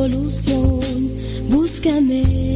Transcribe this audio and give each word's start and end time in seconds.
solución, 0.00 0.80
búscame. 1.50 2.49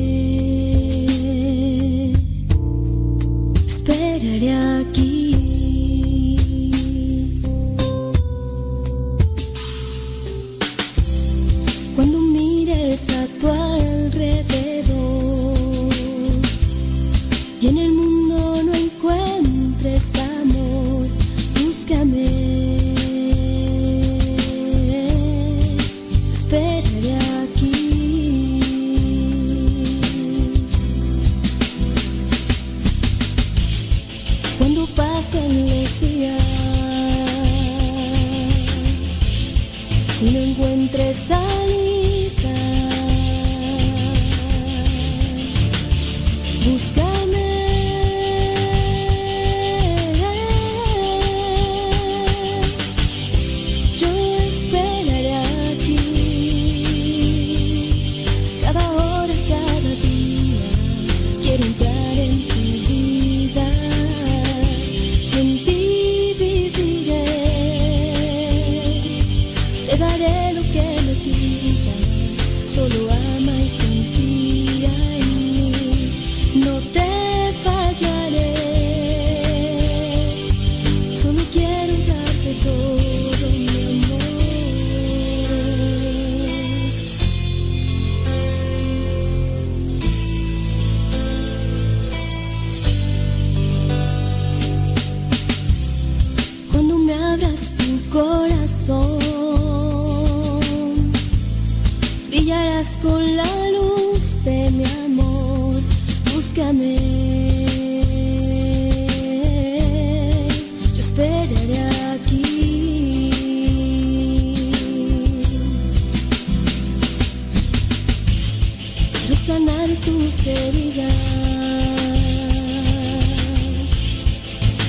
Tus 120.04 120.46
heridas 120.46 121.14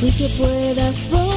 y 0.01 0.11
que 0.11 0.29
puedas 0.29 1.09
volar. 1.09 1.34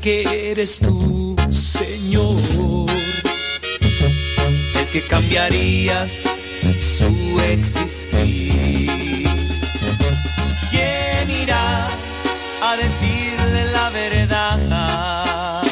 Que 0.00 0.50
eres 0.50 0.78
tú, 0.78 1.36
Señor, 1.50 2.86
el 4.74 4.86
que 4.92 5.02
cambiarías 5.02 6.24
su 6.80 7.40
existir. 7.40 9.28
¿Quién 10.70 11.30
irá 11.42 11.88
a 12.62 12.76
decirle 12.76 13.72
la 13.72 13.90
verdad? 13.90 15.62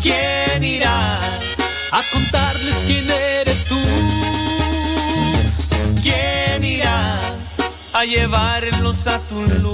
¿Quién 0.00 0.62
irá 0.62 1.18
a 1.90 2.02
contarles 2.12 2.84
quién 2.86 3.10
eres 3.10 3.64
tú? 3.64 3.80
¿Quién 6.02 6.62
irá 6.62 7.18
a 7.94 8.04
llevarlos 8.04 9.06
a 9.08 9.18
tu 9.18 9.42
luz? 9.42 9.73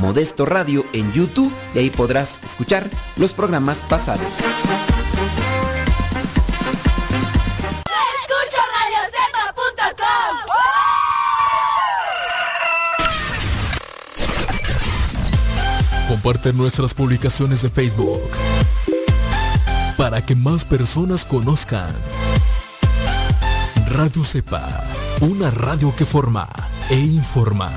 Modesto 0.00 0.46
Radio 0.46 0.84
en 0.92 1.12
YouTube 1.12 1.52
y 1.74 1.78
ahí 1.78 1.90
podrás 1.90 2.38
escuchar 2.44 2.88
los 3.16 3.32
programas 3.32 3.78
pasados. 3.88 4.26
Escucha 8.26 8.62
radiocepa.com. 9.56 10.08
Comparte 16.08 16.52
nuestras 16.52 16.94
publicaciones 16.94 17.62
de 17.62 17.70
Facebook 17.70 18.30
para 19.96 20.24
que 20.24 20.36
más 20.36 20.64
personas 20.64 21.24
conozcan 21.24 21.94
Radio 23.88 24.24
Cepa, 24.24 24.84
una 25.20 25.50
radio 25.50 25.94
que 25.96 26.04
forma 26.04 26.46
e 26.90 26.98
informa. 26.98 27.72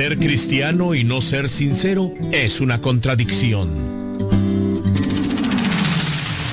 Ser 0.00 0.16
cristiano 0.16 0.94
y 0.94 1.04
no 1.04 1.20
ser 1.20 1.50
sincero 1.50 2.14
es 2.32 2.62
una 2.62 2.80
contradicción. 2.80 3.68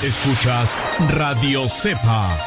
Escuchas 0.04 0.78
Radio 1.12 1.70
Cepa. 1.70 2.38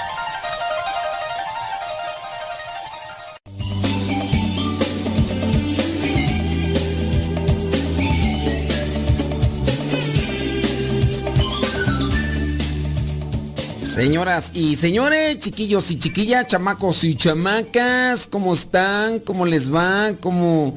Señoras 13.80 14.50
y 14.54 14.76
señores, 14.76 15.38
chiquillos 15.38 15.90
y 15.90 15.98
chiquillas, 15.98 16.46
chamacos 16.46 17.04
y 17.04 17.14
chamacas, 17.14 18.26
¿cómo 18.26 18.52
están? 18.54 19.20
¿Cómo 19.20 19.46
les 19.46 19.74
va? 19.74 20.12
¿Cómo, 20.20 20.74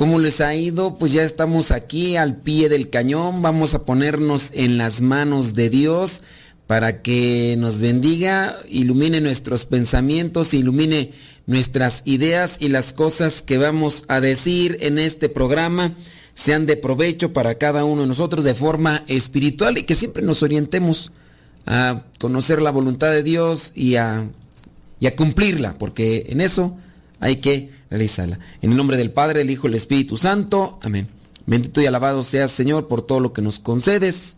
¿Cómo 0.00 0.18
les 0.18 0.40
ha 0.40 0.54
ido? 0.54 0.94
Pues 0.94 1.12
ya 1.12 1.24
estamos 1.24 1.70
aquí 1.70 2.16
al 2.16 2.36
pie 2.36 2.70
del 2.70 2.88
cañón, 2.88 3.42
vamos 3.42 3.74
a 3.74 3.84
ponernos 3.84 4.50
en 4.54 4.78
las 4.78 5.02
manos 5.02 5.54
de 5.54 5.68
Dios 5.68 6.22
para 6.66 7.02
que 7.02 7.54
nos 7.58 7.80
bendiga, 7.80 8.56
ilumine 8.70 9.20
nuestros 9.20 9.66
pensamientos, 9.66 10.54
ilumine 10.54 11.12
nuestras 11.46 12.00
ideas 12.06 12.56
y 12.60 12.70
las 12.70 12.94
cosas 12.94 13.42
que 13.42 13.58
vamos 13.58 14.06
a 14.08 14.22
decir 14.22 14.78
en 14.80 14.98
este 14.98 15.28
programa 15.28 15.94
sean 16.32 16.64
de 16.64 16.78
provecho 16.78 17.34
para 17.34 17.56
cada 17.56 17.84
uno 17.84 18.00
de 18.00 18.08
nosotros 18.08 18.42
de 18.42 18.54
forma 18.54 19.04
espiritual 19.06 19.76
y 19.76 19.82
que 19.82 19.94
siempre 19.94 20.22
nos 20.22 20.42
orientemos 20.42 21.12
a 21.66 22.04
conocer 22.18 22.62
la 22.62 22.70
voluntad 22.70 23.10
de 23.10 23.22
Dios 23.22 23.72
y 23.74 23.96
a, 23.96 24.30
y 24.98 25.08
a 25.08 25.14
cumplirla, 25.14 25.76
porque 25.76 26.24
en 26.30 26.40
eso 26.40 26.74
hay 27.20 27.36
que 27.36 27.79
realizarla. 27.90 28.38
En 28.62 28.70
el 28.70 28.76
nombre 28.76 28.96
del 28.96 29.10
Padre, 29.10 29.40
del 29.40 29.50
Hijo 29.50 29.66
y 29.66 29.70
del 29.70 29.76
Espíritu 29.76 30.16
Santo. 30.16 30.78
Amén. 30.82 31.08
Bendito 31.46 31.80
y 31.80 31.86
alabado 31.86 32.22
seas, 32.22 32.50
Señor, 32.50 32.88
por 32.88 33.02
todo 33.02 33.20
lo 33.20 33.32
que 33.32 33.42
nos 33.42 33.58
concedes. 33.58 34.36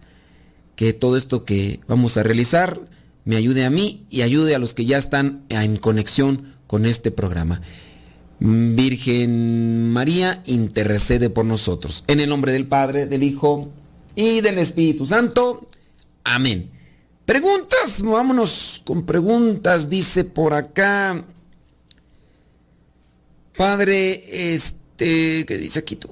Que 0.75 0.93
todo 0.93 1.17
esto 1.17 1.45
que 1.45 1.81
vamos 1.87 2.17
a 2.17 2.23
realizar 2.23 2.81
me 3.25 3.37
ayude 3.37 3.65
a 3.65 3.71
mí 3.71 4.07
y 4.11 4.23
ayude 4.23 4.55
a 4.55 4.59
los 4.59 4.75
que 4.75 4.85
ya 4.85 4.99
están 4.99 5.45
en 5.49 5.77
conexión 5.77 6.55
con 6.67 6.87
este 6.87 7.11
programa. 7.11 7.61
Virgen 8.41 9.91
María, 9.93 10.43
intercede 10.47 11.31
por 11.31 11.45
nosotros. 11.45 12.03
En 12.09 12.19
el 12.19 12.29
nombre 12.29 12.53
del 12.53 12.67
Padre, 12.67 13.07
del 13.07 13.23
Hijo 13.23 13.71
y 14.17 14.41
del 14.41 14.59
Espíritu 14.59 15.07
Santo. 15.07 15.69
Amén. 16.25 16.71
Preguntas, 17.25 18.01
vámonos 18.03 18.83
con 18.85 19.07
preguntas, 19.07 19.89
dice 19.89 20.25
por 20.25 20.55
acá. 20.55 21.25
Padre, 23.63 24.25
este, 24.55 25.47
¿qué 25.47 25.57
dice 25.57 25.79
aquí 25.79 25.95
tú? 25.95 26.11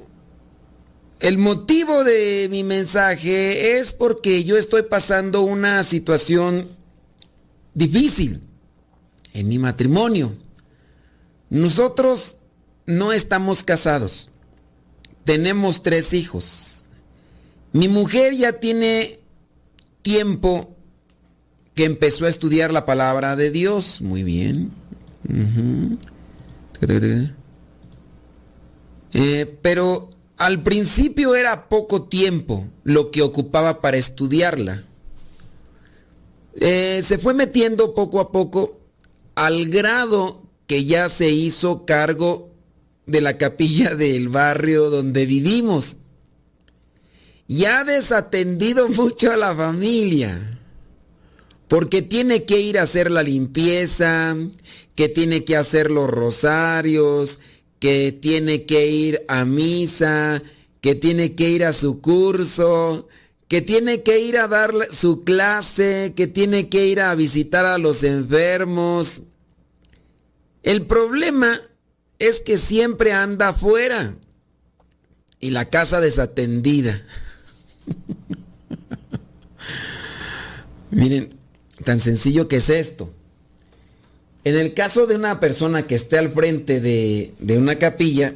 El 1.19 1.37
motivo 1.37 2.05
de 2.05 2.47
mi 2.49 2.63
mensaje 2.63 3.77
es 3.77 3.93
porque 3.93 4.45
yo 4.45 4.57
estoy 4.57 4.85
pasando 4.85 5.43
una 5.43 5.83
situación 5.83 6.69
difícil 7.75 8.41
en 9.35 9.49
mi 9.49 9.59
matrimonio. 9.59 10.33
Nosotros 11.49 12.37
no 12.87 13.13
estamos 13.13 13.65
casados. 13.65 14.31
Tenemos 15.25 15.83
tres 15.83 16.15
hijos. 16.15 16.85
Mi 17.73 17.89
mujer 17.89 18.37
ya 18.37 18.61
tiene 18.61 19.19
tiempo 20.03 20.77
que 21.75 21.85
empezó 21.85 22.27
a 22.27 22.29
estudiar 22.29 22.73
la 22.73 22.85
palabra 22.85 23.35
de 23.35 23.51
Dios. 23.51 24.01
Muy 24.01 24.23
bien. 24.23 24.71
Eh, 29.13 29.59
pero 29.61 30.11
al 30.37 30.63
principio 30.63 31.35
era 31.35 31.69
poco 31.69 32.05
tiempo 32.05 32.67
lo 32.85 33.11
que 33.11 33.23
ocupaba 33.23 33.81
para 33.81 33.97
estudiarla. 33.97 34.85
Eh, 36.55 37.03
se 37.05 37.19
fue 37.19 37.35
metiendo 37.35 37.95
poco 37.95 38.21
a 38.21 38.33
poco 38.33 38.81
al 39.35 39.69
grado 39.69 40.43
que 40.67 40.85
ya 40.85 41.09
se 41.09 41.31
hizo 41.31 41.85
cargo 41.85 42.51
de 43.07 43.21
la 43.21 43.37
capilla 43.39 43.95
del 43.97 44.29
barrio 44.29 44.91
donde 44.91 45.27
vivimos. 45.27 45.97
Y 47.47 47.65
ha 47.65 47.85
desatendido 47.85 48.89
mucho 48.91 49.33
a 49.33 49.37
la 49.37 49.55
familia. 49.55 50.59
Porque 51.69 52.03
tiene 52.03 52.45
que 52.45 52.61
ir 52.61 52.79
a 52.79 52.83
hacer 52.83 53.11
la 53.11 53.23
limpieza, 53.23 54.37
que 54.97 55.09
tiene 55.09 55.45
que 55.45 55.57
hacer 55.57 55.91
los 55.91 56.11
rosarios, 56.11 57.41
que 57.81 58.13
tiene 58.13 58.67
que 58.67 58.87
ir 58.87 59.25
a 59.27 59.45
misa, 59.45 60.43
que 60.81 60.95
tiene 60.95 61.35
que 61.35 61.51
ir 61.51 61.65
a 61.65 61.73
su 61.73 62.01
curso, 62.01 63.09
que 63.49 63.63
tiene 63.63 64.03
que 64.03 64.21
ir 64.21 64.39
a 64.39 64.47
dar 64.47 64.73
su 64.93 65.25
clase, 65.25 66.13
que 66.15 66.29
tiene 66.29 66.69
que 66.69 66.87
ir 66.87 67.01
a 67.01 67.15
visitar 67.15 67.67
a 67.67 67.79
los 67.79 68.05
enfermos. 68.05 69.23
El 70.63 70.87
problema 70.87 71.61
es 72.19 72.41
que 72.41 72.59
siempre 72.59 73.13
anda 73.13 73.49
afuera 73.49 74.15
y 75.41 75.51
la 75.51 75.65
casa 75.65 76.01
desatendida. 76.01 77.03
Miren, 80.91 81.39
tan 81.85 81.99
sencillo 81.99 82.47
que 82.47 82.57
es 82.57 82.69
esto. 82.69 83.15
En 84.45 84.57
el 84.57 84.75
caso 84.75 85.07
de 85.07 85.17
una 85.17 85.41
persona 85.41 85.87
que 85.87 85.95
esté 85.95 86.19
al 86.19 86.31
frente 86.31 86.81
de, 86.81 87.35
de 87.39 87.59
una 87.59 87.77
capilla, 87.77 88.35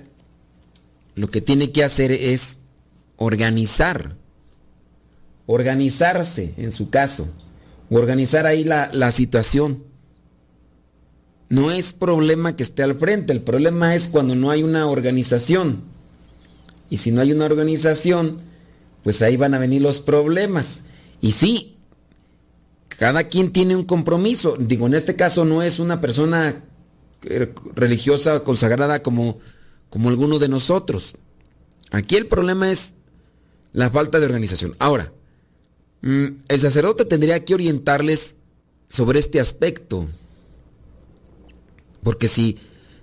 lo 1.15 1.29
que 1.29 1.41
tiene 1.41 1.73
que 1.73 1.85
hacer 1.85 2.13
es 2.13 2.59
organizar 3.17 4.17
organizarse 5.47 6.55
en 6.57 6.73
su 6.73 6.91
caso, 6.91 7.29
organizar 7.91 8.47
ahí 8.47 8.65
la, 8.65 8.91
la 8.93 9.11
situación. 9.11 9.85
No 11.49 11.71
es 11.71 11.93
problema 11.93 12.57
que 12.57 12.63
esté 12.63 12.83
al 12.83 12.99
frente, 12.99 13.33
el 13.33 13.43
problema 13.43 13.95
es 13.95 14.09
cuando 14.09 14.35
no 14.35 14.51
hay 14.51 14.63
una 14.63 14.87
organización. 14.87 15.83
Y 16.91 16.99
si 16.99 17.11
no 17.11 17.21
hay 17.21 17.33
una 17.33 17.45
organización, 17.45 18.39
pues 19.03 19.21
ahí 19.23 19.37
van 19.37 19.55
a 19.55 19.59
venir 19.59 19.83
los 19.83 20.01
problemas. 20.01 20.83
Y 21.21 21.33
sí, 21.33 21.74
cada 22.99 23.25
quien 23.29 23.53
tiene 23.53 23.77
un 23.77 23.85
compromiso. 23.85 24.57
Digo, 24.59 24.87
en 24.87 24.95
este 24.95 25.17
caso 25.17 25.45
no 25.45 25.63
es 25.63 25.79
una 25.79 26.01
persona 26.01 26.65
eh, 27.23 27.53
religiosa 27.75 28.41
consagrada 28.45 29.03
como, 29.03 29.39
como 29.91 30.09
alguno 30.09 30.39
de 30.39 30.49
nosotros. 30.49 31.17
Aquí 31.91 32.17
el 32.17 32.27
problema 32.27 32.71
es 32.71 32.95
la 33.73 33.91
falta 33.91 34.19
de 34.21 34.27
organización. 34.27 34.75
Ahora, 34.79 35.13
Mm, 36.05 36.43
el 36.49 36.61
sacerdote 36.61 37.07
tendría 37.07 37.43
que 37.47 37.55
orientarles 37.55 38.37
sobre 38.91 39.19
este 39.19 39.41
aspecto. 39.41 40.07
Porque 42.03 42.29
si 42.29 42.59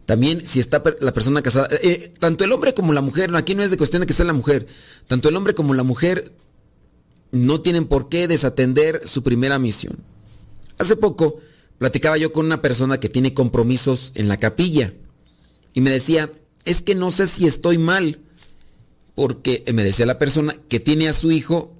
también 0.05 0.45
si 0.45 0.59
está 0.59 0.83
la 0.99 1.11
persona 1.11 1.41
casada, 1.41 1.67
eh, 1.71 1.79
eh, 1.81 2.13
tanto 2.19 2.43
el 2.43 2.51
hombre 2.51 2.75
como 2.75 2.93
la 2.93 3.01
mujer, 3.01 3.35
aquí 3.35 3.55
no 3.55 3.63
es 3.63 3.71
de 3.71 3.77
cuestión 3.77 4.01
de 4.01 4.05
que 4.05 4.13
sea 4.13 4.27
la 4.27 4.33
mujer, 4.33 4.67
tanto 5.07 5.29
el 5.29 5.35
hombre 5.35 5.55
como 5.55 5.73
la 5.73 5.81
mujer 5.81 6.31
no 7.31 7.61
tienen 7.61 7.85
por 7.85 8.09
qué 8.09 8.27
desatender 8.27 9.01
su 9.05 9.23
primera 9.23 9.59
misión. 9.59 9.97
Hace 10.77 10.95
poco 10.95 11.39
platicaba 11.77 12.17
yo 12.17 12.31
con 12.31 12.45
una 12.45 12.61
persona 12.61 12.99
que 12.99 13.09
tiene 13.09 13.33
compromisos 13.33 14.11
en 14.15 14.27
la 14.27 14.37
capilla 14.37 14.93
y 15.73 15.81
me 15.81 15.89
decía, 15.89 16.31
es 16.65 16.81
que 16.81 16.95
no 16.95 17.11
sé 17.11 17.27
si 17.27 17.45
estoy 17.45 17.77
mal, 17.77 18.19
porque 19.15 19.63
me 19.73 19.83
decía 19.83 20.05
la 20.05 20.19
persona 20.19 20.55
que 20.69 20.79
tiene 20.79 21.07
a 21.07 21.13
su 21.13 21.31
hijo 21.31 21.73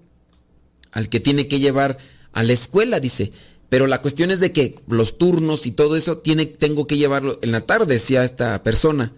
al 0.92 1.10
que 1.10 1.20
tiene 1.20 1.48
que 1.48 1.60
llevar 1.60 1.98
a 2.34 2.44
la 2.44 2.54
escuela, 2.54 3.00
dice. 3.00 3.32
Pero 3.70 3.88
la 3.88 4.02
cuestión 4.02 4.32
es 4.32 4.40
de 4.40 4.52
que 4.52 4.76
los 4.88 5.18
turnos 5.18 5.66
y 5.66 5.72
todo 5.72 5.96
eso 5.96 6.18
tiene, 6.18 6.46
tengo 6.46 6.88
que 6.88 6.98
llevarlo 6.98 7.40
en 7.42 7.52
la 7.52 7.62
tarde, 7.62 7.94
decía 7.94 8.26
esta 8.26 8.62
persona. 8.64 9.14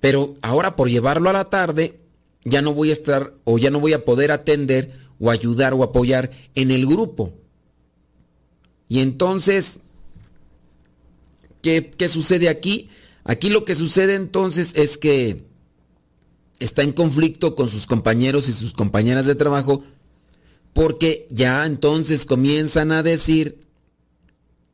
Pero 0.00 0.36
ahora 0.42 0.76
por 0.76 0.90
llevarlo 0.90 1.30
a 1.30 1.32
la 1.32 1.46
tarde, 1.46 2.00
ya 2.44 2.60
no 2.60 2.74
voy 2.74 2.90
a 2.90 2.92
estar 2.92 3.32
o 3.44 3.56
ya 3.56 3.70
no 3.70 3.80
voy 3.80 3.94
a 3.94 4.04
poder 4.04 4.30
atender 4.30 4.92
o 5.18 5.30
ayudar 5.30 5.74
o 5.74 5.82
apoyar 5.82 6.30
en 6.54 6.70
el 6.70 6.86
grupo. 6.86 7.32
Y 8.88 9.00
entonces, 9.00 9.80
¿qué, 11.62 11.90
qué 11.96 12.08
sucede 12.08 12.48
aquí? 12.48 12.88
Aquí 13.24 13.48
lo 13.48 13.64
que 13.64 13.74
sucede 13.74 14.14
entonces 14.14 14.72
es 14.74 14.98
que 14.98 15.46
está 16.58 16.82
en 16.82 16.92
conflicto 16.92 17.54
con 17.54 17.68
sus 17.68 17.86
compañeros 17.86 18.48
y 18.48 18.52
sus 18.52 18.72
compañeras 18.72 19.26
de 19.26 19.34
trabajo 19.34 19.82
porque 20.72 21.26
ya 21.30 21.64
entonces 21.64 22.26
comienzan 22.26 22.92
a 22.92 23.02
decir 23.02 23.64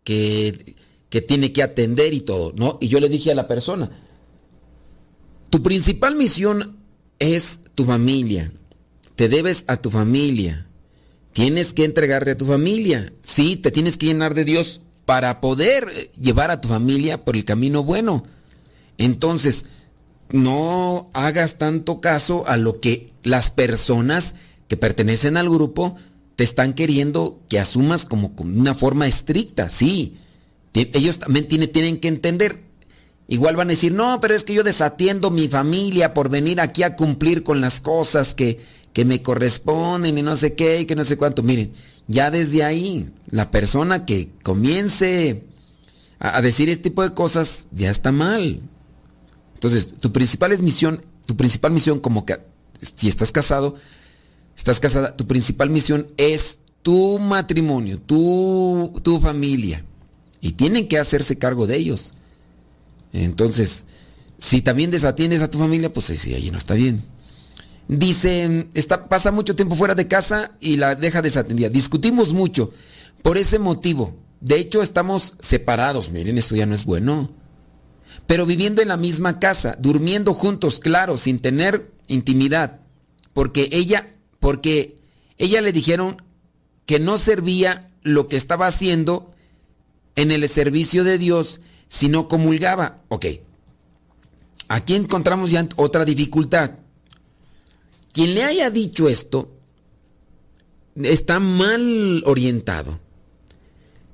que, 0.02 0.76
que 1.10 1.20
tiene 1.20 1.52
que 1.52 1.62
atender 1.62 2.14
y 2.14 2.22
todo, 2.22 2.52
¿no? 2.56 2.78
Y 2.80 2.88
yo 2.88 2.98
le 3.00 3.08
dije 3.08 3.30
a 3.30 3.34
la 3.34 3.46
persona, 3.46 3.90
tu 5.50 5.62
principal 5.62 6.16
misión 6.16 6.78
es 7.18 7.60
tu 7.74 7.84
familia, 7.84 8.52
te 9.20 9.28
debes 9.28 9.64
a 9.66 9.76
tu 9.76 9.90
familia, 9.90 10.66
tienes 11.34 11.74
que 11.74 11.84
entregarte 11.84 12.30
a 12.30 12.36
tu 12.38 12.46
familia, 12.46 13.12
sí, 13.20 13.56
te 13.56 13.70
tienes 13.70 13.98
que 13.98 14.06
llenar 14.06 14.32
de 14.32 14.46
Dios 14.46 14.80
para 15.04 15.42
poder 15.42 16.10
llevar 16.18 16.50
a 16.50 16.62
tu 16.62 16.68
familia 16.68 17.22
por 17.22 17.36
el 17.36 17.44
camino 17.44 17.84
bueno. 17.84 18.24
Entonces, 18.96 19.66
no 20.30 21.10
hagas 21.12 21.58
tanto 21.58 22.00
caso 22.00 22.48
a 22.48 22.56
lo 22.56 22.80
que 22.80 23.08
las 23.22 23.50
personas 23.50 24.36
que 24.68 24.78
pertenecen 24.78 25.36
al 25.36 25.50
grupo 25.50 25.96
te 26.34 26.44
están 26.44 26.72
queriendo 26.72 27.42
que 27.50 27.60
asumas 27.60 28.06
como, 28.06 28.32
una 28.38 28.74
forma 28.74 29.06
estricta, 29.06 29.68
sí. 29.68 30.16
Ellos 30.72 31.18
también 31.18 31.46
tienen 31.46 32.00
que 32.00 32.08
entender. 32.08 32.62
Igual 33.28 33.54
van 33.54 33.68
a 33.68 33.72
decir, 33.72 33.92
no, 33.92 34.18
pero 34.18 34.34
es 34.34 34.44
que 34.44 34.54
yo 34.54 34.64
desatiendo 34.64 35.30
mi 35.30 35.46
familia 35.46 36.14
por 36.14 36.30
venir 36.30 36.58
aquí 36.58 36.84
a 36.84 36.96
cumplir 36.96 37.42
con 37.42 37.60
las 37.60 37.82
cosas 37.82 38.34
que, 38.34 38.79
que 38.92 39.04
me 39.04 39.22
corresponden 39.22 40.18
y 40.18 40.22
no 40.22 40.36
sé 40.36 40.54
qué 40.54 40.80
y 40.80 40.84
que 40.86 40.96
no 40.96 41.04
sé 41.04 41.16
cuánto. 41.16 41.42
Miren, 41.42 41.72
ya 42.08 42.30
desde 42.30 42.64
ahí, 42.64 43.10
la 43.30 43.50
persona 43.50 44.04
que 44.04 44.30
comience 44.42 45.44
a, 46.18 46.40
decir 46.42 46.68
este 46.68 46.84
tipo 46.84 47.02
de 47.02 47.14
cosas 47.14 47.66
ya 47.70 47.90
está 47.90 48.12
mal. 48.12 48.60
Entonces, 49.54 49.94
tu 50.00 50.12
principal 50.12 50.52
es 50.52 50.62
misión, 50.62 51.04
tu 51.26 51.36
principal 51.36 51.72
misión 51.72 52.00
como 52.00 52.26
que 52.26 52.38
si 52.96 53.08
estás 53.08 53.30
casado, 53.30 53.76
estás 54.56 54.80
casada, 54.80 55.16
tu 55.16 55.26
principal 55.26 55.70
misión 55.70 56.08
es 56.16 56.58
tu 56.82 57.18
matrimonio, 57.18 58.00
tu, 58.00 58.92
tu 59.02 59.20
familia. 59.20 59.84
Y 60.40 60.52
tienen 60.52 60.88
que 60.88 60.98
hacerse 60.98 61.38
cargo 61.38 61.66
de 61.66 61.76
ellos. 61.76 62.14
Entonces, 63.12 63.84
si 64.38 64.62
también 64.62 64.90
desatiendes 64.90 65.42
a 65.42 65.50
tu 65.50 65.58
familia, 65.58 65.92
pues 65.92 66.06
sí, 66.06 66.34
ahí 66.34 66.50
no 66.50 66.58
está 66.58 66.74
bien. 66.74 67.02
Dice, 67.90 68.68
está, 68.74 69.08
pasa 69.08 69.32
mucho 69.32 69.56
tiempo 69.56 69.74
fuera 69.74 69.96
de 69.96 70.06
casa 70.06 70.52
y 70.60 70.76
la 70.76 70.94
deja 70.94 71.22
desatendida. 71.22 71.68
Discutimos 71.68 72.32
mucho 72.32 72.72
por 73.20 73.36
ese 73.36 73.58
motivo. 73.58 74.16
De 74.40 74.60
hecho, 74.60 74.80
estamos 74.80 75.34
separados. 75.40 76.12
Miren, 76.12 76.38
esto 76.38 76.54
ya 76.54 76.66
no 76.66 76.74
es 76.76 76.84
bueno. 76.84 77.32
Pero 78.28 78.46
viviendo 78.46 78.80
en 78.80 78.86
la 78.86 78.96
misma 78.96 79.40
casa, 79.40 79.76
durmiendo 79.80 80.34
juntos, 80.34 80.78
claro, 80.78 81.16
sin 81.16 81.40
tener 81.40 81.90
intimidad. 82.06 82.78
Porque 83.32 83.68
ella 83.72 84.06
porque 84.38 84.96
ella 85.36 85.60
le 85.60 85.72
dijeron 85.72 86.22
que 86.86 87.00
no 87.00 87.18
servía 87.18 87.90
lo 88.02 88.28
que 88.28 88.36
estaba 88.36 88.68
haciendo 88.68 89.34
en 90.14 90.30
el 90.30 90.48
servicio 90.48 91.02
de 91.02 91.18
Dios 91.18 91.60
si 91.88 92.08
no 92.08 92.28
comulgaba. 92.28 93.02
Ok, 93.08 93.26
aquí 94.68 94.94
encontramos 94.94 95.50
ya 95.50 95.68
otra 95.74 96.04
dificultad. 96.04 96.70
Quien 98.12 98.34
le 98.34 98.42
haya 98.44 98.70
dicho 98.70 99.08
esto 99.08 99.50
está 100.96 101.38
mal 101.40 102.22
orientado. 102.26 102.98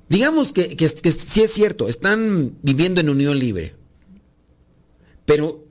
Digamos 0.09 0.53
que, 0.53 0.77
sí 1.11 1.41
es 1.41 1.51
cierto, 1.51 1.87
están 1.87 2.57
viviendo 2.61 3.01
en 3.01 3.09
unión 3.09 3.37
libre. 3.37 3.75
Pero 5.25 5.65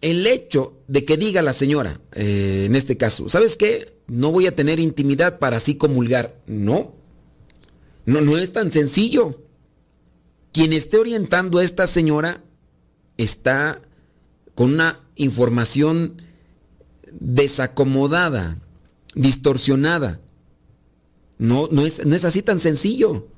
el 0.00 0.26
hecho 0.26 0.78
de 0.86 1.04
que 1.04 1.16
diga 1.16 1.42
la 1.42 1.52
señora, 1.52 2.00
eh, 2.12 2.64
en 2.66 2.76
este 2.76 2.96
caso, 2.96 3.28
¿sabes 3.28 3.56
qué? 3.56 4.00
no 4.10 4.32
voy 4.32 4.48
a 4.48 4.56
tener 4.56 4.80
intimidad 4.80 5.38
para 5.38 5.58
así 5.58 5.76
comulgar. 5.76 6.36
No, 6.46 6.96
no, 8.06 8.20
no 8.20 8.36
es 8.36 8.52
tan 8.52 8.72
sencillo. 8.72 9.40
Quien 10.52 10.72
esté 10.72 10.98
orientando 10.98 11.58
a 11.58 11.64
esta 11.64 11.86
señora 11.86 12.42
está 13.16 13.80
con 14.56 14.74
una 14.74 15.00
información 15.14 16.16
desacomodada, 17.18 18.58
distorsionada. 19.14 20.20
No, 21.38 21.68
no 21.70 21.86
es, 21.86 22.04
no 22.04 22.14
es 22.14 22.24
así 22.24 22.42
tan 22.42 22.60
sencillo. 22.60 23.28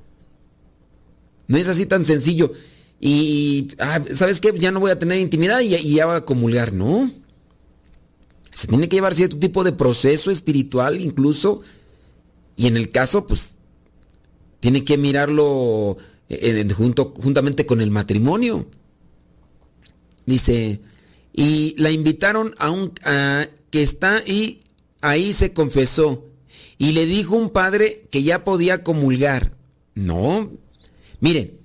No 1.47 1.57
es 1.57 1.67
así 1.69 1.85
tan 1.85 2.03
sencillo. 2.05 2.51
Y, 2.99 3.69
ah, 3.79 4.01
¿sabes 4.13 4.39
qué? 4.39 4.53
Ya 4.57 4.71
no 4.71 4.79
voy 4.79 4.91
a 4.91 4.99
tener 4.99 5.19
intimidad 5.19 5.61
y, 5.61 5.69
ya 5.93 6.05
voy 6.05 6.15
a 6.15 6.25
comulgar. 6.25 6.73
No. 6.73 7.11
Se 8.53 8.67
tiene 8.67 8.87
que 8.87 8.97
llevar 8.97 9.15
cierto 9.15 9.39
tipo 9.39 9.63
de 9.63 9.73
proceso 9.73 10.31
espiritual 10.31 11.01
incluso. 11.01 11.61
Y 12.55 12.67
en 12.67 12.77
el 12.77 12.91
caso, 12.91 13.25
pues, 13.25 13.55
tiene 14.59 14.83
que 14.83 14.97
mirarlo 14.97 15.97
eh, 16.29 16.67
junto, 16.75 17.13
juntamente 17.15 17.65
con 17.65 17.81
el 17.81 17.91
matrimonio. 17.91 18.67
Dice, 20.25 20.81
y 21.33 21.75
la 21.77 21.91
invitaron 21.91 22.53
a 22.59 22.71
un 22.71 22.93
que 23.69 23.81
está 23.81 24.21
y 24.25 24.61
ahí 25.01 25.33
se 25.33 25.51
confesó 25.51 26.25
y 26.77 26.93
le 26.93 27.05
dijo 27.05 27.35
un 27.35 27.49
padre 27.49 28.07
que 28.11 28.23
ya 28.23 28.43
podía 28.43 28.83
comulgar. 28.83 29.55
No, 29.95 30.51
miren, 31.19 31.59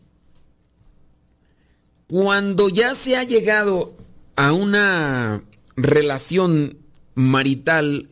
cuando 2.07 2.69
ya 2.69 2.95
se 2.95 3.17
ha 3.17 3.25
llegado 3.25 3.97
a 4.37 4.53
una 4.53 5.45
relación 5.77 6.79
marital, 7.15 8.09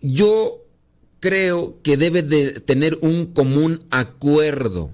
yo 0.00 0.62
creo 1.20 1.82
que 1.82 1.96
debe 1.96 2.22
de 2.22 2.52
tener 2.60 2.98
un 3.02 3.26
común 3.26 3.80
acuerdo. 3.90 4.90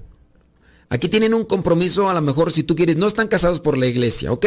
Aquí 0.89 1.09
tienen 1.09 1.35
un 1.35 1.45
compromiso, 1.45 2.09
a 2.09 2.15
lo 2.15 2.21
mejor 2.21 2.53
si 2.53 2.63
tú 2.63 2.77
quieres, 2.77 2.97
no 2.97 3.07
están 3.07 3.29
casados 3.29 3.61
por 3.61 3.79
la 3.79 3.87
iglesia, 3.87 4.33
¿ok? 4.33 4.47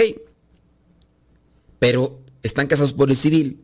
Pero 1.79 2.21
están 2.43 2.67
casados 2.67 2.93
por 2.93 3.09
el 3.09 3.17
civil. 3.17 3.61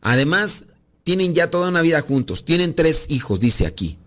Además, 0.00 0.64
tienen 1.04 1.34
ya 1.34 1.50
toda 1.50 1.68
una 1.68 1.82
vida 1.82 2.00
juntos, 2.00 2.44
tienen 2.44 2.74
tres 2.74 3.06
hijos, 3.08 3.40
dice 3.40 3.66
aquí. 3.66 3.98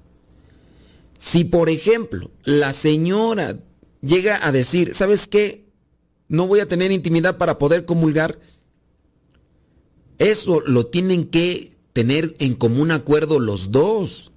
Si, 1.18 1.44
por 1.44 1.70
ejemplo, 1.70 2.32
la 2.44 2.74
señora 2.74 3.60
llega 4.02 4.46
a 4.46 4.52
decir, 4.52 4.94
¿sabes 4.96 5.28
qué? 5.28 5.66
No 6.28 6.48
voy 6.48 6.60
a 6.60 6.68
tener 6.68 6.92
intimidad 6.92 7.38
para 7.38 7.58
poder 7.58 7.86
comulgar. 7.86 8.40
Eso 10.18 10.62
lo 10.66 10.88
tienen 10.88 11.30
que 11.30 11.78
tener 11.94 12.36
en 12.40 12.56
común 12.56 12.92
acuerdo 12.92 13.40
los 13.40 13.72
dos, 13.72 14.32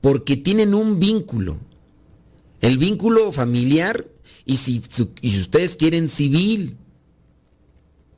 porque 0.00 0.36
tienen 0.36 0.74
un 0.74 1.00
vínculo. 1.00 1.58
El 2.64 2.78
vínculo 2.78 3.30
familiar 3.30 4.06
y 4.46 4.56
si, 4.56 4.80
ustedes 5.22 5.76
quieren 5.76 6.08
civil. 6.08 6.78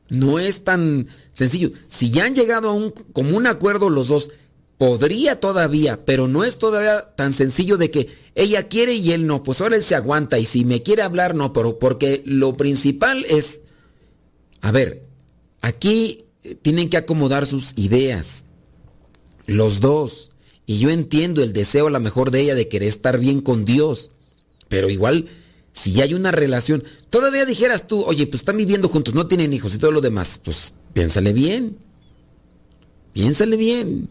No 0.09 0.38
es 0.38 0.62
tan 0.62 1.09
sencillo. 1.33 1.73
Si 1.88 2.12
ya 2.12 2.26
han 2.26 2.37
llegado 2.37 2.69
a 2.69 2.73
un 2.73 2.93
común 2.93 3.49
acuerdo 3.49 3.91
los 3.91 4.07
dos, 4.07 4.31
podría 4.79 5.41
todavía, 5.41 6.05
pero 6.05 6.29
no 6.29 6.45
es 6.45 6.59
todavía 6.59 7.11
tan 7.17 7.33
sencillo 7.33 7.76
de 7.76 7.91
que 7.91 8.09
ella 8.37 8.69
quiere 8.69 8.95
y 8.95 9.11
él 9.11 9.26
no. 9.26 9.43
Pues 9.43 9.61
ahora 9.61 9.75
él 9.75 9.83
se 9.83 9.97
aguanta 9.97 10.38
y 10.38 10.45
si 10.45 10.65
me 10.65 10.81
quiere 10.81 11.03
hablar, 11.03 11.35
no, 11.35 11.53
pero 11.53 11.81
porque 11.81 12.23
lo 12.25 12.57
principal 12.57 13.26
es, 13.29 13.62
a 14.61 14.71
ver, 14.71 15.03
aquí 15.61 16.25
tienen 16.62 16.88
que 16.88 16.99
acomodar 16.99 17.47
sus 17.47 17.73
ideas, 17.75 18.45
los 19.47 19.81
dos. 19.81 20.31
Y 20.67 20.79
yo 20.79 20.91
entiendo 20.91 21.43
el 21.43 21.53
deseo 21.53 21.88
a 21.88 21.91
lo 21.91 21.99
mejor 21.99 22.31
de 22.31 22.43
ella 22.43 22.55
de 22.55 22.69
querer 22.69 22.87
estar 22.87 23.19
bien 23.19 23.41
con 23.41 23.65
Dios, 23.65 24.12
pero 24.69 24.91
igual 24.91 25.29
si 25.73 26.01
hay 26.01 26.15
una 26.15 26.33
relación, 26.33 26.85
todavía 27.11 27.45
dijeras 27.45 27.87
tú, 27.87 28.03
oye, 28.03 28.27
pues 28.27 28.41
están 28.41 28.57
viviendo 28.57 28.89
juntos, 28.89 29.15
no 29.15 29.27
tienen 29.27 29.53
hijos 29.53 29.75
y 29.75 29.79
todo 29.79 29.93
lo 29.93 30.01
demás, 30.01 30.41
pues 30.43 30.73
piénsale 30.93 31.33
bien. 31.33 31.77
Piénsale 33.13 33.57
bien. 33.57 34.09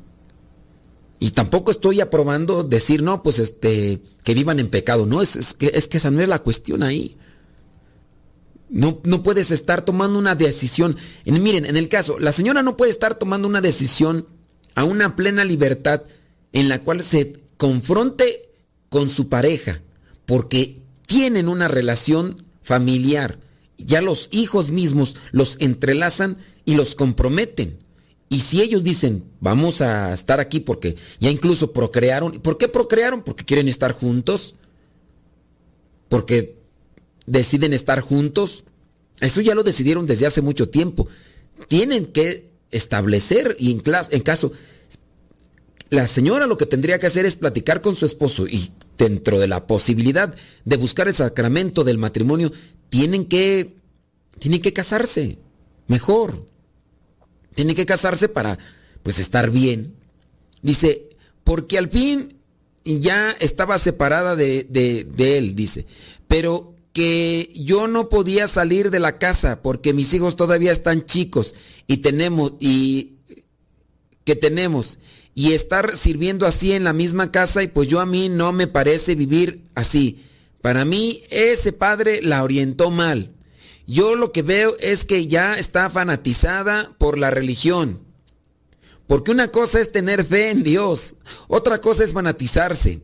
Y 1.19 1.31
tampoco 1.31 1.71
estoy 1.71 2.01
aprobando 2.01 2.63
decir, 2.63 3.01
no, 3.01 3.23
pues 3.23 3.39
este, 3.39 4.01
que 4.23 4.33
vivan 4.33 4.59
en 4.59 4.67
pecado. 4.67 5.05
No, 5.05 5.21
es, 5.21 5.53
que, 5.53 5.71
es 5.73 5.87
que 5.87 5.97
esa 5.97 6.11
no 6.11 6.21
es 6.21 6.27
la 6.27 6.39
cuestión 6.39 6.83
ahí. 6.83 7.17
No, 8.69 8.99
no 9.03 9.23
puedes 9.23 9.51
estar 9.51 9.85
tomando 9.85 10.19
una 10.19 10.35
decisión. 10.35 10.97
miren, 11.25 11.65
en 11.65 11.77
el 11.77 11.87
caso, 11.87 12.19
la 12.19 12.31
señora 12.31 12.63
no 12.63 12.77
puede 12.77 12.91
estar 12.91 13.15
tomando 13.15 13.47
una 13.47 13.61
decisión 13.61 14.27
a 14.75 14.83
una 14.83 15.15
plena 15.15 15.45
libertad 15.45 16.03
en 16.51 16.69
la 16.69 16.83
cual 16.83 17.01
se 17.01 17.33
confronte 17.57 18.49
con 18.89 19.09
su 19.09 19.29
pareja, 19.29 19.81
porque 20.25 20.81
tienen 21.05 21.47
una 21.47 21.67
relación 21.67 22.45
familiar. 22.63 23.39
Ya 23.77 24.01
los 24.01 24.29
hijos 24.31 24.71
mismos 24.71 25.15
los 25.31 25.57
entrelazan 25.59 26.37
y 26.65 26.75
los 26.75 26.95
comprometen. 26.95 27.77
Y 28.29 28.39
si 28.39 28.61
ellos 28.61 28.83
dicen, 28.83 29.23
vamos 29.39 29.81
a 29.81 30.13
estar 30.13 30.39
aquí 30.39 30.59
porque 30.59 30.95
ya 31.19 31.29
incluso 31.29 31.71
procrearon, 31.73 32.33
¿por 32.41 32.57
qué 32.57 32.67
procrearon? 32.67 33.21
Porque 33.21 33.45
quieren 33.45 33.67
estar 33.67 33.91
juntos, 33.91 34.55
porque 36.09 36.57
deciden 37.27 37.73
estar 37.73 38.01
juntos. 38.01 38.63
Eso 39.19 39.41
ya 39.41 39.55
lo 39.55 39.63
decidieron 39.63 40.07
desde 40.07 40.25
hace 40.25 40.41
mucho 40.41 40.69
tiempo. 40.69 41.07
Tienen 41.67 42.07
que 42.07 42.49
establecer 42.71 43.55
y 43.59 43.71
en, 43.71 43.83
en 44.09 44.21
caso, 44.21 44.51
la 45.89 46.07
señora 46.07 46.47
lo 46.47 46.57
que 46.57 46.65
tendría 46.65 46.99
que 46.99 47.07
hacer 47.07 47.25
es 47.25 47.35
platicar 47.35 47.81
con 47.81 47.95
su 47.95 48.05
esposo 48.05 48.47
y 48.47 48.71
dentro 48.97 49.39
de 49.39 49.47
la 49.47 49.67
posibilidad 49.67 50.35
de 50.63 50.77
buscar 50.77 51.07
el 51.07 51.13
sacramento 51.13 51.83
del 51.83 51.97
matrimonio, 51.97 52.51
tienen 52.89 53.25
que, 53.25 53.75
tienen 54.39 54.61
que 54.61 54.73
casarse, 54.73 55.37
mejor. 55.87 56.45
Tienen 57.53 57.75
que 57.75 57.85
casarse 57.85 58.27
para, 58.27 58.57
pues, 59.03 59.19
estar 59.19 59.51
bien. 59.51 59.95
Dice, 60.61 61.09
porque 61.43 61.77
al 61.77 61.89
fin 61.89 62.35
ya 62.83 63.31
estaba 63.39 63.77
separada 63.77 64.35
de, 64.35 64.65
de, 64.69 65.05
de 65.05 65.37
él, 65.37 65.55
dice, 65.55 65.85
pero 66.27 66.75
que 66.93 67.51
yo 67.53 67.87
no 67.87 68.07
podía 68.07 68.47
salir 68.47 68.89
de 68.89 68.99
la 68.99 69.17
casa 69.17 69.61
porque 69.61 69.93
mis 69.93 70.13
hijos 70.13 70.37
todavía 70.37 70.71
están 70.71 71.05
chicos 71.05 71.53
y 71.87 71.97
tenemos, 71.97 72.53
y 72.59 73.15
que 74.23 74.35
tenemos, 74.35 74.97
y 75.37 75.51
estar 75.51 75.97
sirviendo 75.97 76.47
así 76.47 76.71
en 76.71 76.85
la 76.85 76.93
misma 76.93 77.29
casa 77.29 77.61
y 77.61 77.67
pues 77.67 77.89
yo 77.89 77.99
a 77.99 78.05
mí 78.05 78.29
no 78.29 78.53
me 78.53 78.67
parece 78.67 79.15
vivir 79.15 79.63
así. 79.75 80.23
Para 80.61 80.85
mí 80.85 81.21
ese 81.29 81.73
padre 81.73 82.21
la 82.23 82.41
orientó 82.41 82.89
mal. 82.89 83.33
Yo 83.85 84.15
lo 84.15 84.31
que 84.31 84.41
veo 84.41 84.75
es 84.79 85.03
que 85.03 85.27
ya 85.27 85.59
está 85.59 85.89
fanatizada 85.89 86.95
por 86.97 87.19
la 87.19 87.29
religión. 87.29 88.01
Porque 89.07 89.31
una 89.31 89.49
cosa 89.49 89.79
es 89.81 89.91
tener 89.91 90.25
fe 90.25 90.49
en 90.49 90.63
Dios, 90.63 91.15
otra 91.47 91.81
cosa 91.81 92.03
es 92.03 92.13
fanatizarse. 92.13 93.01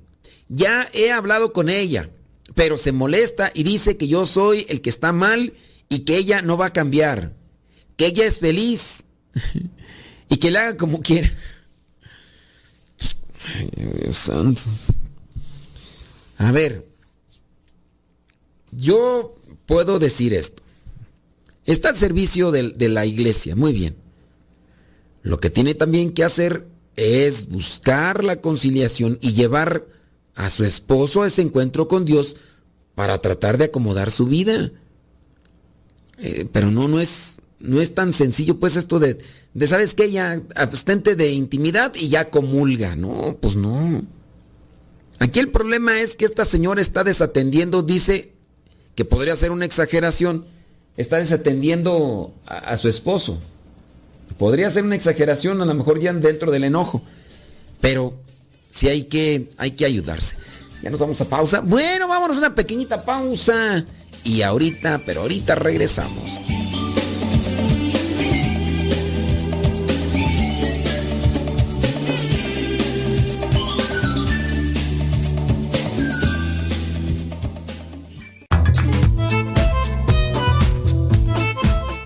Ya 0.48 0.88
he 0.94 1.12
hablado 1.12 1.54
con 1.54 1.70
ella, 1.70 2.10
pero 2.56 2.78
se 2.78 2.94
molesta 2.94 3.52
y 3.54 3.63
dice 3.63 3.98
que 3.98 4.08
yo 4.08 4.26
soy 4.26 4.65
el 4.70 4.82
que 4.82 4.89
está 4.89 5.12
mal 5.12 5.54
y 5.89 6.00
que 6.00 6.15
ella 6.15 6.41
no 6.41 6.58
va 6.58 6.67
a 6.67 6.74
cambiar. 6.74 7.34
Que 7.98 8.08
ella 8.08 8.26
es 8.26 8.39
feliz 8.39 9.04
y 10.30 10.38
que 10.38 10.50
le 10.50 10.58
haga 10.58 10.78
como 10.78 11.02
quiera. 11.02 11.30
Dios 13.75 14.15
santo. 14.15 14.62
A 16.38 16.51
ver, 16.51 16.88
yo 18.71 19.36
puedo 19.65 19.99
decir 19.99 20.34
esto. 20.34 20.63
Está 21.65 21.89
al 21.89 21.95
servicio 21.95 22.51
de, 22.51 22.89
la 22.89 23.06
iglesia, 23.06 23.56
muy 23.56 23.73
bien. 23.73 23.95
Lo 25.21 25.39
que 25.39 25.49
tiene 25.49 25.75
también 25.75 26.13
que 26.13 26.23
hacer 26.23 26.67
es 26.95 27.47
buscar 27.49 28.23
la 28.23 28.41
conciliación 28.41 29.19
y 29.21 29.34
llevar 29.34 29.86
a 30.36 30.49
su 30.49 30.63
esposo 30.63 31.21
a 31.21 31.27
ese 31.27 31.43
encuentro 31.43 31.88
con 31.88 32.06
Dios 32.06 32.36
para 32.95 33.19
tratar 33.19 33.58
de 33.58 33.65
acomodar 33.65 34.10
su 34.10 34.25
vida. 34.25 34.71
Eh, 36.17 36.47
pero 36.51 36.71
no, 36.71 36.88
no 36.88 36.99
es, 36.99 37.40
no 37.62 37.82
es 37.82 37.93
tan 37.93 38.13
sencillo, 38.13 38.60
pues, 38.60 38.76
esto 38.76 39.00
de, 39.00 39.17
de, 39.54 39.67
¿sabes 39.67 39.93
qué? 39.93 40.12
Ya 40.12 40.41
abstente 40.56 41.15
de 41.15 41.32
intimidad 41.32 41.93
y 41.95 42.10
ya 42.10 42.30
comulga. 42.30 42.95
No, 42.95 43.38
pues 43.39 43.56
no. 43.56 44.04
Aquí 45.19 45.39
el 45.39 45.50
problema 45.50 46.00
es 46.02 46.15
que 46.15 46.26
esta 46.26 46.45
señora 46.45 46.82
está 46.82 47.04
desatendiendo, 47.04 47.84
dice 47.84 48.34
que 48.95 49.06
podría 49.06 49.36
ser 49.36 49.52
una 49.52 49.65
exageración, 49.65 50.45
está 50.97 51.17
desatendiendo 51.17 52.34
a, 52.45 52.76
su 52.78 52.88
esposo. 52.88 53.39
Podría 54.39 54.69
ser 54.69 54.84
una 54.84 54.95
exageración, 54.95 55.62
a 55.62 55.65
lo 55.65 55.76
mejor 55.76 56.00
ya 56.00 56.12
dentro 56.13 56.52
del 56.52 56.63
enojo, 56.63 57.04
pero 57.80 58.15
sí 58.71 58.88
hay 58.88 59.04
que, 59.04 59.50
hay 59.58 59.71
que 59.71 59.86
ayudarse. 59.86 60.36
Ya 60.82 60.89
nos 60.89 61.00
vamos 61.00 61.21
a 61.21 61.26
pausa. 61.26 61.60
Bueno, 61.60 62.08
vámonos 62.08 62.38
a 62.38 62.39
una 62.39 62.56
pequeñita 62.56 63.04
pausa. 63.04 63.86
Y 64.24 64.41
ahorita, 64.41 65.02
pero 65.06 65.21
ahorita 65.21 65.56
regresamos. 65.56 66.61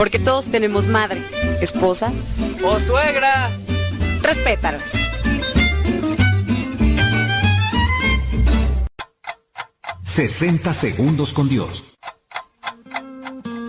Porque 0.00 0.18
todos 0.18 0.46
tenemos 0.46 0.88
madre, 0.88 1.20
esposa 1.60 2.10
o 2.64 2.80
suegra. 2.80 3.50
Respétalas. 4.22 4.94
...60 10.02 10.72
segundos 10.72 11.34
con 11.34 11.50
Dios. 11.50 11.98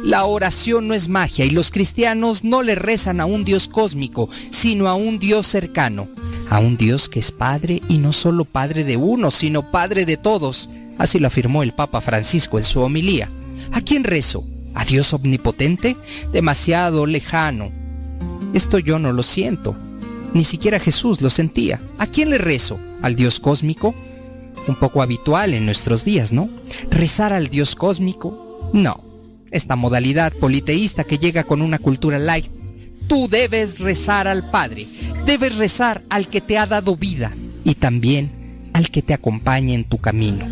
La 0.05 0.23
oración 0.23 0.87
no 0.87 0.93
es 0.93 1.09
magia 1.09 1.43
y 1.43 1.49
los 1.49 1.69
cristianos 1.69 2.45
no 2.45 2.63
le 2.63 2.75
rezan 2.75 3.19
a 3.19 3.25
un 3.25 3.43
Dios 3.43 3.67
cósmico, 3.67 4.29
sino 4.51 4.87
a 4.87 4.95
un 4.95 5.19
Dios 5.19 5.47
cercano, 5.47 6.07
a 6.49 6.59
un 6.59 6.77
Dios 6.77 7.09
que 7.09 7.19
es 7.19 7.33
Padre 7.33 7.81
y 7.89 7.97
no 7.97 8.13
solo 8.13 8.45
Padre 8.45 8.85
de 8.85 8.95
uno, 8.95 9.31
sino 9.31 9.69
Padre 9.69 10.05
de 10.05 10.15
todos. 10.15 10.69
Así 10.97 11.19
lo 11.19 11.27
afirmó 11.27 11.61
el 11.61 11.73
Papa 11.73 11.99
Francisco 11.99 12.57
en 12.57 12.63
su 12.63 12.79
homilía. 12.79 13.29
¿A 13.73 13.81
quién 13.81 14.05
rezo? 14.05 14.45
¿A 14.73 14.85
Dios 14.85 15.13
omnipotente? 15.13 15.95
Demasiado 16.31 17.05
lejano. 17.05 17.71
Esto 18.53 18.79
yo 18.79 18.99
no 18.99 19.11
lo 19.11 19.23
siento. 19.23 19.75
Ni 20.33 20.43
siquiera 20.43 20.79
Jesús 20.79 21.21
lo 21.21 21.29
sentía. 21.29 21.81
¿A 21.97 22.07
quién 22.07 22.29
le 22.29 22.37
rezo? 22.37 22.79
¿Al 23.01 23.15
Dios 23.15 23.39
cósmico? 23.39 23.93
Un 24.67 24.75
poco 24.75 25.01
habitual 25.01 25.53
en 25.53 25.65
nuestros 25.65 26.05
días, 26.05 26.31
¿no? 26.31 26.49
¿Rezar 26.89 27.33
al 27.33 27.49
Dios 27.49 27.75
cósmico? 27.75 28.69
No 28.73 29.11
esta 29.51 29.75
modalidad 29.75 30.33
politeísta 30.33 31.03
que 31.03 31.17
llega 31.17 31.43
con 31.43 31.61
una 31.61 31.77
cultura 31.77 32.17
light. 32.17 32.47
Tú 33.07 33.27
debes 33.27 33.79
rezar 33.79 34.27
al 34.27 34.49
Padre, 34.49 34.87
debes 35.25 35.57
rezar 35.57 36.01
al 36.09 36.29
que 36.29 36.41
te 36.41 36.57
ha 36.57 36.65
dado 36.65 36.95
vida 36.95 37.31
y 37.63 37.75
también 37.75 38.31
al 38.73 38.89
que 38.89 39.01
te 39.01 39.13
acompaña 39.13 39.75
en 39.75 39.83
tu 39.83 39.97
camino, 39.97 40.47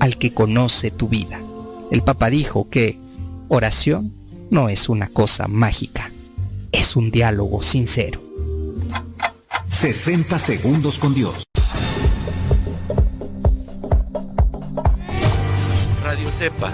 al 0.00 0.16
que 0.16 0.32
conoce 0.32 0.90
tu 0.90 1.08
vida. 1.08 1.40
El 1.90 2.02
Papa 2.02 2.30
dijo 2.30 2.68
que 2.70 2.98
oración 3.48 4.12
no 4.50 4.68
es 4.68 4.88
una 4.88 5.08
cosa 5.08 5.48
mágica, 5.48 6.10
es 6.72 6.96
un 6.96 7.10
diálogo 7.10 7.62
sincero. 7.62 8.22
60 9.68 10.38
segundos 10.38 10.98
con 10.98 11.14
Dios. 11.14 11.44
Radio 16.02 16.30
Cepa 16.30 16.72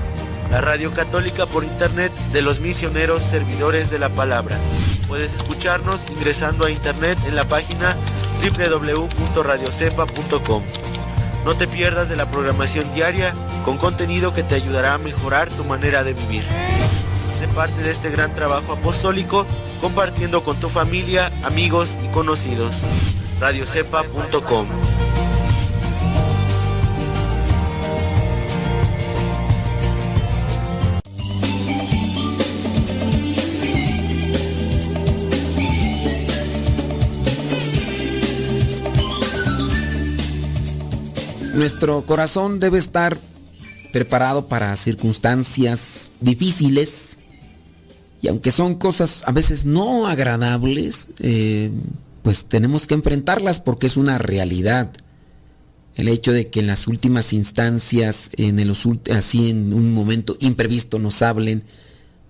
la 0.55 0.61
radio 0.61 0.95
católica 0.95 1.47
por 1.47 1.65
internet 1.65 2.13
de 2.33 2.41
los 2.41 2.61
misioneros 2.61 3.25
servidores 3.25 3.91
de 3.91 3.99
la 3.99 4.09
palabra. 4.09 4.57
Puedes 5.09 5.35
escucharnos 5.35 6.09
ingresando 6.09 6.65
a 6.65 6.71
internet 6.71 7.19
en 7.27 7.35
la 7.35 7.49
página 7.49 7.97
www.radiocepa.com. 8.41 10.63
No 11.45 11.55
te 11.55 11.69
pierdas 11.69 12.09
de 12.09 12.17
la 12.17 12.31
programación 12.31 12.93
diaria 12.95 13.35
con 13.65 13.77
contenido 13.79 14.33
que 14.33 14.43
te 14.43 14.55
ayudará 14.55 14.95
a 14.95 14.99
mejorar 14.99 15.49
tu 15.51 15.65
manera 15.65 16.03
de 16.03 16.15
vivir. 16.15 16.45
Sé 17.33 17.49
parte 17.49 17.83
de 17.83 17.91
este 17.91 18.11
gran 18.11 18.35
trabajo 18.35 18.73
apostólico 18.73 19.47
compartiendo 19.81 20.43
con 20.45 20.59
tu 20.59 20.69
familia, 20.69 21.31
amigos 21.45 21.99
y 22.03 22.09
conocidos. 22.09 22.81
radiocepa.com 23.41 24.67
Nuestro 41.55 42.03
corazón 42.03 42.59
debe 42.59 42.79
estar 42.79 43.17
preparado 43.93 44.49
para 44.49 44.75
circunstancias 44.75 46.11
difíciles 46.21 47.19
y 48.21 48.29
aunque 48.29 48.51
son 48.51 48.75
cosas 48.75 49.23
a 49.25 49.33
veces 49.33 49.65
no 49.65 50.09
agradables, 50.09 51.09
eh, 51.21 51.71
pues 52.23 52.47
tenemos 52.47 52.87
que 52.87 52.95
enfrentarlas 52.95 53.61
porque 53.61 53.87
es 53.87 53.97
una 53.97 54.19
realidad. 54.19 54.91
El 55.95 56.09
hecho 56.09 56.33
de 56.33 56.49
que 56.49 56.59
en 56.61 56.67
las 56.67 56.89
últimas 56.89 57.33
instancias, 57.33 58.31
en 58.37 58.59
el, 58.59 58.75
así 59.13 59.51
en 59.51 59.73
un 59.73 59.93
momento 59.95 60.37
imprevisto 60.41 60.99
nos 60.99 61.23
hablen 61.23 61.63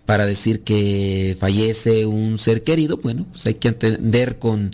para 0.04 0.26
decir 0.26 0.64
que 0.64 1.34
fallece 1.40 2.04
un 2.04 2.38
ser 2.38 2.62
querido, 2.62 2.98
bueno, 2.98 3.26
pues 3.30 3.46
hay 3.46 3.54
que 3.54 3.68
entender 3.68 4.38
con 4.38 4.70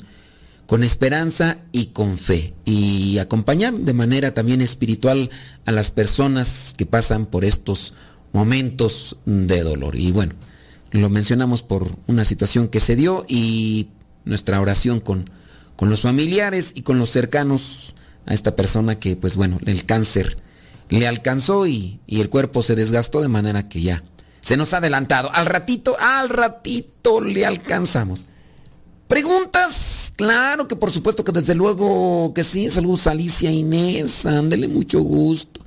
con 0.70 0.84
esperanza 0.84 1.58
y 1.72 1.86
con 1.86 2.16
fe 2.16 2.54
y 2.64 3.18
acompañar 3.18 3.74
de 3.74 3.92
manera 3.92 4.34
también 4.34 4.60
espiritual 4.60 5.28
a 5.66 5.72
las 5.72 5.90
personas 5.90 6.74
que 6.76 6.86
pasan 6.86 7.26
por 7.26 7.44
estos 7.44 7.94
momentos 8.32 9.16
de 9.24 9.64
dolor. 9.64 9.96
Y 9.96 10.12
bueno, 10.12 10.36
lo 10.92 11.10
mencionamos 11.10 11.64
por 11.64 11.88
una 12.06 12.24
situación 12.24 12.68
que 12.68 12.78
se 12.78 12.94
dio 12.94 13.24
y 13.26 13.88
nuestra 14.24 14.60
oración 14.60 15.00
con, 15.00 15.28
con 15.74 15.90
los 15.90 16.02
familiares 16.02 16.70
y 16.76 16.82
con 16.82 17.00
los 17.00 17.10
cercanos 17.10 17.96
a 18.26 18.32
esta 18.32 18.54
persona 18.54 18.96
que 19.00 19.16
pues 19.16 19.34
bueno, 19.34 19.58
el 19.66 19.84
cáncer 19.86 20.38
le 20.88 21.08
alcanzó 21.08 21.66
y, 21.66 21.98
y 22.06 22.20
el 22.20 22.30
cuerpo 22.30 22.62
se 22.62 22.76
desgastó 22.76 23.22
de 23.22 23.26
manera 23.26 23.68
que 23.68 23.82
ya 23.82 24.04
se 24.40 24.56
nos 24.56 24.72
ha 24.72 24.76
adelantado. 24.76 25.32
Al 25.32 25.46
ratito, 25.46 25.96
al 25.98 26.28
ratito 26.28 27.20
le 27.20 27.44
alcanzamos. 27.44 28.28
¿Preguntas? 29.08 29.99
Claro 30.20 30.68
que 30.68 30.76
por 30.76 30.90
supuesto 30.90 31.24
que 31.24 31.32
desde 31.32 31.54
luego 31.54 32.34
que 32.34 32.44
sí. 32.44 32.68
Saludos 32.68 33.06
Alicia 33.06 33.50
Inés, 33.50 34.26
ándele 34.26 34.68
mucho 34.68 35.00
gusto. 35.00 35.62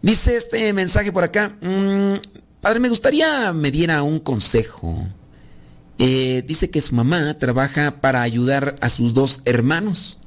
Dice 0.00 0.36
este 0.36 0.72
mensaje 0.72 1.10
por 1.10 1.24
acá. 1.24 1.56
Mm, 1.60 2.20
padre, 2.60 2.78
me 2.78 2.88
gustaría 2.88 3.52
me 3.52 3.72
diera 3.72 4.04
un 4.04 4.20
consejo. 4.20 5.08
Eh, 5.98 6.44
dice 6.46 6.70
que 6.70 6.80
su 6.80 6.94
mamá 6.94 7.36
trabaja 7.36 8.00
para 8.00 8.22
ayudar 8.22 8.76
a 8.80 8.90
sus 8.90 9.12
dos 9.12 9.40
hermanos. 9.44 10.20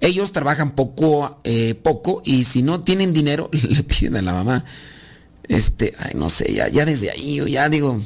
Ellos 0.00 0.32
trabajan 0.32 0.70
poco, 0.70 1.40
eh, 1.44 1.74
poco 1.74 2.22
y 2.24 2.44
si 2.44 2.62
no 2.62 2.80
tienen 2.80 3.12
dinero 3.12 3.50
le 3.68 3.82
piden 3.82 4.16
a 4.16 4.22
la 4.22 4.32
mamá. 4.32 4.64
Este, 5.42 5.92
ay, 5.98 6.12
no 6.14 6.30
sé, 6.30 6.54
ya, 6.54 6.70
desde 6.86 7.10
ahí 7.10 7.34
yo 7.34 7.46
ya 7.46 7.68
digo, 7.68 8.00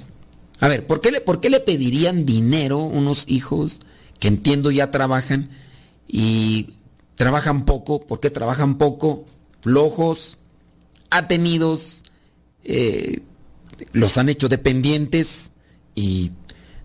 a 0.59 0.67
ver, 0.67 0.85
¿por 0.85 1.01
qué, 1.01 1.21
¿por 1.21 1.41
qué 1.41 1.51
le 1.51 1.61
pedirían 1.61 2.27
dinero 2.27 2.81
unos 2.81 3.27
hijos 3.29 3.79
que 4.25 4.29
entiendo 4.29 4.71
ya 4.71 4.91
trabajan 4.91 5.51
y 6.09 6.77
trabajan 7.15 7.67
poco, 7.67 8.07
porque 8.07 8.31
trabajan 8.31 8.79
poco, 8.79 9.27
flojos, 9.61 10.39
atenidos, 11.11 12.05
eh, 12.63 13.21
los 13.93 14.17
han 14.17 14.31
hecho 14.31 14.49
dependientes 14.49 15.53
y 15.95 16.33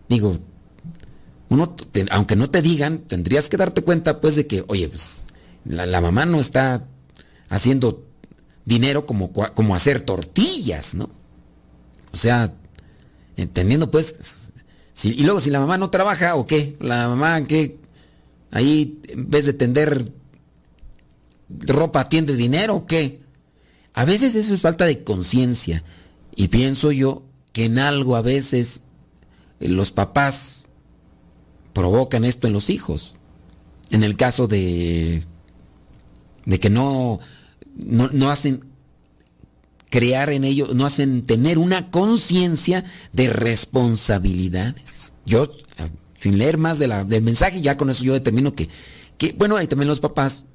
digo, 0.09 0.37
uno, 1.47 1.77
aunque 2.11 2.35
no 2.35 2.49
te 2.49 2.61
digan, 2.61 3.07
tendrías 3.07 3.47
que 3.47 3.55
darte 3.55 3.83
cuenta 3.83 4.19
pues 4.19 4.35
de 4.35 4.45
que, 4.45 4.65
oye, 4.67 4.89
pues 4.89 5.23
la, 5.63 6.01
mamá 6.01 6.25
no 6.25 6.41
está 6.41 6.89
haciendo 7.47 8.05
dinero 8.65 9.05
como, 9.05 9.31
como 9.31 9.75
hacer 9.75 10.01
tortillas, 10.01 10.93
¿no? 10.93 11.09
O 12.11 12.17
sea, 12.17 12.53
entendiendo 13.37 13.89
pues 13.89 14.48
y 15.03 15.23
luego 15.23 15.39
si 15.39 15.49
la 15.49 15.59
mamá 15.59 15.77
no 15.77 15.89
trabaja 15.89 16.35
o 16.35 16.45
qué, 16.45 16.77
la 16.79 17.07
mamá 17.07 17.45
que 17.45 17.79
ahí 18.51 18.99
en 19.07 19.29
vez 19.29 19.45
de 19.45 19.53
tender 19.53 20.11
ropa 21.49 22.09
tiende 22.09 22.35
dinero 22.35 22.75
o 22.75 22.85
qué. 22.85 23.21
A 23.93 24.05
veces 24.05 24.35
eso 24.35 24.53
es 24.53 24.61
falta 24.61 24.85
de 24.85 25.03
conciencia 25.03 25.83
y 26.35 26.47
pienso 26.47 26.91
yo 26.91 27.23
que 27.53 27.65
en 27.65 27.79
algo 27.79 28.15
a 28.15 28.21
veces 28.21 28.83
los 29.59 29.91
papás 29.91 30.63
provocan 31.73 32.25
esto 32.25 32.47
en 32.47 32.53
los 32.53 32.69
hijos. 32.69 33.15
En 33.91 34.03
el 34.03 34.15
caso 34.15 34.47
de, 34.47 35.23
de 36.45 36.59
que 36.59 36.69
no, 36.69 37.19
no, 37.75 38.09
no 38.11 38.29
hacen 38.29 38.68
crear 39.89 40.29
en 40.29 40.43
ellos, 40.43 40.73
no 40.75 40.85
hacen 40.85 41.23
tener 41.23 41.57
una 41.57 41.89
conciencia 41.91 42.85
de 43.11 43.29
responsabilidades. 43.29 45.13
Yo, 45.25 45.49
sin 46.15 46.37
leer 46.37 46.57
más 46.57 46.79
del 46.79 47.21
mensaje, 47.21 47.61
ya 47.61 47.77
con 47.77 47.89
eso 47.89 48.03
yo 48.03 48.13
determino 48.13 48.53
que, 48.53 48.69
que, 49.17 49.33
bueno, 49.37 49.57
ahí 49.57 49.67
también 49.67 49.89
los 49.89 49.99
papás 49.99 50.45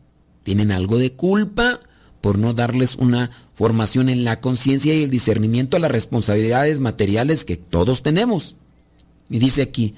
tienen 0.42 0.70
algo 0.70 0.98
de 0.98 1.12
culpa 1.12 1.80
por 2.20 2.38
no 2.38 2.54
darles 2.54 2.96
una 2.96 3.30
formación 3.52 4.08
en 4.08 4.24
la 4.24 4.40
conciencia 4.40 4.94
y 4.94 5.02
el 5.02 5.10
discernimiento 5.10 5.76
a 5.76 5.80
las 5.80 5.90
responsabilidades 5.90 6.78
materiales 6.78 7.44
que 7.44 7.56
todos 7.56 8.02
tenemos. 8.02 8.56
Y 9.28 9.38
dice 9.38 9.62
aquí 9.62 9.94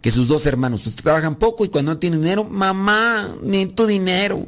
que 0.00 0.10
sus 0.10 0.28
dos 0.28 0.44
hermanos 0.46 0.82
trabajan 0.96 1.36
poco 1.36 1.64
y 1.64 1.68
cuando 1.68 1.92
no 1.92 1.98
tienen 1.98 2.20
dinero, 2.20 2.44
mamá, 2.44 3.34
ni 3.42 3.66
tu 3.66 3.86
dinero. 3.86 4.46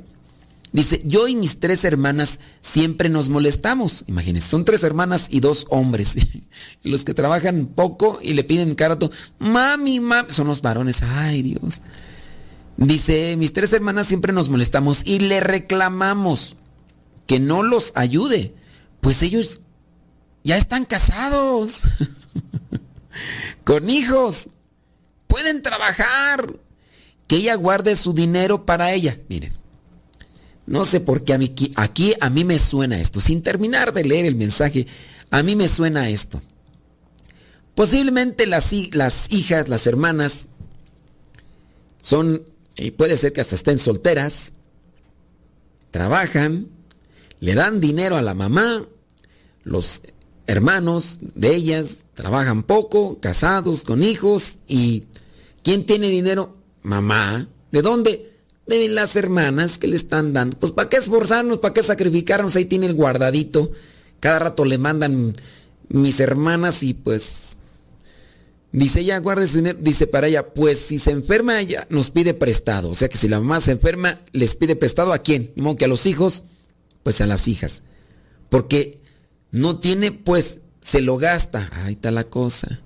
Dice, 0.72 1.00
yo 1.04 1.28
y 1.28 1.36
mis 1.36 1.60
tres 1.60 1.84
hermanas 1.84 2.40
siempre 2.60 3.08
nos 3.08 3.28
molestamos. 3.28 4.04
Imagínense, 4.08 4.48
son 4.48 4.64
tres 4.64 4.82
hermanas 4.82 5.28
y 5.30 5.40
dos 5.40 5.66
hombres. 5.70 6.16
los 6.82 7.04
que 7.04 7.14
trabajan 7.14 7.66
poco 7.66 8.18
y 8.22 8.34
le 8.34 8.44
piden 8.44 8.74
carato, 8.74 9.10
mami, 9.38 10.00
mami, 10.00 10.30
son 10.30 10.48
los 10.48 10.62
varones. 10.62 11.02
Ay, 11.02 11.42
Dios. 11.42 11.80
Dice, 12.76 13.36
mis 13.36 13.52
tres 13.52 13.72
hermanas 13.72 14.06
siempre 14.06 14.32
nos 14.32 14.50
molestamos 14.50 15.06
y 15.06 15.20
le 15.20 15.40
reclamamos 15.40 16.56
que 17.26 17.40
no 17.40 17.62
los 17.62 17.92
ayude, 17.94 18.54
pues 19.00 19.22
ellos 19.22 19.60
ya 20.44 20.56
están 20.56 20.84
casados, 20.84 21.82
con 23.64 23.88
hijos, 23.88 24.50
pueden 25.26 25.62
trabajar, 25.62 26.60
que 27.26 27.36
ella 27.36 27.56
guarde 27.56 27.96
su 27.96 28.12
dinero 28.12 28.64
para 28.64 28.92
ella. 28.92 29.18
Miren, 29.28 29.52
no 30.66 30.84
sé 30.84 31.00
por 31.00 31.24
qué 31.24 31.34
a 31.34 31.38
mí, 31.38 31.54
aquí 31.76 32.14
a 32.20 32.28
mí 32.28 32.44
me 32.44 32.58
suena 32.58 33.00
esto, 33.00 33.20
sin 33.20 33.42
terminar 33.42 33.92
de 33.92 34.04
leer 34.04 34.26
el 34.26 34.34
mensaje, 34.34 34.86
a 35.30 35.42
mí 35.42 35.56
me 35.56 35.68
suena 35.68 36.08
esto. 36.08 36.42
Posiblemente 37.74 38.46
las, 38.46 38.72
las 38.92 39.30
hijas, 39.30 39.68
las 39.68 39.86
hermanas, 39.86 40.48
son, 42.02 42.44
y 42.76 42.92
puede 42.92 43.16
ser 43.16 43.32
que 43.32 43.40
hasta 43.40 43.54
estén 43.54 43.78
solteras, 43.78 44.52
trabajan, 45.90 46.68
le 47.40 47.54
dan 47.54 47.80
dinero 47.80 48.16
a 48.16 48.22
la 48.22 48.34
mamá, 48.34 48.86
los 49.62 50.02
hermanos 50.46 51.18
de 51.20 51.54
ellas 51.54 52.04
trabajan 52.14 52.62
poco, 52.62 53.20
casados, 53.20 53.84
con 53.84 54.02
hijos, 54.02 54.58
y 54.66 55.04
¿quién 55.62 55.86
tiene 55.86 56.08
dinero? 56.08 56.56
Mamá. 56.82 57.48
¿De 57.72 57.82
dónde? 57.82 58.35
De 58.66 58.88
las 58.88 59.16
hermanas 59.16 59.78
que 59.78 59.86
le 59.86 59.96
están 59.96 60.32
dando. 60.32 60.58
Pues 60.58 60.72
¿para 60.72 60.88
qué 60.88 60.96
esforzarnos? 60.96 61.58
¿Para 61.58 61.74
qué 61.74 61.82
sacrificarnos? 61.82 62.56
Ahí 62.56 62.64
tiene 62.64 62.86
el 62.86 62.94
guardadito. 62.94 63.70
Cada 64.20 64.38
rato 64.40 64.64
le 64.64 64.78
mandan 64.78 65.34
mis 65.88 66.20
hermanas 66.20 66.82
y 66.82 66.94
pues... 66.94 67.56
Dice 68.72 69.00
ella, 69.00 69.18
guarde 69.18 69.46
su 69.46 69.58
dinero. 69.58 69.78
Dice 69.80 70.06
para 70.06 70.26
ella, 70.26 70.52
pues 70.52 70.78
si 70.78 70.98
se 70.98 71.12
enferma 71.12 71.60
ella 71.60 71.86
nos 71.88 72.10
pide 72.10 72.34
prestado. 72.34 72.90
O 72.90 72.94
sea 72.94 73.08
que 73.08 73.16
si 73.16 73.28
la 73.28 73.38
mamá 73.38 73.60
se 73.60 73.72
enferma, 73.72 74.20
les 74.32 74.54
pide 74.54 74.76
prestado 74.76 75.12
a 75.12 75.18
quién? 75.18 75.52
No, 75.56 75.76
que 75.76 75.86
a 75.86 75.88
los 75.88 76.04
hijos, 76.04 76.44
pues 77.02 77.20
a 77.20 77.26
las 77.26 77.48
hijas. 77.48 77.84
Porque 78.50 79.00
no 79.50 79.78
tiene, 79.78 80.12
pues 80.12 80.60
se 80.82 81.00
lo 81.00 81.16
gasta. 81.16 81.70
Ahí 81.72 81.94
está 81.94 82.10
la 82.10 82.24
cosa. 82.24 82.82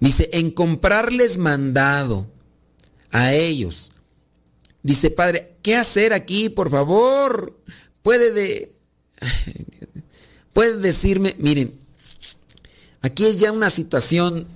Dice, 0.00 0.30
en 0.32 0.50
comprarles 0.50 1.36
mandado 1.36 2.26
a 3.10 3.34
ellos 3.34 3.90
Dice, 4.88 5.10
padre, 5.10 5.58
¿qué 5.60 5.76
hacer 5.76 6.14
aquí, 6.14 6.48
por 6.48 6.70
favor? 6.70 7.60
Puede 8.00 8.32
de... 8.32 8.74
Puede 10.54 10.78
decirme, 10.78 11.36
miren, 11.38 11.78
aquí 13.02 13.26
es 13.26 13.38
ya 13.38 13.52
una 13.52 13.68
situación 13.68 14.46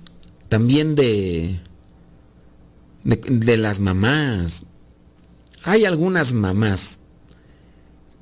también 0.49 0.95
de, 0.95 1.59
de, 3.03 3.15
de 3.17 3.57
las 3.57 3.79
mamás. 3.79 4.65
Hay 5.65 5.85
algunas 5.85 6.33
mamás 6.33 6.99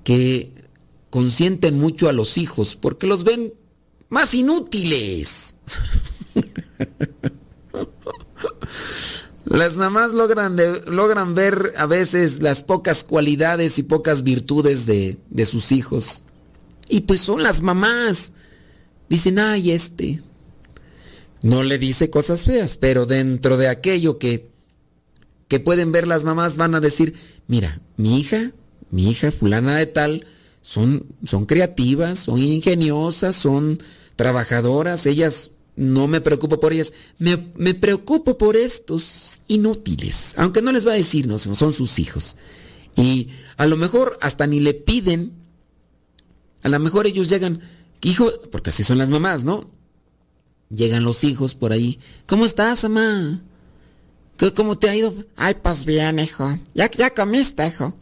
que 0.04 0.52
consienten 1.12 1.80
mucho 1.80 2.10
a 2.10 2.12
los 2.12 2.38
hijos 2.38 2.76
porque 2.76 3.08
los 3.08 3.24
ven 3.24 3.54
más 4.10 4.34
inútiles. 4.34 5.56
Las 9.52 9.76
mamás 9.76 10.14
logran, 10.14 10.56
logran 10.88 11.36
ver 11.36 11.74
a 11.78 11.86
veces 11.86 12.42
las 12.42 12.64
pocas 12.64 13.04
cualidades 13.04 13.78
y 13.80 13.84
pocas 13.84 14.24
virtudes 14.24 14.86
de, 14.86 15.18
de 15.30 15.46
sus 15.46 15.74
hijos. 15.74 16.24
Y 16.88 17.02
pues 17.02 17.22
son 17.22 17.44
las 17.44 17.62
mamás. 17.62 18.32
Dicen, 19.10 19.40
ay, 19.40 19.72
este. 19.72 20.22
No 21.42 21.64
le 21.64 21.78
dice 21.78 22.10
cosas 22.10 22.46
feas, 22.46 22.78
pero 22.78 23.06
dentro 23.06 23.58
de 23.58 23.68
aquello 23.68 24.20
que, 24.20 24.50
que 25.50 25.60
pueden 25.60 25.92
ver 25.92 26.08
las 26.08 26.24
mamás 26.24 26.56
van 26.56 26.76
a 26.76 26.80
decir, 26.80 27.16
mira, 27.48 27.82
mi 27.98 28.20
hija, 28.20 28.52
mi 28.90 29.10
hija 29.10 29.32
fulana 29.32 29.76
de 29.76 29.88
tal, 29.88 30.28
son, 30.62 31.08
son 31.26 31.46
creativas, 31.46 32.20
son 32.20 32.38
ingeniosas, 32.38 33.36
son 33.36 33.80
trabajadoras, 34.16 35.06
ellas 35.08 35.52
no 35.82 36.08
me 36.08 36.22
preocupo 36.22 36.60
por 36.60 36.74
ellas, 36.74 36.94
me, 37.18 37.38
preocupo 37.74 38.38
por 38.38 38.56
estos 38.56 39.40
inútiles, 39.48 40.36
aunque 40.38 40.62
no 40.62 40.72
les 40.72 40.86
va 40.86 40.92
a 40.92 40.96
decir, 40.96 41.26
no, 41.26 41.40
son 41.40 41.74
sus 41.74 41.98
hijos. 41.98 42.38
Y 42.96 43.30
a 43.58 43.66
lo 43.66 43.78
mejor 43.78 44.20
hasta 44.22 44.46
ni 44.46 44.60
le 44.60 44.76
piden, 44.76 45.34
a 46.62 46.70
lo 46.70 46.80
mejor 46.80 47.08
ellos 47.08 47.30
llegan, 47.30 47.62
hijo, 48.04 48.32
porque 48.52 48.70
así 48.70 48.84
son 48.84 49.00
las 49.00 49.10
mamás, 49.10 49.44
¿no? 49.44 49.72
Llegan 50.70 51.04
los 51.04 51.24
hijos 51.24 51.56
por 51.56 51.72
ahí, 51.72 52.00
¿cómo 52.28 52.46
estás, 52.46 52.84
mamá? 52.84 53.42
¿Cómo 54.56 54.78
te 54.78 54.88
ha 54.88 54.96
ido? 54.96 55.16
Ay, 55.36 55.56
pues 55.64 55.84
bien, 55.84 56.20
hijo. 56.20 56.60
¿Ya, 56.76 56.92
ya 56.92 57.12
comiste, 57.12 57.66
hijo? 57.66 57.96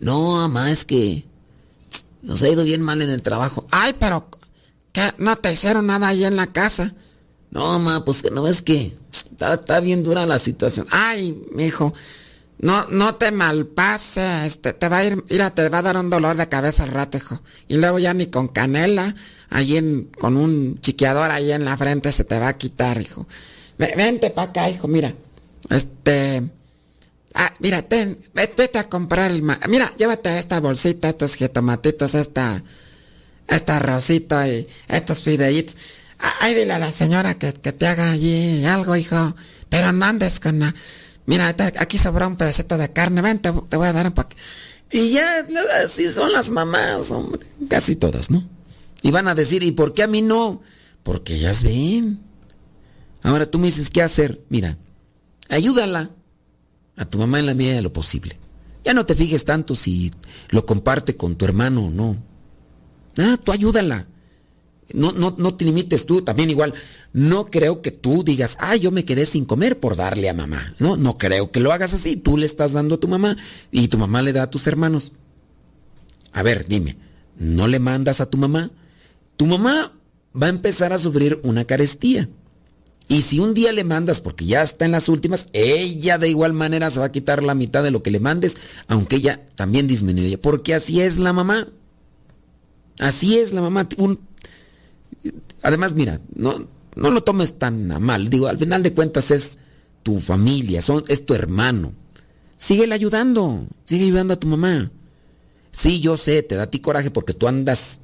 No, 0.00 0.36
mamá, 0.36 0.70
es 0.70 0.86
que 0.86 1.26
nos 2.22 2.42
ha 2.42 2.48
ido 2.48 2.64
bien 2.64 2.80
mal 2.80 3.02
en 3.02 3.10
el 3.10 3.20
trabajo. 3.20 3.66
Ay, 3.70 3.96
pero 4.00 4.30
¿qué? 4.92 5.12
no 5.18 5.36
te 5.36 5.52
hicieron 5.52 5.88
nada 5.88 6.08
ahí 6.08 6.24
en 6.24 6.36
la 6.36 6.46
casa. 6.46 6.94
No, 7.50 7.78
ma, 7.78 8.04
pues 8.04 8.22
que 8.22 8.30
no 8.30 8.42
ves 8.42 8.62
que 8.62 8.96
está, 9.40 9.80
bien 9.80 10.02
dura 10.02 10.26
la 10.26 10.38
situación. 10.38 10.86
Ay, 10.90 11.42
mijo, 11.52 11.94
no, 12.58 12.86
no 12.88 13.14
te 13.14 13.30
malpase, 13.30 14.44
este, 14.44 14.72
te 14.72 14.88
va 14.88 14.98
a 14.98 15.04
ir, 15.04 15.24
mira, 15.30 15.50
te 15.50 15.68
va 15.68 15.78
a 15.78 15.82
dar 15.82 15.96
un 15.96 16.10
dolor 16.10 16.36
de 16.36 16.48
cabeza 16.48 16.82
al 16.82 16.90
rato, 16.90 17.16
hijo. 17.16 17.40
Y 17.66 17.76
luego 17.76 17.98
ya 17.98 18.12
ni 18.12 18.26
con 18.26 18.48
canela, 18.48 19.14
ahí 19.48 19.76
en, 19.76 20.10
con 20.18 20.36
un 20.36 20.80
chiqueador 20.80 21.30
ahí 21.30 21.52
en 21.52 21.64
la 21.64 21.76
frente 21.76 22.12
se 22.12 22.24
te 22.24 22.38
va 22.38 22.48
a 22.48 22.58
quitar, 22.58 23.00
hijo. 23.00 23.26
Vente 23.78 24.30
para 24.30 24.50
acá, 24.50 24.68
hijo, 24.68 24.88
mira. 24.88 25.14
Este, 25.70 26.42
ah, 27.34 27.52
mira, 27.60 27.86
vete 28.34 28.78
a 28.78 28.88
comprar 28.88 29.30
el, 29.30 29.42
mira, 29.42 29.90
llévate 29.96 30.38
esta 30.38 30.60
bolsita, 30.60 31.10
estos 31.10 31.34
jitomatitos, 31.34 32.14
esta, 32.14 32.62
esta 33.46 33.78
rosita 33.78 34.48
y 34.48 34.68
estos 34.88 35.20
fideitos 35.20 35.76
Ay, 36.18 36.54
dile 36.54 36.72
a 36.72 36.78
la 36.78 36.92
señora 36.92 37.38
que, 37.38 37.52
te 37.52 37.86
haga 37.86 38.10
allí 38.10 38.64
algo, 38.64 38.96
hijo. 38.96 39.34
Pero 39.68 39.92
no 39.92 40.04
andes 40.04 40.40
con 40.40 40.58
la... 40.58 40.74
Mira, 41.26 41.54
aquí 41.78 41.98
sobra 41.98 42.26
un 42.26 42.36
pedacito 42.36 42.78
de 42.78 42.92
carne, 42.92 43.20
ven, 43.20 43.38
te, 43.38 43.50
voy 43.50 43.86
a 43.86 43.92
dar 43.92 44.06
un 44.06 44.12
paquete. 44.12 44.40
Y 44.90 45.12
ya, 45.12 45.46
así 45.84 46.10
son 46.10 46.32
las 46.32 46.48
mamás, 46.48 47.10
hombre. 47.10 47.46
Casi 47.68 47.96
todas, 47.96 48.30
¿no? 48.30 48.42
Y 49.02 49.10
van 49.10 49.28
a 49.28 49.34
decir, 49.34 49.62
¿y 49.62 49.72
por 49.72 49.92
qué 49.92 50.02
a 50.02 50.06
mí 50.06 50.22
no? 50.22 50.62
Porque 51.02 51.34
ellas 51.34 51.62
ven. 51.62 52.20
Ahora 53.22 53.46
tú 53.46 53.58
me 53.58 53.66
dices, 53.66 53.90
¿qué 53.90 54.00
hacer? 54.02 54.40
Mira, 54.48 54.78
ayúdala 55.50 56.10
a 56.96 57.04
tu 57.04 57.18
mamá 57.18 57.38
en 57.38 57.46
la 57.46 57.54
medida 57.54 57.74
de 57.74 57.82
lo 57.82 57.92
posible. 57.92 58.38
Ya 58.84 58.94
no 58.94 59.04
te 59.04 59.14
fijes 59.14 59.44
tanto 59.44 59.74
si 59.74 60.10
lo 60.48 60.64
comparte 60.64 61.16
con 61.16 61.36
tu 61.36 61.44
hermano 61.44 61.86
o 61.86 61.90
no. 61.90 62.16
Ah, 63.18 63.36
tú 63.42 63.52
ayúdala. 63.52 64.06
No, 64.94 65.12
no, 65.12 65.34
no 65.36 65.54
te 65.54 65.64
limites 65.64 66.06
tú, 66.06 66.22
también 66.22 66.50
igual. 66.50 66.72
No 67.12 67.50
creo 67.50 67.82
que 67.82 67.90
tú 67.90 68.24
digas, 68.24 68.56
ah, 68.58 68.76
yo 68.76 68.90
me 68.90 69.04
quedé 69.04 69.26
sin 69.26 69.44
comer 69.44 69.78
por 69.78 69.96
darle 69.96 70.28
a 70.28 70.34
mamá. 70.34 70.74
No, 70.78 70.96
no 70.96 71.18
creo 71.18 71.50
que 71.50 71.60
lo 71.60 71.72
hagas 71.72 71.92
así. 71.92 72.16
Tú 72.16 72.36
le 72.36 72.46
estás 72.46 72.72
dando 72.72 72.94
a 72.94 73.00
tu 73.00 73.08
mamá 73.08 73.36
y 73.70 73.88
tu 73.88 73.98
mamá 73.98 74.22
le 74.22 74.32
da 74.32 74.44
a 74.44 74.50
tus 74.50 74.66
hermanos. 74.66 75.12
A 76.32 76.42
ver, 76.42 76.66
dime, 76.66 76.96
¿no 77.36 77.68
le 77.68 77.80
mandas 77.80 78.20
a 78.20 78.30
tu 78.30 78.38
mamá? 78.38 78.70
Tu 79.36 79.46
mamá 79.46 79.92
va 80.40 80.46
a 80.46 80.50
empezar 80.50 80.92
a 80.92 80.98
sufrir 80.98 81.40
una 81.42 81.64
carestía. 81.64 82.28
Y 83.08 83.22
si 83.22 83.40
un 83.40 83.54
día 83.54 83.72
le 83.72 83.84
mandas, 83.84 84.20
porque 84.20 84.44
ya 84.44 84.62
está 84.62 84.84
en 84.84 84.92
las 84.92 85.08
últimas, 85.08 85.48
ella 85.54 86.18
de 86.18 86.28
igual 86.28 86.52
manera 86.52 86.90
se 86.90 87.00
va 87.00 87.06
a 87.06 87.12
quitar 87.12 87.42
la 87.42 87.54
mitad 87.54 87.82
de 87.82 87.90
lo 87.90 88.02
que 88.02 88.10
le 88.10 88.20
mandes, 88.20 88.58
aunque 88.86 89.16
ella 89.16 89.46
también 89.54 89.86
disminuye. 89.86 90.36
Porque 90.36 90.74
así 90.74 91.00
es 91.00 91.18
la 91.18 91.32
mamá. 91.32 91.68
Así 92.98 93.38
es 93.38 93.54
la 93.54 93.62
mamá. 93.62 93.88
Un 93.96 94.27
Además, 95.62 95.94
mira, 95.94 96.20
no, 96.34 96.66
no 96.96 97.10
lo 97.10 97.22
tomes 97.22 97.58
tan 97.58 97.90
a 97.92 97.98
mal. 97.98 98.28
Digo, 98.28 98.46
al 98.46 98.58
final 98.58 98.82
de 98.82 98.94
cuentas 98.94 99.30
es 99.30 99.58
tu 100.02 100.18
familia, 100.18 100.82
son, 100.82 101.04
es 101.08 101.24
tu 101.26 101.34
hermano. 101.34 101.92
Síguele 102.56 102.94
ayudando, 102.94 103.66
sigue 103.84 104.04
ayudando 104.04 104.34
a 104.34 104.40
tu 104.40 104.48
mamá. 104.48 104.90
Sí, 105.70 106.00
yo 106.00 106.16
sé, 106.16 106.42
te 106.42 106.56
da 106.56 106.64
a 106.64 106.70
ti 106.70 106.80
coraje 106.80 107.10
porque 107.10 107.34
tú 107.34 107.46
andas 107.46 108.00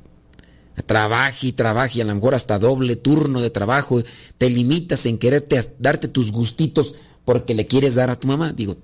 trabaje 0.86 1.48
y 1.48 1.52
trabaje 1.52 1.98
y 1.98 2.02
a 2.02 2.04
lo 2.04 2.14
mejor 2.14 2.34
hasta 2.34 2.58
doble 2.58 2.96
turno 2.96 3.40
de 3.40 3.50
trabajo, 3.50 4.02
te 4.38 4.50
limitas 4.50 5.06
en 5.06 5.18
quererte 5.18 5.60
darte 5.78 6.08
tus 6.08 6.32
gustitos 6.32 6.96
porque 7.24 7.54
le 7.54 7.66
quieres 7.66 7.94
dar 7.94 8.10
a 8.10 8.18
tu 8.18 8.26
mamá. 8.26 8.52
Digo, 8.52 8.76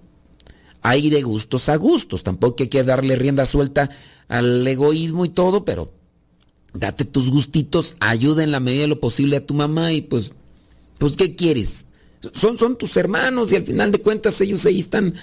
hay 0.82 1.10
de 1.10 1.22
gustos 1.22 1.68
a 1.68 1.76
gustos, 1.76 2.22
tampoco 2.22 2.62
hay 2.62 2.68
que 2.68 2.84
darle 2.84 3.16
rienda 3.16 3.44
suelta 3.44 3.90
al 4.28 4.66
egoísmo 4.66 5.24
y 5.24 5.30
todo, 5.30 5.64
pero 5.64 5.92
date 6.74 7.04
tus 7.04 7.30
gustitos, 7.30 7.96
ayuda 8.00 8.44
en 8.44 8.52
la 8.52 8.60
medida 8.60 8.82
de 8.82 8.88
lo 8.88 9.00
posible 9.00 9.36
a 9.36 9.46
tu 9.46 9.54
mamá 9.54 9.92
y 9.92 10.02
pues, 10.02 10.32
pues 10.98 11.16
¿qué 11.16 11.34
quieres? 11.34 11.86
Son, 12.32 12.58
son 12.58 12.76
tus 12.76 12.96
hermanos 12.96 13.52
y 13.52 13.56
al 13.56 13.64
final 13.64 13.92
de 13.92 14.00
cuentas 14.00 14.40
ellos 14.40 14.66
ahí 14.66 14.78
están, 14.78 15.14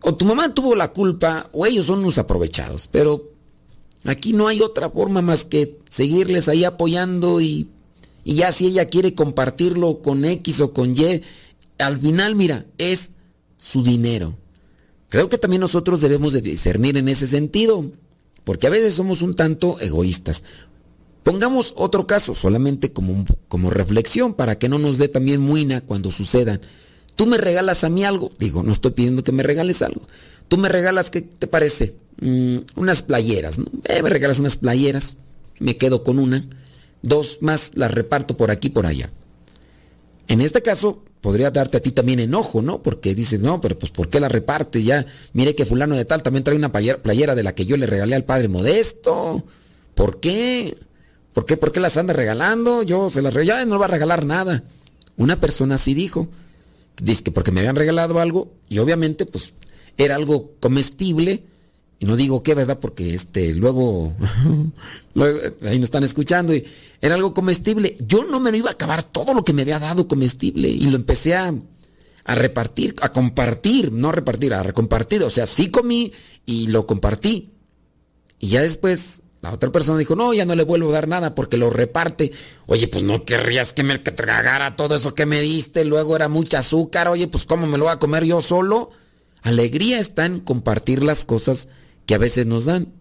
o 0.00 0.14
tu 0.14 0.24
mamá 0.24 0.54
tuvo 0.54 0.74
la 0.74 0.92
culpa 0.92 1.48
o 1.52 1.66
ellos 1.66 1.86
son 1.86 2.00
unos 2.00 2.18
aprovechados, 2.18 2.88
pero 2.90 3.30
aquí 4.04 4.32
no 4.32 4.46
hay 4.46 4.60
otra 4.60 4.90
forma 4.90 5.22
más 5.22 5.44
que 5.44 5.78
seguirles 5.90 6.48
ahí 6.48 6.64
apoyando 6.64 7.40
y, 7.40 7.68
y 8.22 8.36
ya 8.36 8.52
si 8.52 8.66
ella 8.66 8.88
quiere 8.88 9.14
compartirlo 9.14 10.02
con 10.02 10.24
X 10.24 10.60
o 10.60 10.72
con 10.72 10.96
Y, 10.96 11.22
al 11.78 12.00
final 12.00 12.36
mira, 12.36 12.66
es 12.78 13.10
su 13.56 13.82
dinero. 13.82 14.36
Creo 15.08 15.28
que 15.28 15.38
también 15.38 15.60
nosotros 15.60 16.00
debemos 16.00 16.32
de 16.32 16.40
discernir 16.40 16.96
en 16.96 17.08
ese 17.08 17.26
sentido 17.26 17.92
porque 18.44 18.66
a 18.66 18.70
veces 18.70 18.94
somos 18.94 19.22
un 19.22 19.34
tanto 19.34 19.80
egoístas. 19.80 20.44
Pongamos 21.22 21.72
otro 21.76 22.06
caso, 22.06 22.34
solamente 22.34 22.92
como, 22.92 23.24
como 23.48 23.70
reflexión, 23.70 24.34
para 24.34 24.58
que 24.58 24.68
no 24.68 24.78
nos 24.78 24.98
dé 24.98 25.08
también 25.08 25.40
muina 25.40 25.80
cuando 25.80 26.10
sucedan. 26.10 26.60
Tú 27.16 27.26
me 27.26 27.38
regalas 27.38 27.84
a 27.84 27.88
mí 27.88 28.04
algo, 28.04 28.30
digo, 28.38 28.62
no 28.62 28.72
estoy 28.72 28.90
pidiendo 28.90 29.24
que 29.24 29.32
me 29.32 29.42
regales 29.42 29.80
algo. 29.80 30.06
Tú 30.48 30.58
me 30.58 30.68
regalas, 30.68 31.10
¿qué 31.10 31.22
te 31.22 31.46
parece? 31.46 31.96
Mm, 32.20 32.58
unas 32.76 33.02
playeras, 33.02 33.58
¿no? 33.58 33.66
Eh, 33.84 34.02
me 34.02 34.10
regalas 34.10 34.38
unas 34.38 34.56
playeras, 34.56 35.16
me 35.58 35.76
quedo 35.78 36.04
con 36.04 36.18
una, 36.18 36.46
dos 37.02 37.38
más 37.40 37.70
las 37.74 37.92
reparto 37.92 38.36
por 38.36 38.50
aquí, 38.50 38.68
por 38.68 38.84
allá. 38.84 39.10
En 40.28 40.40
este 40.40 40.60
caso, 40.60 41.02
podría 41.24 41.50
darte 41.50 41.78
a 41.78 41.80
ti 41.80 41.90
también 41.90 42.20
enojo, 42.20 42.60
¿no? 42.60 42.82
Porque 42.82 43.14
dices, 43.14 43.40
no, 43.40 43.58
pero 43.58 43.78
pues 43.78 43.90
¿por 43.90 44.10
qué 44.10 44.20
la 44.20 44.28
reparte? 44.28 44.82
Ya, 44.82 45.06
mire 45.32 45.54
que 45.54 45.64
fulano 45.64 45.96
de 45.96 46.04
tal 46.04 46.22
también 46.22 46.44
trae 46.44 46.54
una 46.54 46.70
playera 46.70 47.34
de 47.34 47.42
la 47.42 47.54
que 47.54 47.64
yo 47.64 47.78
le 47.78 47.86
regalé 47.86 48.14
al 48.14 48.24
padre 48.24 48.48
modesto. 48.48 49.42
¿Por 49.94 50.20
qué? 50.20 50.76
¿Por 51.32 51.46
qué? 51.46 51.56
¿Por 51.56 51.72
qué 51.72 51.80
las 51.80 51.96
anda 51.96 52.12
regalando? 52.12 52.82
Yo 52.82 53.08
se 53.08 53.22
las 53.22 53.32
regalé, 53.32 53.64
no 53.64 53.78
va 53.78 53.86
a 53.86 53.88
regalar 53.88 54.26
nada. 54.26 54.64
Una 55.16 55.40
persona 55.40 55.76
así 55.76 55.94
dijo. 55.94 56.28
Dice 57.00 57.24
que 57.24 57.30
porque 57.30 57.52
me 57.52 57.60
habían 57.60 57.76
regalado 57.76 58.20
algo 58.20 58.52
y 58.68 58.76
obviamente 58.76 59.24
pues 59.24 59.54
era 59.96 60.16
algo 60.16 60.52
comestible 60.60 61.42
no 62.04 62.16
digo 62.16 62.42
qué, 62.42 62.54
¿verdad? 62.54 62.78
Porque 62.78 63.14
este, 63.14 63.54
luego, 63.54 64.14
ahí 65.62 65.78
nos 65.78 65.84
están 65.84 66.04
escuchando 66.04 66.54
y 66.54 66.64
era 67.00 67.14
algo 67.14 67.34
comestible. 67.34 67.96
Yo 68.00 68.24
no 68.24 68.40
me 68.40 68.50
lo 68.50 68.56
iba 68.56 68.70
a 68.70 68.74
acabar 68.74 69.02
todo 69.04 69.34
lo 69.34 69.44
que 69.44 69.52
me 69.52 69.62
había 69.62 69.78
dado 69.78 70.06
comestible 70.06 70.68
y 70.68 70.84
lo 70.90 70.96
empecé 70.96 71.34
a, 71.34 71.54
a 72.24 72.34
repartir, 72.34 72.94
a 73.00 73.12
compartir, 73.12 73.92
no 73.92 74.12
repartir, 74.12 74.54
a 74.54 74.72
compartir. 74.72 75.22
O 75.22 75.30
sea, 75.30 75.46
sí 75.46 75.70
comí 75.70 76.12
y 76.46 76.68
lo 76.68 76.86
compartí. 76.86 77.52
Y 78.38 78.48
ya 78.48 78.62
después 78.62 79.22
la 79.44 79.52
otra 79.52 79.70
persona 79.70 79.98
dijo, 79.98 80.16
no, 80.16 80.32
ya 80.32 80.46
no 80.46 80.54
le 80.54 80.64
vuelvo 80.64 80.88
a 80.88 80.94
dar 80.94 81.06
nada 81.06 81.34
porque 81.34 81.58
lo 81.58 81.68
reparte. 81.68 82.32
Oye, 82.64 82.88
pues 82.88 83.04
no 83.04 83.26
querrías 83.26 83.74
que 83.74 83.82
me 83.82 83.98
tragara 83.98 84.74
todo 84.74 84.96
eso 84.96 85.14
que 85.14 85.26
me 85.26 85.42
diste, 85.42 85.84
luego 85.84 86.16
era 86.16 86.28
mucha 86.28 86.60
azúcar, 86.60 87.08
oye, 87.08 87.28
pues 87.28 87.44
¿cómo 87.44 87.66
me 87.66 87.76
lo 87.76 87.84
voy 87.84 87.92
a 87.92 87.98
comer 87.98 88.24
yo 88.24 88.40
solo? 88.40 88.90
Alegría 89.42 89.98
está 89.98 90.24
en 90.24 90.40
compartir 90.40 91.04
las 91.04 91.26
cosas 91.26 91.68
que 92.06 92.14
a 92.14 92.18
veces 92.18 92.46
nos 92.46 92.64
dan. 92.64 92.92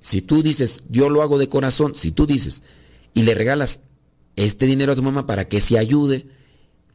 Si 0.00 0.22
tú 0.22 0.42
dices, 0.42 0.82
yo 0.88 1.10
lo 1.10 1.22
hago 1.22 1.38
de 1.38 1.48
corazón, 1.48 1.94
si 1.94 2.10
tú 2.10 2.26
dices 2.26 2.62
y 3.14 3.22
le 3.22 3.34
regalas 3.34 3.80
este 4.36 4.66
dinero 4.66 4.92
a 4.92 4.96
tu 4.96 5.02
mamá 5.02 5.26
para 5.26 5.48
que 5.48 5.60
se 5.60 5.78
ayude, 5.78 6.26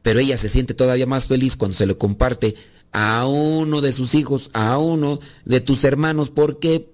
pero 0.01 0.19
ella 0.19 0.37
se 0.37 0.49
siente 0.49 0.73
todavía 0.73 1.05
más 1.05 1.25
feliz 1.25 1.55
cuando 1.55 1.77
se 1.77 1.85
lo 1.85 1.97
comparte 1.97 2.55
a 2.91 3.27
uno 3.27 3.81
de 3.81 3.91
sus 3.91 4.15
hijos, 4.15 4.49
a 4.53 4.77
uno 4.77 5.19
de 5.43 5.61
tus 5.61 5.83
hermanos, 5.83 6.29
porque 6.29 6.89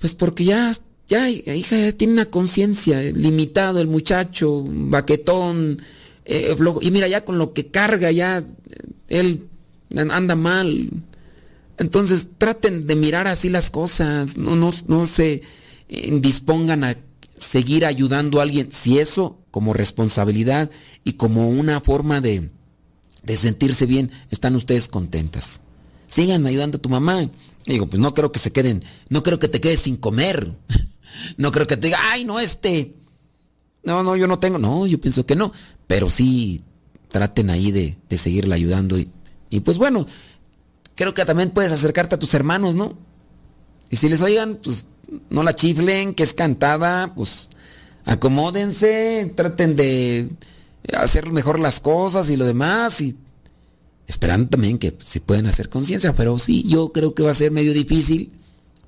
pues 0.00 0.14
porque 0.14 0.44
ya 0.44 0.72
ya 1.08 1.28
hija 1.28 1.92
tiene 1.92 2.14
una 2.14 2.26
conciencia 2.26 3.00
limitado 3.02 3.80
el 3.80 3.88
muchacho, 3.88 4.64
baquetón, 4.66 5.80
eh, 6.24 6.54
y 6.82 6.90
mira 6.90 7.08
ya 7.08 7.24
con 7.24 7.38
lo 7.38 7.52
que 7.52 7.66
carga 7.70 8.10
ya 8.10 8.44
él 9.08 9.48
anda 9.96 10.36
mal, 10.36 10.90
entonces 11.78 12.28
traten 12.38 12.86
de 12.86 12.96
mirar 12.96 13.26
así 13.26 13.48
las 13.48 13.70
cosas, 13.70 14.36
no, 14.36 14.56
no, 14.56 15.06
se 15.06 15.42
eh, 15.88 16.18
dispongan 16.20 16.84
a 16.84 16.96
seguir 17.38 17.86
ayudando 17.86 18.40
a 18.40 18.42
alguien, 18.42 18.72
si 18.72 18.98
eso 18.98 19.38
como 19.50 19.72
responsabilidad 19.72 20.70
y 21.04 21.14
como 21.14 21.48
una 21.48 21.80
forma 21.80 22.20
de, 22.20 22.50
de 23.22 23.36
sentirse 23.36 23.86
bien, 23.86 24.10
están 24.30 24.56
ustedes 24.56 24.88
contentas. 24.88 25.62
Sigan 26.08 26.46
ayudando 26.46 26.78
a 26.78 26.82
tu 26.82 26.88
mamá. 26.88 27.28
digo, 27.66 27.86
pues 27.86 28.00
no 28.00 28.12
creo 28.14 28.32
que 28.32 28.38
se 28.38 28.50
queden, 28.50 28.82
no 29.08 29.22
creo 29.22 29.38
que 29.38 29.48
te 29.48 29.60
quedes 29.60 29.80
sin 29.80 29.96
comer. 29.96 30.52
No 31.36 31.50
creo 31.50 31.66
que 31.66 31.76
te 31.76 31.88
diga, 31.88 31.98
ay, 32.12 32.24
no, 32.24 32.38
este. 32.38 32.94
No, 33.82 34.02
no, 34.02 34.14
yo 34.14 34.26
no 34.26 34.38
tengo. 34.38 34.58
No, 34.58 34.86
yo 34.86 35.00
pienso 35.00 35.26
que 35.26 35.34
no. 35.34 35.52
Pero 35.86 36.10
sí, 36.10 36.62
traten 37.08 37.50
ahí 37.50 37.72
de, 37.72 37.96
de 38.08 38.18
seguirla 38.18 38.54
ayudando. 38.54 38.98
Y, 38.98 39.10
y 39.50 39.60
pues 39.60 39.78
bueno, 39.78 40.06
creo 40.98 41.14
que 41.14 41.24
también 41.24 41.50
puedes 41.50 41.70
acercarte 41.70 42.16
a 42.16 42.18
tus 42.18 42.34
hermanos, 42.34 42.74
¿no? 42.74 42.98
Y 43.88 43.96
si 43.96 44.08
les 44.08 44.20
oigan, 44.20 44.58
pues 44.62 44.86
no 45.30 45.44
la 45.44 45.54
chiflen, 45.54 46.12
que 46.12 46.24
es 46.24 46.34
cantada, 46.34 47.14
pues 47.14 47.48
acomódense, 48.04 49.32
traten 49.36 49.76
de 49.76 50.28
hacer 50.92 51.30
mejor 51.30 51.60
las 51.60 51.78
cosas 51.78 52.28
y 52.30 52.36
lo 52.36 52.44
demás 52.44 53.00
y 53.00 53.16
esperando 54.08 54.48
también 54.48 54.76
que 54.76 54.96
se 54.98 55.20
pueden 55.20 55.46
hacer 55.46 55.68
conciencia, 55.68 56.14
pero 56.14 56.36
sí, 56.40 56.64
yo 56.66 56.92
creo 56.92 57.14
que 57.14 57.22
va 57.22 57.30
a 57.30 57.34
ser 57.34 57.52
medio 57.52 57.72
difícil 57.72 58.32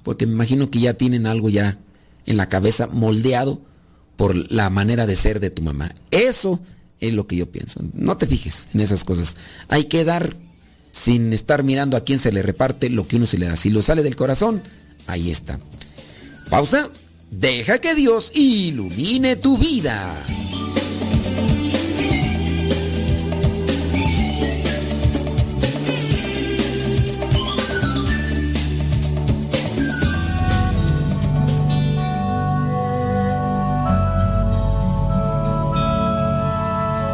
porque 0.02 0.26
me 0.26 0.32
imagino 0.32 0.68
que 0.68 0.80
ya 0.80 0.94
tienen 0.94 1.26
algo 1.26 1.48
ya 1.48 1.78
en 2.26 2.36
la 2.36 2.48
cabeza 2.48 2.88
moldeado 2.88 3.60
por 4.16 4.34
la 4.50 4.68
manera 4.68 5.06
de 5.06 5.14
ser 5.14 5.38
de 5.38 5.50
tu 5.50 5.62
mamá. 5.62 5.94
Eso 6.10 6.58
es 6.98 7.12
lo 7.12 7.28
que 7.28 7.36
yo 7.36 7.52
pienso. 7.52 7.80
No 7.94 8.16
te 8.16 8.26
fijes 8.26 8.66
en 8.74 8.80
esas 8.80 9.04
cosas. 9.04 9.36
Hay 9.68 9.84
que 9.84 10.04
dar 10.04 10.36
sin 10.92 11.32
estar 11.32 11.62
mirando 11.62 11.96
a 11.96 12.04
quién 12.04 12.18
se 12.18 12.32
le 12.32 12.42
reparte 12.42 12.90
lo 12.90 13.06
que 13.06 13.16
uno 13.16 13.26
se 13.26 13.38
le 13.38 13.46
da. 13.46 13.56
Si 13.56 13.70
lo 13.70 13.82
sale 13.82 14.02
del 14.02 14.16
corazón, 14.16 14.62
ahí 15.06 15.30
está. 15.30 15.58
Pausa. 16.48 16.90
Deja 17.30 17.78
que 17.78 17.94
Dios 17.94 18.32
ilumine 18.34 19.36
tu 19.36 19.56
vida. 19.56 20.12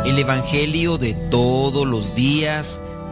El 0.06 0.18
Evangelio 0.18 0.96
de 0.96 1.12
todos 1.12 1.86
los 1.86 2.14
días 2.14 2.80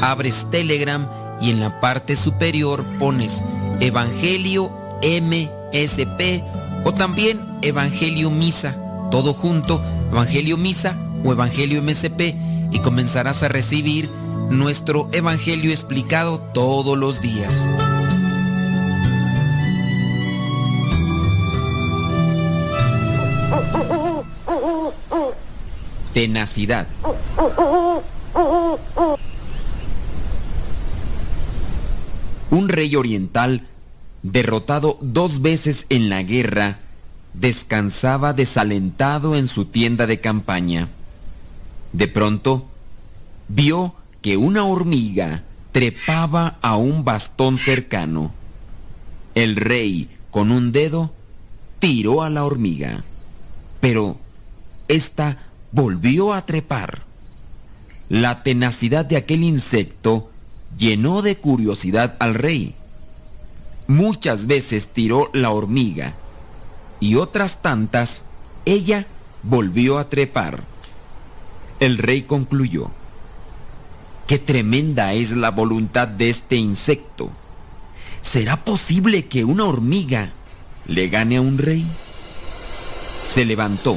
abres 0.00 0.46
Telegram 0.50 1.08
y 1.40 1.50
en 1.50 1.60
la 1.60 1.80
parte 1.80 2.16
superior 2.16 2.84
pones 2.98 3.44
Evangelio 3.80 4.70
MSP 5.02 6.42
o 6.84 6.92
también 6.92 7.40
Evangelio 7.62 8.30
Misa, 8.30 8.76
todo 9.10 9.32
junto, 9.32 9.80
Evangelio 10.10 10.56
Misa 10.56 10.96
o 11.24 11.32
Evangelio 11.32 11.82
MSP 11.82 12.34
y 12.70 12.78
comenzarás 12.80 13.42
a 13.42 13.48
recibir 13.48 14.08
nuestro 14.50 15.08
Evangelio 15.12 15.70
explicado 15.70 16.38
todos 16.52 16.96
los 16.96 17.20
días. 17.20 17.54
Tenacidad. 26.12 26.86
Un 32.50 32.68
rey 32.68 32.96
oriental, 32.96 33.66
derrotado 34.22 34.98
dos 35.00 35.42
veces 35.42 35.86
en 35.90 36.08
la 36.08 36.22
guerra, 36.22 36.80
descansaba 37.34 38.32
desalentado 38.32 39.36
en 39.36 39.46
su 39.46 39.66
tienda 39.66 40.06
de 40.06 40.20
campaña. 40.20 40.88
De 41.92 42.08
pronto, 42.08 42.68
vio 43.48 43.94
que 44.22 44.36
una 44.36 44.64
hormiga 44.64 45.44
trepaba 45.72 46.58
a 46.62 46.76
un 46.76 47.04
bastón 47.04 47.58
cercano. 47.58 48.32
El 49.34 49.56
rey, 49.56 50.10
con 50.30 50.50
un 50.50 50.72
dedo, 50.72 51.12
tiró 51.78 52.22
a 52.22 52.30
la 52.30 52.44
hormiga, 52.44 53.04
pero 53.80 54.18
ésta 54.88 55.38
volvió 55.70 56.32
a 56.32 56.46
trepar. 56.46 57.02
La 58.08 58.42
tenacidad 58.42 59.04
de 59.04 59.16
aquel 59.16 59.44
insecto 59.44 60.30
llenó 60.76 61.22
de 61.22 61.36
curiosidad 61.36 62.16
al 62.20 62.34
rey. 62.34 62.74
Muchas 63.86 64.46
veces 64.46 64.88
tiró 64.88 65.30
la 65.32 65.50
hormiga 65.50 66.14
y 67.00 67.14
otras 67.14 67.62
tantas 67.62 68.24
ella 68.64 69.06
volvió 69.42 69.98
a 69.98 70.08
trepar. 70.08 70.64
El 71.80 71.96
rey 71.96 72.22
concluyó, 72.22 72.90
qué 74.26 74.38
tremenda 74.38 75.12
es 75.12 75.32
la 75.32 75.50
voluntad 75.50 76.08
de 76.08 76.28
este 76.28 76.56
insecto. 76.56 77.30
¿Será 78.20 78.64
posible 78.64 79.26
que 79.26 79.44
una 79.44 79.64
hormiga 79.64 80.32
le 80.86 81.08
gane 81.08 81.36
a 81.36 81.40
un 81.40 81.56
rey? 81.56 81.86
Se 83.24 83.44
levantó, 83.44 83.96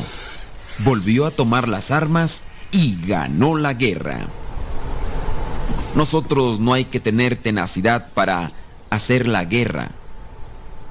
volvió 0.79 1.25
a 1.25 1.31
tomar 1.31 1.67
las 1.67 1.91
armas 1.91 2.43
y 2.71 2.97
ganó 3.05 3.57
la 3.57 3.73
guerra. 3.73 4.27
Nosotros 5.95 6.59
no 6.59 6.73
hay 6.73 6.85
que 6.85 6.99
tener 6.99 7.35
tenacidad 7.35 8.07
para 8.13 8.51
hacer 8.89 9.27
la 9.27 9.45
guerra. 9.45 9.91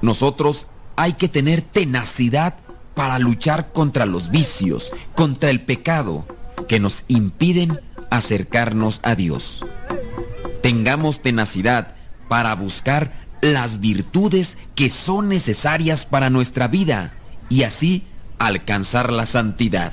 Nosotros 0.01 0.67
hay 0.95 1.13
que 1.13 1.27
tener 1.27 1.61
tenacidad 1.61 2.55
para 2.95 3.19
luchar 3.19 3.71
contra 3.71 4.05
los 4.05 4.29
vicios, 4.29 4.91
contra 5.15 5.49
el 5.49 5.61
pecado 5.61 6.25
que 6.67 6.79
nos 6.79 7.05
impiden 7.07 7.79
acercarnos 8.09 8.99
a 9.03 9.15
Dios. 9.15 9.65
Tengamos 10.61 11.21
tenacidad 11.21 11.95
para 12.27 12.53
buscar 12.55 13.13
las 13.41 13.79
virtudes 13.79 14.57
que 14.75 14.89
son 14.89 15.29
necesarias 15.29 16.05
para 16.05 16.29
nuestra 16.29 16.67
vida 16.67 17.13
y 17.49 17.63
así 17.63 18.05
alcanzar 18.37 19.11
la 19.11 19.25
santidad. 19.25 19.91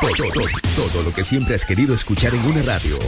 Todo, 0.00 0.28
todo, 0.32 0.46
todo 0.74 1.02
lo 1.04 1.14
que 1.14 1.24
siempre 1.24 1.54
has 1.54 1.64
querido 1.64 1.94
escuchar 1.94 2.34
en 2.34 2.44
una 2.44 2.62
radio. 2.62 2.98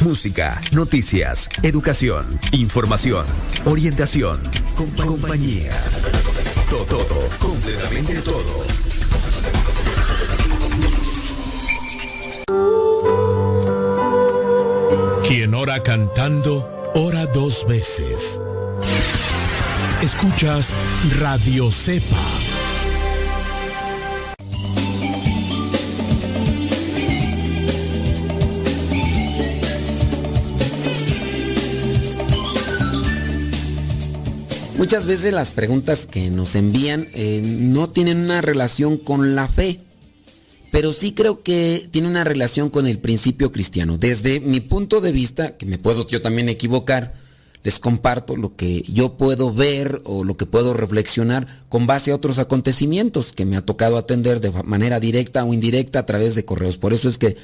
Música, 0.00 0.60
noticias, 0.72 1.48
educación, 1.62 2.38
información, 2.52 3.26
orientación, 3.64 4.40
compa- 4.76 5.04
compañía. 5.04 5.72
Todo, 6.70 6.84
todo, 6.84 7.28
completamente 7.40 8.20
todo. 8.22 8.64
Quien 15.26 15.54
ora 15.54 15.82
cantando, 15.82 16.66
ora 16.94 17.26
dos 17.26 17.66
veces. 17.68 18.40
Escuchas 20.02 20.74
Radio 21.18 21.70
Cepa. 21.70 22.16
Muchas 34.88 35.04
veces 35.04 35.34
las 35.34 35.50
preguntas 35.50 36.06
que 36.06 36.30
nos 36.30 36.54
envían 36.54 37.08
eh, 37.12 37.42
no 37.44 37.90
tienen 37.90 38.16
una 38.16 38.40
relación 38.40 38.96
con 38.96 39.34
la 39.34 39.46
fe, 39.46 39.80
pero 40.70 40.94
sí 40.94 41.12
creo 41.12 41.42
que 41.42 41.86
tiene 41.90 42.08
una 42.08 42.24
relación 42.24 42.70
con 42.70 42.86
el 42.86 42.96
principio 42.98 43.52
cristiano. 43.52 43.98
Desde 43.98 44.40
mi 44.40 44.60
punto 44.60 45.02
de 45.02 45.12
vista, 45.12 45.58
que 45.58 45.66
me 45.66 45.76
puedo 45.76 46.06
yo 46.06 46.22
también 46.22 46.48
equivocar, 46.48 47.12
les 47.64 47.78
comparto 47.78 48.34
lo 48.34 48.56
que 48.56 48.80
yo 48.88 49.18
puedo 49.18 49.52
ver 49.52 50.00
o 50.04 50.24
lo 50.24 50.38
que 50.38 50.46
puedo 50.46 50.72
reflexionar 50.72 51.46
con 51.68 51.86
base 51.86 52.10
a 52.10 52.14
otros 52.14 52.38
acontecimientos 52.38 53.32
que 53.32 53.44
me 53.44 53.58
ha 53.58 53.66
tocado 53.66 53.98
atender 53.98 54.40
de 54.40 54.50
manera 54.62 55.00
directa 55.00 55.44
o 55.44 55.52
indirecta 55.52 55.98
a 55.98 56.06
través 56.06 56.34
de 56.34 56.46
correos. 56.46 56.78
Por 56.78 56.94
eso 56.94 57.10
es 57.10 57.18
que 57.18 57.36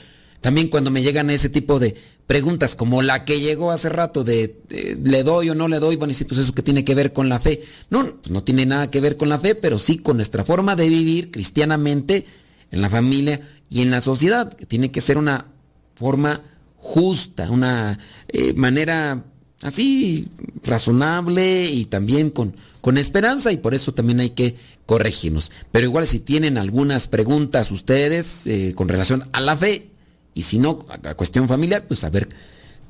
también 0.44 0.68
cuando 0.68 0.90
me 0.90 1.00
llegan 1.00 1.30
ese 1.30 1.48
tipo 1.48 1.78
de 1.78 1.96
preguntas 2.26 2.74
como 2.74 3.00
la 3.00 3.24
que 3.24 3.40
llegó 3.40 3.70
hace 3.70 3.88
rato 3.88 4.24
de 4.24 4.60
eh, 4.68 4.94
le 5.02 5.24
doy 5.24 5.48
o 5.48 5.54
no 5.54 5.68
le 5.68 5.78
doy, 5.78 5.96
van 5.96 6.10
a 6.10 6.12
decir, 6.12 6.26
pues 6.26 6.38
eso 6.38 6.52
que 6.52 6.60
tiene 6.60 6.84
que 6.84 6.94
ver 6.94 7.14
con 7.14 7.30
la 7.30 7.40
fe. 7.40 7.62
No, 7.88 8.04
pues 8.16 8.30
no 8.30 8.44
tiene 8.44 8.66
nada 8.66 8.90
que 8.90 9.00
ver 9.00 9.16
con 9.16 9.30
la 9.30 9.38
fe, 9.38 9.54
pero 9.54 9.78
sí 9.78 9.96
con 9.96 10.18
nuestra 10.18 10.44
forma 10.44 10.76
de 10.76 10.90
vivir 10.90 11.30
cristianamente 11.30 12.26
en 12.70 12.82
la 12.82 12.90
familia 12.90 13.40
y 13.70 13.80
en 13.80 13.90
la 13.90 14.02
sociedad, 14.02 14.52
que 14.52 14.66
tiene 14.66 14.90
que 14.90 15.00
ser 15.00 15.16
una 15.16 15.46
forma 15.94 16.42
justa, 16.76 17.50
una 17.50 17.98
eh, 18.28 18.52
manera 18.52 19.24
así 19.62 20.28
razonable 20.62 21.70
y 21.70 21.86
también 21.86 22.28
con, 22.28 22.54
con 22.82 22.98
esperanza 22.98 23.50
y 23.50 23.56
por 23.56 23.72
eso 23.72 23.94
también 23.94 24.20
hay 24.20 24.30
que 24.30 24.56
corregirnos. 24.84 25.52
Pero 25.72 25.86
igual 25.86 26.06
si 26.06 26.18
tienen 26.18 26.58
algunas 26.58 27.08
preguntas 27.08 27.70
ustedes 27.70 28.46
eh, 28.46 28.74
con 28.76 28.90
relación 28.90 29.24
a 29.32 29.40
la 29.40 29.56
fe 29.56 29.93
y 30.34 30.42
si 30.42 30.58
no 30.58 30.80
a, 30.88 31.14
cuestión 31.14 31.48
familiar, 31.48 31.86
pues 31.86 32.04
a 32.04 32.10
ver, 32.10 32.28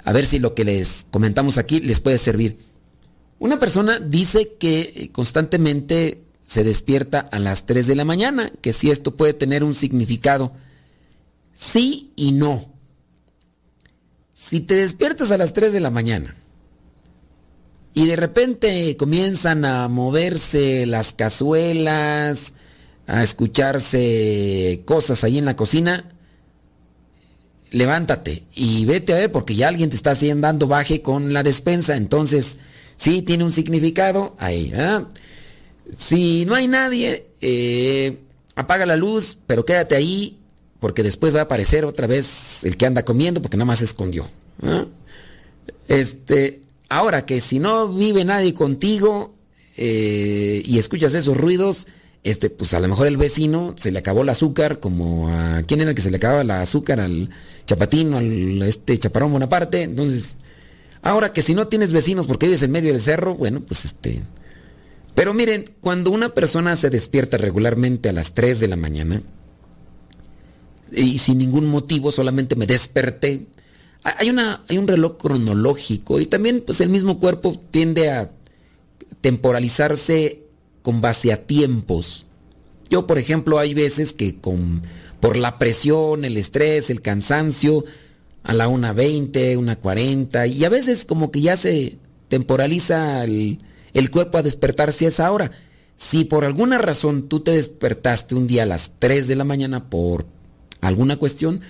a 0.05 0.13
ver 0.13 0.27
si 0.27 0.39
lo 0.39 0.55
que 0.55 0.65
les 0.65 1.07
comentamos 1.11 1.59
aquí 1.59 1.81
les 1.81 2.01
puede 2.01 2.19
servir. 2.19 2.59
Una 3.39 3.59
persona 3.59 3.99
dice 3.99 4.55
que 4.59 4.81
eh, 4.81 5.11
constantemente 5.13 6.25
se 6.47 6.65
despierta 6.65 7.21
a 7.21 7.39
las 7.39 7.67
3 7.67 7.87
de 7.87 7.95
la 7.95 8.05
mañana, 8.05 8.51
que 8.61 8.73
si 8.73 8.91
esto 8.91 9.17
puede 9.17 9.35
tener 9.35 9.65
un 9.65 9.75
significado. 9.75 10.53
Sí 11.53 12.13
y 12.17 12.33
no. 12.33 12.73
Si 14.33 14.61
te 14.61 14.75
despiertas 14.75 15.31
a 15.31 15.37
las 15.37 15.53
3 15.53 15.73
de 15.73 15.81
la 15.81 15.91
mañana 15.91 16.37
y 17.95 18.07
de 18.07 18.17
repente 18.17 18.97
comienzan 18.97 19.65
a 19.65 19.89
moverse 19.89 20.85
las 20.87 21.13
cazuelas, 21.13 22.55
a 23.07 23.23
escucharse 23.23 24.83
cosas 24.85 25.23
ahí 25.23 25.39
en 25.39 25.45
la 25.45 25.57
cocina, 25.57 26.14
levántate 27.75 28.45
y 28.55 28.85
vete 28.85 29.13
a 29.13 29.17
ver 29.17 29.33
porque 29.33 29.55
ya 29.55 29.69
alguien 29.69 29.91
te 29.91 29.97
está 29.97 30.13
haciendo 30.13 30.47
dando 30.47 30.69
baje 30.69 31.03
con 31.03 31.33
la 31.33 31.43
despensa, 31.43 31.97
entonces 31.97 32.59
sí 32.97 33.23
tiene 33.23 33.45
un 33.45 33.53
significado 33.53 34.37
ahí. 34.39 34.73
Si 35.97 36.45
no 36.47 36.55
hay 36.55 36.69
nadie, 36.69 37.27
eh, 37.41 38.19
apaga 38.55 38.87
la 38.87 38.97
luz, 38.97 39.37
pero 39.47 39.65
quédate 39.65 39.97
ahí 39.97 40.39
porque 40.79 41.03
después 41.03 41.35
va 41.35 41.41
a 41.41 41.45
aparecer 41.45 41.85
otra 41.85 42.07
vez 42.07 42.63
el 42.65 42.77
que 42.77 42.87
anda 42.87 43.05
comiendo 43.05 43.43
porque 43.43 43.57
nada 43.57 43.67
más 43.67 43.81
se 43.81 43.87
escondió. 43.87 44.27
Este, 45.89 46.61
ahora 46.89 47.27
que 47.27 47.41
si 47.41 47.59
no 47.59 47.89
vive 47.89 48.25
nadie 48.25 48.55
contigo 48.55 49.35
eh, 49.77 50.63
y 50.65 50.79
escuchas 50.79 51.15
esos 51.15 51.37
ruidos, 51.37 51.89
este, 52.25 52.49
pues 52.49 52.73
a 52.73 52.81
lo 52.81 52.89
mejor 52.89 53.07
el 53.07 53.19
vecino 53.19 53.75
se 53.77 53.93
le 53.93 53.99
acabó 53.99 54.23
el 54.23 54.31
azúcar, 54.31 54.81
como 54.81 55.29
a 55.29 55.63
quién 55.63 55.83
era 55.83 55.91
el 55.91 55.97
que 55.97 56.01
se 56.01 56.11
le 56.11 56.17
acababa 56.17 56.41
el 56.41 56.51
azúcar 56.51 56.99
al 56.99 57.29
chapatín 57.67 58.15
o 58.15 58.19
al 58.19 58.63
este 58.63 58.99
chaparrón 58.99 59.33
Bonaparte. 59.33 59.83
Entonces, 59.83 60.39
ahora 61.03 61.33
que 61.33 61.43
si 61.43 61.55
no 61.55 61.69
tienes 61.69 61.93
vecinos 61.93 62.27
porque 62.27 62.47
vives 62.47 62.63
en 62.63 62.73
medio 62.73 62.93
del 62.93 63.01
cerro, 63.01 63.35
bueno, 63.35 63.61
pues 63.61 63.85
este. 63.85 64.23
Pero 65.15 65.35
miren, 65.35 65.71
cuando 65.83 66.11
una 66.11 66.31
persona 66.31 66.75
se 66.77 66.89
despierta 66.89 67.37
regularmente 67.37 68.09
a 68.09 68.13
las 68.13 68.33
3 68.33 68.59
de 68.59 68.69
la 68.69 68.77
mañana 68.77 69.23
y 70.91 71.19
sin 71.19 71.39
ningún 71.39 71.67
motivo, 71.67 72.11
solamente 72.11 72.57
me 72.57 72.67
desperté, 72.67 73.47
hay, 74.03 74.31
una, 74.31 74.63
hay 74.69 74.79
un 74.79 74.89
reloj 74.89 75.19
cronológico 75.19 76.21
y 76.21 76.27
también 76.27 76.63
pues 76.65 76.81
el 76.81 76.89
mismo 76.89 77.21
cuerpo 77.21 77.61
tiende 77.71 78.11
a 78.11 78.31
temporalizarse 79.21 80.44
con 80.85 81.01
base 81.01 81.33
a 81.33 81.47
tiempos. 81.47 82.27
Yo, 82.91 83.07
por 83.07 83.17
ejemplo, 83.17 83.59
hay 83.59 83.73
veces 83.73 84.13
que 84.13 84.37
con, 84.37 84.83
por 85.19 85.39
la 85.39 85.59
presión, 85.59 86.27
el 86.27 86.37
estrés, 86.37 86.91
el 86.91 87.01
cansancio, 87.01 87.87
a 88.43 88.53
la 88.53 88.69
1.20, 88.69 89.57
1.40, 89.57 90.53
y 90.53 90.63
a 90.67 90.69
veces 90.69 91.07
como 91.07 91.31
que 91.31 91.41
ya 91.41 91.57
se 91.57 91.97
temporaliza 92.29 93.25
el, 93.25 93.61
el 93.95 94.11
cuerpo 94.11 94.37
a 94.37 94.43
despertarse 94.43 95.07
a 95.07 95.09
esa 95.09 95.33
hora. 95.33 95.53
Si 95.97 96.25
por 96.25 96.45
alguna 96.45 96.77
razón 96.77 97.31
tú 97.31 97.41
te 97.41 97.53
despertaste 97.53 98.35
un 98.35 98.47
día 98.47 98.65
a 98.65 98.67
las 98.67 98.93
3 98.99 99.27
de 99.27 99.37
la 99.37 99.45
mañana 99.45 99.89
por 99.89 100.27
alguna 100.83 101.17
cuestión, 101.17 101.63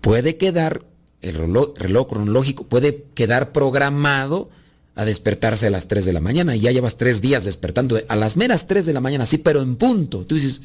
puede 0.00 0.36
quedar, 0.36 0.84
el 1.22 1.34
reloj, 1.34 1.74
reloj 1.76 2.08
cronológico 2.08 2.64
puede 2.64 3.04
quedar 3.14 3.52
programado 3.52 4.50
a 4.96 5.04
despertarse 5.04 5.66
a 5.66 5.70
las 5.70 5.88
3 5.88 6.04
de 6.04 6.12
la 6.12 6.20
mañana 6.20 6.54
y 6.54 6.60
ya 6.60 6.70
llevas 6.70 6.96
tres 6.96 7.20
días 7.20 7.44
despertando 7.44 8.00
a 8.08 8.16
las 8.16 8.36
meras 8.36 8.66
3 8.66 8.86
de 8.86 8.92
la 8.92 9.00
mañana, 9.00 9.26
sí, 9.26 9.38
pero 9.38 9.60
en 9.60 9.76
punto. 9.76 10.24
Tú 10.24 10.36
dices, 10.36 10.60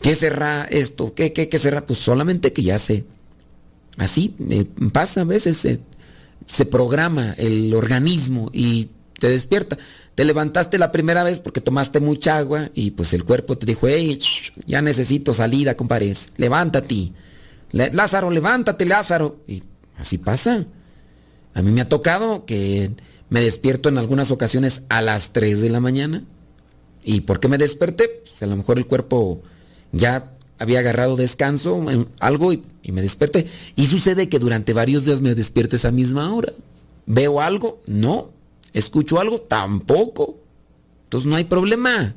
¿qué 0.00 0.14
será 0.14 0.66
esto? 0.70 1.14
¿Qué, 1.14 1.32
qué, 1.32 1.48
qué 1.48 1.58
será? 1.58 1.84
Pues 1.84 1.98
solamente 1.98 2.52
que 2.52 2.62
ya 2.62 2.78
sé. 2.78 3.04
Así 3.96 4.36
pasa 4.92 5.22
a 5.22 5.24
veces, 5.24 5.56
se, 5.56 5.80
se 6.46 6.64
programa 6.64 7.34
el 7.38 7.74
organismo 7.74 8.50
y 8.52 8.90
te 9.18 9.28
despierta. 9.28 9.76
Te 10.14 10.24
levantaste 10.24 10.78
la 10.78 10.92
primera 10.92 11.24
vez 11.24 11.40
porque 11.40 11.60
tomaste 11.60 11.98
mucha 11.98 12.38
agua 12.38 12.70
y 12.74 12.92
pues 12.92 13.12
el 13.14 13.24
cuerpo 13.24 13.58
te 13.58 13.66
dijo, 13.66 13.88
hey, 13.88 14.20
ya 14.66 14.80
necesito 14.80 15.34
salida, 15.34 15.76
compadre. 15.76 16.12
Levántate. 16.36 17.12
Lázaro, 17.72 18.30
levántate, 18.30 18.84
Lázaro. 18.86 19.40
Y 19.48 19.62
así 19.96 20.18
pasa. 20.18 20.66
A 21.58 21.62
mí 21.62 21.72
me 21.72 21.80
ha 21.80 21.88
tocado 21.88 22.46
que 22.46 22.92
me 23.30 23.40
despierto 23.40 23.88
en 23.88 23.98
algunas 23.98 24.30
ocasiones 24.30 24.82
a 24.90 25.02
las 25.02 25.32
3 25.32 25.60
de 25.60 25.70
la 25.70 25.80
mañana. 25.80 26.22
¿Y 27.02 27.22
por 27.22 27.40
qué 27.40 27.48
me 27.48 27.58
desperté? 27.58 28.08
Pues 28.22 28.40
a 28.44 28.46
lo 28.46 28.56
mejor 28.56 28.78
el 28.78 28.86
cuerpo 28.86 29.42
ya 29.90 30.30
había 30.60 30.78
agarrado 30.78 31.16
descanso, 31.16 31.90
en 31.90 32.06
algo 32.20 32.52
y, 32.52 32.62
y, 32.84 32.92
me 32.92 33.02
desperté. 33.02 33.48
Y 33.74 33.86
sucede 33.86 34.28
que 34.28 34.38
durante 34.38 34.72
varios 34.72 35.04
días 35.04 35.20
me 35.20 35.34
despierto 35.34 35.74
esa 35.74 35.90
misma 35.90 36.32
hora. 36.32 36.52
¿Veo 37.06 37.40
algo? 37.40 37.82
No. 37.88 38.30
¿Escucho 38.72 39.18
algo? 39.18 39.40
Tampoco. 39.40 40.38
Entonces 41.06 41.28
no 41.28 41.34
hay 41.34 41.44
problema. 41.44 42.14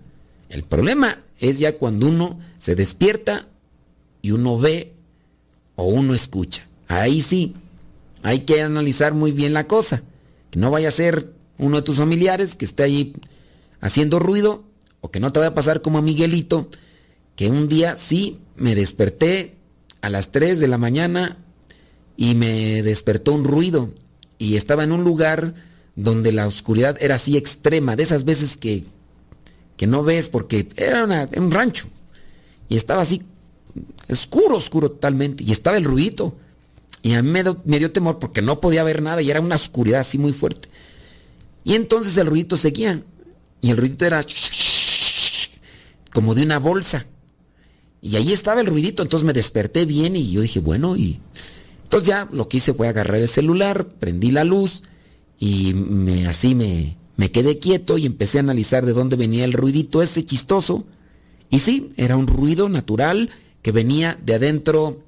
El 0.50 0.62
problema 0.66 1.18
es 1.40 1.58
ya 1.58 1.80
cuando 1.80 2.10
uno 2.10 2.40
se 2.60 2.76
despierta 2.76 3.48
y 4.22 4.34
uno 4.34 4.60
ve 4.60 4.94
o 5.78 5.86
uno 5.86 6.14
escucha. 6.14 6.68
Ahí 6.88 7.22
sí, 7.22 7.56
hay 8.24 8.42
que 8.42 8.62
analizar 8.62 9.14
muy 9.14 9.32
bien 9.32 9.54
la 9.54 9.68
cosa. 9.68 10.04
Que 10.50 10.60
no 10.60 10.72
vaya 10.72 10.90
a 10.90 10.92
ser 10.92 11.34
uno 11.58 11.78
de 11.78 11.84
tus 11.84 11.98
familiares 11.98 12.56
que 12.56 12.66
esté 12.66 12.84
ahí 12.84 13.14
haciendo 13.80 14.20
ruido 14.20 14.64
o 15.00 15.12
que 15.12 15.20
no 15.20 15.32
te 15.32 15.40
vaya 15.40 15.52
a 15.52 15.56
pasar 15.56 15.82
como 15.82 15.98
a 15.98 16.02
Miguelito, 16.02 16.70
que 17.36 17.50
un 17.50 17.68
día 17.68 17.98
sí 17.98 18.40
me 18.56 18.76
desperté 18.76 19.56
a 20.02 20.10
las 20.10 20.32
3 20.32 20.60
de 20.60 20.68
la 20.68 20.78
mañana 20.78 21.38
y 22.18 22.36
me 22.36 22.84
despertó 22.84 23.34
un 23.34 23.44
ruido 23.44 23.92
y 24.38 24.56
estaba 24.56 24.84
en 24.84 24.92
un 24.92 25.04
lugar 25.04 25.54
donde 25.96 26.32
la 26.32 26.48
oscuridad 26.48 26.98
era 27.02 27.16
así 27.16 27.38
extrema, 27.38 27.96
de 27.96 28.04
esas 28.04 28.26
veces 28.26 28.58
que, 28.58 28.84
que 29.78 29.88
no 29.88 30.04
ves 30.04 30.30
porque 30.30 30.68
era 30.76 31.28
un 31.38 31.52
rancho 31.52 31.88
y 32.70 32.76
estaba 32.76 33.02
así 33.02 33.24
oscuro, 34.10 34.56
oscuro 34.56 34.92
totalmente 34.92 35.44
y 35.44 35.52
estaba 35.52 35.78
el 35.78 35.84
ruidito. 35.84 36.36
Y 37.04 37.14
a 37.14 37.22
mí 37.24 37.32
me, 37.32 37.80
dio 37.80 37.92
temor 37.92 38.20
porque 38.20 38.42
no 38.42 38.60
podía 38.60 38.84
ver 38.84 39.02
nada 39.02 39.22
y 39.22 39.32
era 39.32 39.42
una 39.42 39.56
oscuridad 39.56 40.02
así 40.02 40.18
muy 40.18 40.34
fuerte. 40.34 40.70
Y 41.64 41.76
entonces 41.76 42.16
el 42.18 42.28
ruidito 42.28 42.58
seguía. 42.58 43.02
Y 43.62 43.72
el 43.72 43.78
ruidito 43.78 44.06
era 44.06 44.22
como 46.14 46.36
de 46.36 46.44
una 46.44 46.60
bolsa. 46.60 47.06
Y 48.02 48.16
ahí 48.16 48.32
estaba 48.32 48.62
el 48.62 48.68
ruidito. 48.68 49.02
Entonces 49.04 49.26
me 49.26 49.34
desperté 49.34 49.86
bien 49.86 50.16
y 50.16 50.32
yo 50.32 50.42
dije, 50.42 50.60
bueno, 50.60 50.96
y. 50.96 51.20
Entonces 51.84 52.08
ya 52.08 52.30
lo 52.32 52.48
que 52.48 52.58
hice 52.58 52.74
fue 52.74 52.88
agarrar 52.88 53.20
el 53.20 53.28
celular, 53.28 53.86
prendí 53.86 54.32
la 54.32 54.46
luz 54.46 54.84
y 55.38 55.74
me, 55.74 56.26
así 56.26 56.56
me, 56.56 56.96
me 57.18 57.32
quedé 57.32 57.60
quieto 57.60 57.98
y 57.98 58.06
empecé 58.06 58.38
a 58.38 58.42
analizar 58.42 58.86
de 58.86 58.94
dónde 58.94 59.18
venía 59.18 59.44
el 59.44 59.54
ruidito 59.54 60.02
ese 60.02 60.24
chistoso. 60.24 60.86
Y 61.50 61.60
sí, 61.60 61.90
era 61.98 62.16
un 62.16 62.28
ruido 62.28 62.70
natural 62.70 63.30
que 63.62 63.72
venía 63.72 64.18
de 64.24 64.36
adentro 64.36 65.04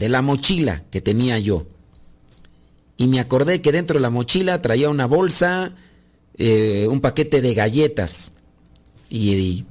de 0.00 0.08
la 0.08 0.22
mochila 0.22 0.82
que 0.90 1.02
tenía 1.02 1.38
yo. 1.38 1.66
Y 2.96 3.06
me 3.06 3.20
acordé 3.20 3.60
que 3.60 3.70
dentro 3.70 3.98
de 3.98 4.00
la 4.00 4.08
mochila 4.08 4.62
traía 4.62 4.88
una 4.88 5.04
bolsa, 5.04 5.72
eh, 6.38 6.86
un 6.88 7.02
paquete 7.02 7.42
de 7.42 7.52
galletas 7.52 8.32
y, 9.10 9.66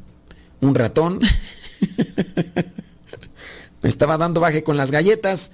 un 0.62 0.76
ratón. 0.76 1.20
me 3.82 3.90
estaba 3.90 4.20
dando 4.20 4.40
baje 4.40 4.64
con 4.64 4.78
las 4.78 4.92
galletas 4.92 5.52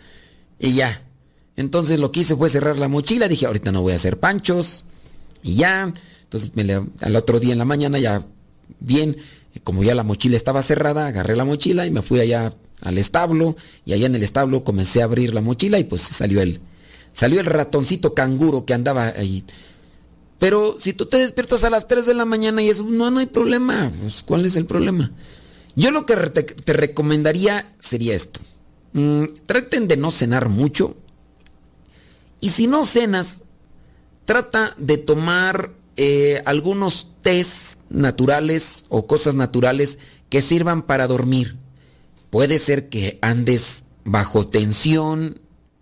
y 0.60 0.74
ya. 0.74 1.02
Entonces 1.56 1.98
lo 1.98 2.12
que 2.12 2.20
hice 2.20 2.36
fue 2.36 2.50
cerrar 2.50 2.78
la 2.78 2.90
mochila. 2.90 3.30
Dije, 3.30 3.46
ahorita 3.46 3.72
no 3.72 3.82
voy 3.82 3.94
a 3.94 3.96
hacer 3.96 4.20
panchos. 4.20 4.84
Y 5.42 5.56
ya. 5.56 5.94
Entonces 6.24 6.52
al 7.00 7.16
otro 7.16 7.40
día 7.40 7.54
en 7.54 7.60
la 7.60 7.66
mañana 7.66 7.98
ya 7.98 8.28
bien. 8.82 9.16
Como 9.64 9.86
ya 9.86 9.96
la 9.96 10.04
mochila 10.04 10.36
estaba 10.36 10.62
cerrada, 10.62 11.08
agarré 11.08 11.38
la 11.38 11.46
mochila 11.46 11.86
y 11.86 11.92
me 11.92 12.02
fui 12.02 12.20
allá 12.20 12.52
al 12.82 12.98
establo 12.98 13.56
y 13.86 13.94
allá 13.94 14.06
en 14.06 14.16
el 14.16 14.24
establo 14.24 14.64
comencé 14.64 15.02
a 15.02 15.06
abrir 15.06 15.34
la 15.34 15.42
mochila 15.42 15.80
y 15.80 15.84
pues 15.84 16.02
salió 16.02 16.42
el 16.42 16.60
salió 17.14 17.40
el 17.40 17.46
ratoncito 17.46 18.14
canguro 18.14 18.66
que 18.66 18.74
andaba 18.74 19.08
ahí. 19.08 19.44
Pero 20.38 20.76
si 20.78 20.94
tú 20.94 21.06
te 21.06 21.18
despiertas 21.18 21.64
a 21.64 21.70
las 21.70 21.88
3 21.88 22.06
de 22.06 22.14
la 22.14 22.26
mañana 22.26 22.62
y 22.62 22.70
eso 22.70 22.84
no 22.84 23.10
no 23.10 23.20
hay 23.20 23.28
problema, 23.28 23.92
pues 24.02 24.24
¿cuál 24.24 24.46
es 24.46 24.56
el 24.56 24.66
problema? 24.66 25.12
Yo 25.76 25.92
lo 25.92 26.06
que 26.06 26.16
te, 26.16 26.44
te 26.44 26.74
recomendaría 26.74 27.74
sería 27.80 28.16
esto. 28.16 28.40
Mm, 28.94 29.26
traten 29.46 29.88
de 29.88 29.98
no 29.98 30.12
cenar 30.12 30.50
mucho. 30.50 30.96
Y 32.40 32.50
si 32.50 32.68
no 32.68 32.86
cenas, 32.86 33.44
trata 34.26 34.74
de 34.78 34.98
tomar 34.98 35.72
eh, 35.98 36.42
algunos 36.46 37.08
tés 37.22 37.80
naturales 37.90 38.86
o 38.90 39.08
cosas 39.08 39.36
naturales 39.36 40.00
que 40.30 40.42
sirvan 40.42 40.82
para 40.82 41.08
dormir. 41.08 41.58
Puede 42.36 42.60
ser 42.60 42.90
que 42.90 43.18
andes 43.22 43.86
bajo 44.04 44.46
tensión, 44.46 45.40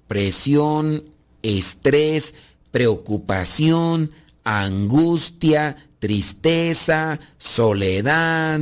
presión, 0.08 1.04
estrés, 1.41 2.36
preocupación, 2.70 4.12
angustia, 4.43 5.89
tristeza, 5.97 7.20
soledad 7.39 8.62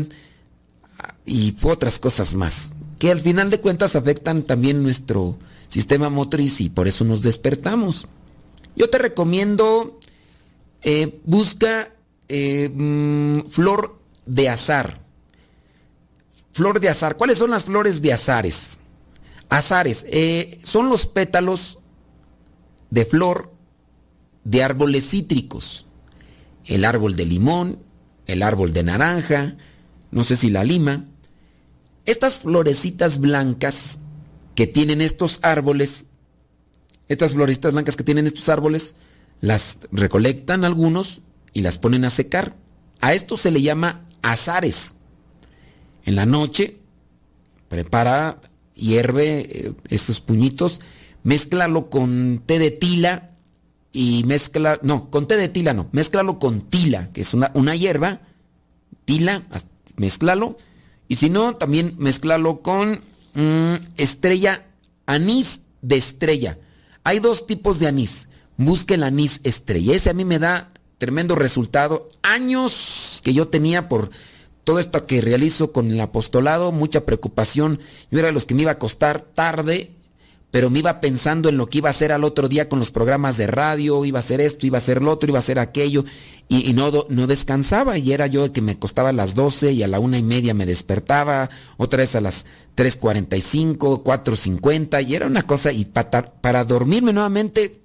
y 1.26 1.54
otras 1.64 2.00
cosas 2.00 2.34
más, 2.34 2.72
que 2.98 3.12
al 3.12 3.20
final 3.20 3.50
de 3.50 3.60
cuentas 3.60 3.98
afectan 3.98 4.44
también 4.44 4.84
nuestro 4.84 5.38
sistema 5.68 6.10
motriz 6.10 6.62
y 6.62 6.70
por 6.70 6.88
eso 6.88 7.04
nos 7.04 7.22
despertamos. 7.22 8.08
Yo 8.74 8.90
te 8.90 9.00
recomiendo, 9.00 10.00
eh, 10.82 11.20
busca 11.26 11.94
eh, 12.30 12.72
mmm, 12.74 13.40
flor 13.50 14.00
de 14.26 14.48
azar. 14.48 15.01
Flor 16.62 16.80
de 16.80 16.90
azar. 16.90 17.18
¿Cuáles 17.18 17.40
son 17.40 17.50
las 17.50 17.64
flores 17.64 18.04
de 18.04 18.14
azares? 18.14 18.78
Azares. 19.50 20.06
Eh, 20.12 20.60
son 20.62 20.90
los 20.90 21.08
pétalos 21.08 21.80
de 22.92 23.04
flor 23.04 23.52
de 24.44 24.62
árboles 24.62 25.10
cítricos. 25.10 25.88
El 26.66 26.86
árbol 26.86 27.16
de 27.16 27.26
limón, 27.26 27.80
el 28.28 28.44
árbol 28.44 28.74
de 28.74 28.84
naranja, 28.84 29.56
no 30.12 30.24
sé 30.24 30.36
si 30.36 30.52
la 30.52 30.64
lima. 30.64 31.08
Estas 32.06 32.38
florecitas 32.38 33.18
blancas 33.18 33.98
que 34.54 34.68
tienen 34.68 35.02
estos 35.02 35.40
árboles, 35.42 36.06
estas 37.08 37.34
florecitas 37.34 37.74
blancas 37.74 37.96
que 37.96 38.04
tienen 38.04 38.28
estos 38.28 38.50
árboles, 38.50 38.94
las 39.40 39.80
recolectan 39.92 40.64
algunos 40.64 41.24
y 41.54 41.64
las 41.64 41.80
ponen 41.80 42.06
a 42.06 42.12
secar. 42.12 42.56
A 43.00 43.16
esto 43.16 43.36
se 43.36 43.50
le 43.50 43.64
llama 43.64 44.06
azares. 44.22 44.94
En 46.06 46.16
la 46.16 46.26
noche, 46.26 46.78
prepara, 47.70 48.40
hierve 48.76 49.40
eh, 49.40 49.74
estos 49.90 50.20
puñitos, 50.22 50.82
mézclalo 51.24 51.90
con 51.90 52.44
té 52.46 52.60
de 52.60 52.72
tila 52.72 53.30
y 53.94 54.24
mezcla, 54.26 54.80
no, 54.82 55.10
con 55.10 55.28
té 55.28 55.38
de 55.38 55.50
tila 55.50 55.74
no, 55.74 55.90
mézclalo 55.92 56.40
con 56.40 56.62
tila, 56.62 57.12
que 57.14 57.22
es 57.22 57.34
una, 57.34 57.52
una 57.54 57.76
hierba, 57.76 58.22
tila, 59.06 59.44
mezclalo. 59.98 60.58
Y 61.08 61.18
si 61.18 61.30
no, 61.30 61.56
también 61.56 61.96
mezclalo 61.98 62.62
con 62.62 63.02
mm, 63.34 63.76
estrella, 63.98 64.66
anís 65.06 65.62
de 65.82 65.98
estrella. 65.98 66.58
Hay 67.04 67.20
dos 67.20 67.48
tipos 67.48 67.80
de 67.80 67.88
anís. 67.88 68.30
Busque 68.58 68.94
el 68.94 69.04
anís 69.04 69.42
estrella. 69.44 69.96
Ese 69.96 70.10
a 70.10 70.14
mí 70.14 70.24
me 70.24 70.40
da 70.40 70.72
tremendo 70.98 71.36
resultado. 71.36 72.10
Años 72.22 73.22
que 73.24 73.34
yo 73.34 73.48
tenía 73.48 73.90
por 73.90 74.12
todo 74.64 74.80
esto 74.80 75.06
que 75.08 75.22
realizo 75.22 75.72
con 75.72 75.92
el 75.92 76.00
apostolado, 76.00 76.72
mucha 76.72 77.06
preocupación. 77.06 77.80
Yo 78.10 78.20
era 78.20 78.28
de 78.28 78.34
los 78.34 78.46
que 78.46 78.56
me 78.56 78.64
iba 78.64 78.72
a 78.72 78.80
costar 78.80 79.22
tarde 79.22 79.96
pero 80.52 80.70
me 80.70 80.80
iba 80.80 81.00
pensando 81.00 81.48
en 81.50 81.58
lo 81.58 81.68
que 81.70 81.80
iba 81.80 81.90
a 81.90 81.92
hacer 81.92 82.12
al 82.12 82.26
otro 82.26 82.50
día 82.50 82.68
con 82.68 82.78
los 82.78 82.92
programas 82.92 83.38
de 83.38 83.48
radio, 83.48 84.04
iba 84.04 84.20
a 84.20 84.26
hacer 84.26 84.42
esto, 84.42 84.68
iba 84.68 84.78
a 84.78 84.80
hacer 84.80 85.02
lo 85.02 85.12
otro, 85.12 85.30
iba 85.30 85.38
a 85.38 85.40
hacer 85.40 85.58
aquello, 85.58 86.04
y, 86.50 86.74
no, 86.74 86.92
no 87.08 87.28
descansaba, 87.28 87.98
y 87.98 88.12
era 88.12 88.28
yo 88.28 88.52
que 88.52 88.62
me 88.62 88.78
costaba 88.78 89.10
a 89.10 89.14
las 89.14 89.34
12 89.34 89.72
y 89.72 89.84
a 89.84 89.88
la 89.88 90.00
una 90.00 90.18
y 90.18 90.24
media 90.24 90.54
me 90.54 90.66
despertaba, 90.66 91.50
otra 91.78 92.00
vez 92.00 92.16
a 92.16 92.22
las 92.22 92.46
3.45, 92.76 94.04
4.50, 94.04 95.08
y 95.08 95.16
era 95.16 95.28
una 95.28 95.44
cosa, 95.44 95.72
y 95.72 95.86
para, 95.86 96.34
para 96.34 96.66
dormirme 96.66 97.14
nuevamente 97.14 97.80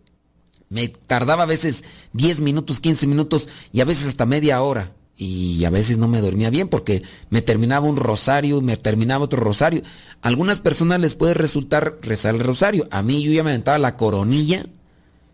me 0.68 0.88
tardaba 0.88 1.44
a 1.44 1.46
veces 1.46 1.84
10 2.14 2.40
minutos, 2.40 2.80
15 2.80 3.06
minutos, 3.06 3.48
y 3.72 3.80
a 3.80 3.84
veces 3.84 4.08
hasta 4.08 4.26
media 4.26 4.60
hora 4.60 4.92
y 5.18 5.64
a 5.64 5.70
veces 5.70 5.96
no 5.96 6.08
me 6.08 6.20
dormía 6.20 6.50
bien 6.50 6.68
porque 6.68 7.02
me 7.30 7.40
terminaba 7.40 7.88
un 7.88 7.96
rosario, 7.96 8.60
me 8.60 8.76
terminaba 8.76 9.24
otro 9.24 9.42
rosario. 9.42 9.82
A 10.20 10.28
algunas 10.28 10.60
personas 10.60 11.00
les 11.00 11.14
puede 11.14 11.32
resultar 11.32 11.98
rezar 12.02 12.34
el 12.34 12.44
rosario. 12.44 12.86
A 12.90 13.02
mí 13.02 13.22
yo 13.22 13.32
ya 13.32 13.42
me 13.42 13.50
aventaba 13.50 13.78
la 13.78 13.96
coronilla, 13.96 14.66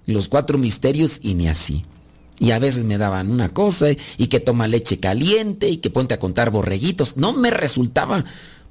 los 0.06 0.28
cuatro 0.28 0.56
misterios 0.56 1.18
y 1.20 1.34
ni 1.34 1.48
así. 1.48 1.84
Y 2.38 2.52
a 2.52 2.60
veces 2.60 2.84
me 2.84 2.96
daban 2.96 3.30
una 3.30 3.48
cosa 3.50 3.88
y 3.90 4.26
que 4.28 4.40
toma 4.40 4.68
leche 4.68 5.00
caliente 5.00 5.68
y 5.68 5.78
que 5.78 5.90
ponte 5.90 6.14
a 6.14 6.18
contar 6.18 6.50
borreguitos. 6.50 7.16
No 7.16 7.32
me 7.32 7.50
resultaba. 7.50 8.24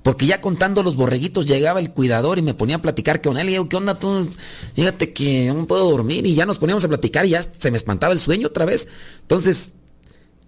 Porque 0.04 0.26
ya 0.26 0.42
contando 0.42 0.82
los 0.82 0.96
borreguitos 0.96 1.46
llegaba 1.46 1.80
el 1.80 1.92
cuidador 1.92 2.40
y 2.40 2.42
me 2.42 2.56
ponía 2.56 2.78
a 2.78 2.82
platicar 2.82 3.22
con 3.22 3.38
él. 3.38 3.50
Y 3.50 3.54
yo, 3.54 3.70
¿qué 3.70 3.76
onda 3.76 4.00
tú? 4.00 4.28
Fíjate 4.76 5.14
que 5.14 5.54
no 5.54 5.68
puedo 5.68 5.92
dormir. 5.92 6.26
Y 6.26 6.34
ya 6.34 6.46
nos 6.46 6.58
poníamos 6.58 6.84
a 6.86 6.88
platicar 6.88 7.26
y 7.26 7.32
ya 7.32 7.44
se 7.44 7.70
me 7.70 7.78
espantaba 7.78 8.12
el 8.14 8.20
sueño 8.20 8.48
otra 8.48 8.66
vez. 8.66 8.88
Entonces, 9.22 9.74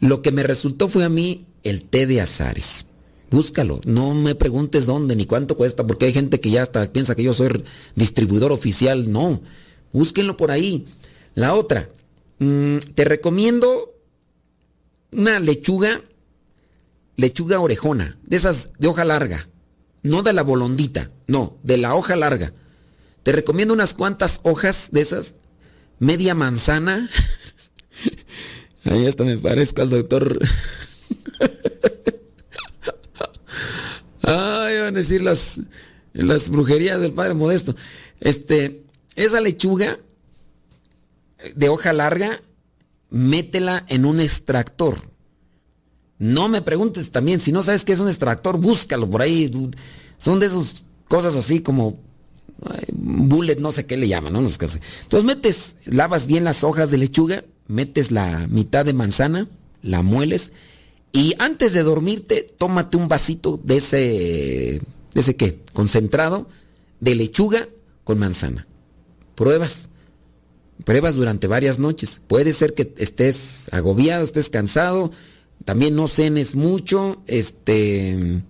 lo 0.03 0.21
que 0.21 0.33
me 0.33 0.43
resultó 0.43 0.89
fue 0.89 1.05
a 1.05 1.09
mí 1.09 1.47
el 1.63 1.85
té 1.85 2.05
de 2.05 2.19
azares. 2.19 2.87
Búscalo, 3.31 3.79
no 3.85 4.13
me 4.13 4.35
preguntes 4.35 4.85
dónde 4.85 5.15
ni 5.15 5.25
cuánto 5.25 5.55
cuesta, 5.55 5.87
porque 5.87 6.05
hay 6.05 6.13
gente 6.13 6.41
que 6.41 6.51
ya 6.51 6.61
hasta 6.61 6.91
piensa 6.91 7.15
que 7.15 7.23
yo 7.23 7.33
soy 7.33 7.63
distribuidor 7.95 8.51
oficial. 8.51 9.11
No, 9.11 9.41
búsquenlo 9.93 10.35
por 10.35 10.51
ahí. 10.51 10.85
La 11.35 11.55
otra, 11.55 11.89
mm, 12.39 12.79
te 12.95 13.05
recomiendo 13.05 13.95
una 15.13 15.39
lechuga, 15.39 16.01
lechuga 17.15 17.61
orejona, 17.61 18.17
de 18.23 18.35
esas 18.35 18.71
de 18.77 18.89
hoja 18.89 19.05
larga, 19.05 19.47
no 20.01 20.21
de 20.21 20.33
la 20.33 20.43
bolondita, 20.43 21.11
no, 21.27 21.57
de 21.63 21.77
la 21.77 21.95
hoja 21.95 22.17
larga. 22.17 22.53
Te 23.23 23.31
recomiendo 23.31 23.73
unas 23.73 23.93
cuantas 23.93 24.41
hojas 24.43 24.89
de 24.91 24.99
esas, 24.99 25.35
media 25.97 26.35
manzana. 26.35 27.09
Ahí 28.85 29.07
hasta 29.07 29.23
me 29.23 29.37
parezco 29.37 29.81
al 29.81 29.89
doctor. 29.89 30.39
Ay, 34.21 34.79
van 34.79 34.95
a 34.95 34.99
decir 34.99 35.21
las, 35.21 35.59
las 36.13 36.49
brujerías 36.49 36.99
del 36.99 37.13
padre 37.13 37.33
Modesto. 37.33 37.75
Este, 38.19 38.83
esa 39.15 39.41
lechuga 39.41 39.99
de 41.55 41.69
hoja 41.69 41.93
larga, 41.93 42.41
métela 43.09 43.85
en 43.89 44.05
un 44.05 44.19
extractor. 44.19 44.97
No 46.19 46.47
me 46.47 46.61
preguntes 46.61 47.11
también, 47.11 47.39
si 47.39 47.51
no 47.51 47.63
sabes 47.63 47.83
qué 47.83 47.91
es 47.93 47.99
un 47.99 48.07
extractor, 48.07 48.57
búscalo 48.57 49.09
por 49.09 49.21
ahí. 49.21 49.51
Son 50.17 50.39
de 50.39 50.45
esas 50.45 50.85
cosas 51.07 51.35
así 51.35 51.59
como 51.59 51.99
bullet, 52.91 53.57
no 53.57 53.71
sé 53.71 53.85
qué 53.85 53.97
le 53.97 54.07
llaman, 54.07 54.33
¿no? 54.33 54.39
Entonces 54.39 54.79
metes, 55.23 55.75
lavas 55.85 56.27
bien 56.27 56.43
las 56.43 56.63
hojas 56.63 56.89
de 56.91 56.97
lechuga, 56.97 57.43
metes 57.73 58.11
la 58.11 58.47
mitad 58.47 58.85
de 58.85 58.93
manzana, 58.93 59.47
la 59.81 60.01
mueles 60.01 60.53
y 61.11 61.35
antes 61.37 61.73
de 61.73 61.83
dormirte, 61.83 62.55
tómate 62.57 62.97
un 62.97 63.07
vasito 63.07 63.61
de 63.63 63.77
ese, 63.77 63.97
de 65.13 65.21
ese 65.21 65.35
qué, 65.35 65.59
concentrado 65.71 66.47
de 66.99 67.13
lechuga 67.13 67.69
con 68.03 68.17
manzana. 68.17 68.67
Pruebas. 69.35 69.91
Pruebas 70.85 71.13
durante 71.15 71.45
varias 71.45 71.77
noches. 71.77 72.19
Puede 72.25 72.51
ser 72.51 72.73
que 72.73 72.95
estés 72.97 73.71
agobiado, 73.71 74.23
estés 74.23 74.49
cansado, 74.49 75.11
también 75.65 75.95
no 75.95 76.07
cenes 76.07 76.55
mucho, 76.55 77.21
este 77.27 78.41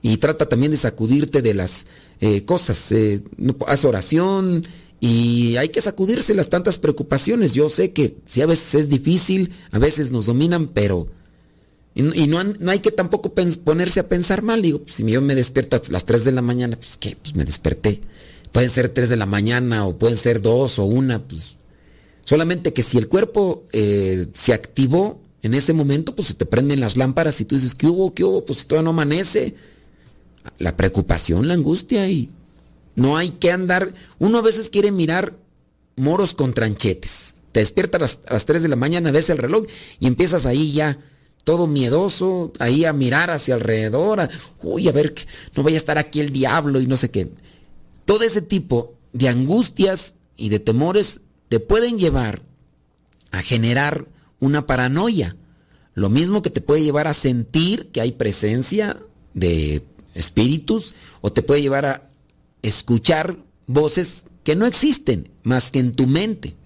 y 0.00 0.16
trata 0.18 0.48
también 0.48 0.70
de 0.70 0.78
sacudirte 0.78 1.42
de 1.42 1.54
las 1.54 1.86
eh, 2.20 2.44
cosas. 2.44 2.92
Eh, 2.92 3.22
haz 3.66 3.84
oración, 3.84 4.62
y 5.00 5.56
hay 5.56 5.68
que 5.68 5.80
sacudirse 5.80 6.34
las 6.34 6.48
tantas 6.48 6.78
preocupaciones. 6.78 7.54
Yo 7.54 7.68
sé 7.68 7.92
que 7.92 8.16
si 8.26 8.42
a 8.42 8.46
veces 8.46 8.74
es 8.74 8.88
difícil, 8.88 9.52
a 9.70 9.78
veces 9.78 10.10
nos 10.10 10.26
dominan, 10.26 10.68
pero... 10.68 11.08
Y, 11.94 12.28
no, 12.28 12.44
no, 12.44 12.70
hay 12.70 12.78
que 12.78 12.92
tampoco 12.92 13.32
ponerse 13.32 13.98
a 13.98 14.08
pensar 14.08 14.42
mal. 14.42 14.62
Digo, 14.62 14.80
pues, 14.82 14.94
si 14.94 15.04
yo 15.04 15.20
me 15.20 15.34
despierto 15.34 15.76
a 15.76 15.80
las 15.90 16.04
3 16.04 16.24
de 16.24 16.32
la 16.32 16.42
mañana, 16.42 16.76
pues 16.76 16.96
¿qué? 16.96 17.16
Pues 17.20 17.34
me 17.34 17.44
desperté. 17.44 18.00
Pueden 18.52 18.70
ser 18.70 18.88
3 18.88 19.08
de 19.08 19.16
la 19.16 19.26
mañana 19.26 19.84
o 19.84 19.98
pueden 19.98 20.16
ser 20.16 20.40
2 20.40 20.78
o 20.78 20.84
1, 20.84 21.22
pues... 21.26 21.56
Solamente 22.24 22.74
que 22.74 22.82
si 22.82 22.98
el 22.98 23.08
cuerpo 23.08 23.64
eh, 23.72 24.26
se 24.34 24.52
activó 24.52 25.18
en 25.42 25.54
ese 25.54 25.72
momento, 25.72 26.14
pues 26.14 26.28
se 26.28 26.34
te 26.34 26.44
prenden 26.44 26.78
las 26.78 26.98
lámparas 26.98 27.40
y 27.40 27.46
tú 27.46 27.54
dices, 27.54 27.74
¿qué 27.74 27.86
hubo? 27.86 28.12
¿Qué 28.12 28.22
hubo? 28.22 28.44
Pues 28.44 28.66
todavía 28.66 28.84
no 28.84 28.90
amanece. 28.90 29.54
La 30.58 30.76
preocupación, 30.76 31.48
la 31.48 31.54
angustia 31.54 32.06
y 32.08 32.30
no 32.98 33.16
hay 33.16 33.30
que 33.30 33.52
andar. 33.52 33.94
Uno 34.18 34.38
a 34.38 34.42
veces 34.42 34.70
quiere 34.70 34.90
mirar 34.90 35.36
moros 35.94 36.34
con 36.34 36.52
tranchetes. 36.52 37.36
Te 37.52 37.60
despiertas 37.60 38.18
a 38.26 38.32
las, 38.32 38.44
3 38.44 38.60
de 38.60 38.68
la 38.68 38.74
mañana, 38.74 39.12
ves 39.12 39.30
el 39.30 39.38
reloj 39.38 39.66
y 40.00 40.08
empiezas 40.08 40.46
ahí 40.46 40.72
ya 40.72 40.98
todo 41.44 41.68
miedoso, 41.68 42.52
ahí 42.58 42.84
a 42.84 42.92
mirar 42.92 43.30
hacia 43.30 43.54
alrededor. 43.54 44.28
uy, 44.62 44.88
a 44.88 44.92
ver, 44.92 45.14
no 45.54 45.62
vaya 45.62 45.76
a 45.76 45.78
estar 45.78 45.96
aquí 45.96 46.18
el 46.18 46.30
diablo 46.30 46.80
y 46.80 46.88
no 46.88 46.96
sé 46.96 47.10
qué. 47.10 47.30
Todo 48.04 48.24
ese 48.24 48.42
tipo 48.42 48.94
de 49.12 49.28
angustias 49.28 50.14
y 50.36 50.48
de 50.48 50.58
temores 50.58 51.20
te 51.48 51.60
pueden 51.60 52.00
llevar 52.00 52.42
a 53.30 53.42
generar 53.42 54.06
una 54.40 54.66
paranoia. 54.66 55.36
Lo 55.94 56.10
mismo 56.10 56.42
que 56.42 56.50
te 56.50 56.60
puede 56.60 56.82
llevar 56.82 57.06
a 57.06 57.14
sentir 57.14 57.92
que 57.92 58.00
hay 58.00 58.12
presencia 58.12 59.00
de 59.34 59.84
espíritus 60.14 60.96
o 61.20 61.30
te 61.32 61.42
puede 61.42 61.62
llevar 61.62 61.86
a 61.86 62.07
escuchar 62.62 63.36
voces 63.66 64.24
que 64.44 64.56
no 64.56 64.66
existen 64.66 65.30
más 65.42 65.70
que 65.70 65.78
en 65.78 65.92
tu 65.92 66.06
mente. 66.06 66.56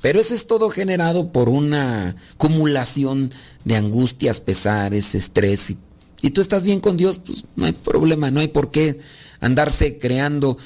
Pero 0.00 0.20
eso 0.20 0.34
es 0.34 0.46
todo 0.46 0.68
generado 0.68 1.32
por 1.32 1.48
una 1.48 2.16
acumulación 2.34 3.30
de 3.64 3.76
angustias, 3.76 4.40
pesares, 4.40 5.14
estrés. 5.14 5.74
Y, 6.20 6.30
tú 6.30 6.40
estás 6.40 6.64
bien 6.64 6.80
con 6.80 6.96
Dios, 6.96 7.20
pues 7.24 7.44
no 7.56 7.66
hay 7.66 7.72
problema, 7.72 8.30
no 8.30 8.40
hay 8.40 8.48
por 8.48 8.70
qué 8.70 9.00
andarse 9.40 9.98
creando 9.98 10.58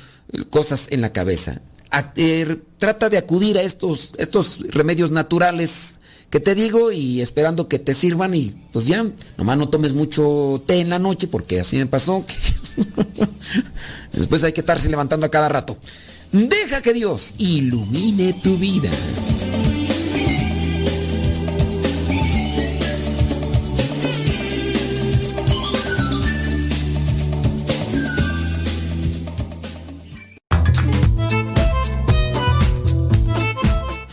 cosas 0.51 0.89
en 0.91 1.01
la 1.01 1.13
cabeza. 1.13 1.63
Er, 2.17 2.63
trata 2.79 3.09
de 3.09 3.19
acudir 3.19 3.59
a 3.59 3.63
estos, 3.63 4.13
estos 4.19 4.59
remedios 4.71 5.11
naturales 5.11 5.98
que 6.31 6.41
te 6.41 6.55
digo 6.55 6.93
y 6.93 7.21
esperando 7.21 7.69
que 7.69 7.79
te 7.79 7.95
sirvan 7.95 8.35
y 8.35 8.55
pues 8.73 8.87
ya, 8.87 9.07
nomás 9.37 9.59
no 9.59 9.69
tomes 9.69 9.95
mucho 9.95 10.63
té 10.67 10.81
en 10.81 10.91
la 10.91 10.99
noche 10.99 11.27
porque 11.27 11.61
así 11.61 11.77
me 11.77 11.87
pasó. 11.87 12.25
Después 14.13 14.45
hay 14.45 14.53
que 14.53 14.61
estarse 14.61 14.89
levantando 14.91 15.27
a 15.27 15.31
cada 15.31 15.49
rato. 15.49 15.77
Deja 16.33 16.83
que 16.83 16.93
Dios 16.93 17.33
ilumine 17.39 18.35
tu 18.35 18.57
vida. 18.59 18.91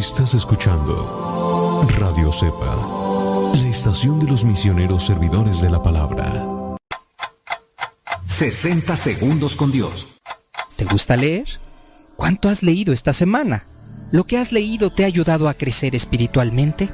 Estás 0.00 0.32
escuchando 0.32 1.86
Radio 1.98 2.32
Cepa. 2.32 2.74
La 3.52 3.68
estación 3.68 4.18
de 4.18 4.28
los 4.28 4.46
misioneros 4.46 5.04
servidores 5.04 5.60
de 5.60 5.68
la 5.68 5.82
palabra. 5.82 6.24
60 8.24 8.96
segundos 8.96 9.56
con 9.56 9.70
Dios. 9.70 10.08
¿Te 10.76 10.86
gusta 10.86 11.18
leer? 11.18 11.46
¿Cuánto 12.16 12.48
has 12.48 12.62
leído 12.62 12.94
esta 12.94 13.12
semana? 13.12 13.64
¿Lo 14.10 14.24
que 14.24 14.38
has 14.38 14.52
leído 14.52 14.88
te 14.88 15.04
ha 15.04 15.06
ayudado 15.06 15.50
a 15.50 15.54
crecer 15.54 15.94
espiritualmente? 15.94 16.88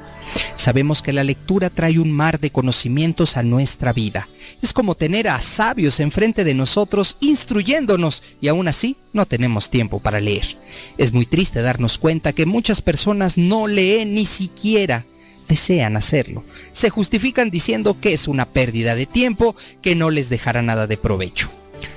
Sabemos 0.54 1.02
que 1.02 1.12
la 1.12 1.24
lectura 1.24 1.70
trae 1.70 1.98
un 1.98 2.12
mar 2.12 2.40
de 2.40 2.50
conocimientos 2.50 3.36
a 3.36 3.42
nuestra 3.42 3.92
vida. 3.92 4.28
Es 4.62 4.72
como 4.72 4.94
tener 4.94 5.28
a 5.28 5.40
sabios 5.40 6.00
enfrente 6.00 6.44
de 6.44 6.54
nosotros 6.54 7.16
instruyéndonos 7.20 8.22
y 8.40 8.48
aún 8.48 8.68
así 8.68 8.96
no 9.12 9.26
tenemos 9.26 9.70
tiempo 9.70 10.00
para 10.00 10.20
leer. 10.20 10.58
Es 10.98 11.12
muy 11.12 11.26
triste 11.26 11.62
darnos 11.62 11.98
cuenta 11.98 12.32
que 12.32 12.46
muchas 12.46 12.80
personas 12.80 13.38
no 13.38 13.66
leen 13.66 14.14
ni 14.14 14.26
siquiera 14.26 15.04
desean 15.48 15.96
hacerlo. 15.96 16.44
Se 16.72 16.90
justifican 16.90 17.50
diciendo 17.50 17.96
que 18.00 18.12
es 18.12 18.28
una 18.28 18.46
pérdida 18.46 18.94
de 18.94 19.06
tiempo 19.06 19.56
que 19.82 19.94
no 19.94 20.10
les 20.10 20.28
dejará 20.28 20.62
nada 20.62 20.86
de 20.86 20.96
provecho. 20.96 21.48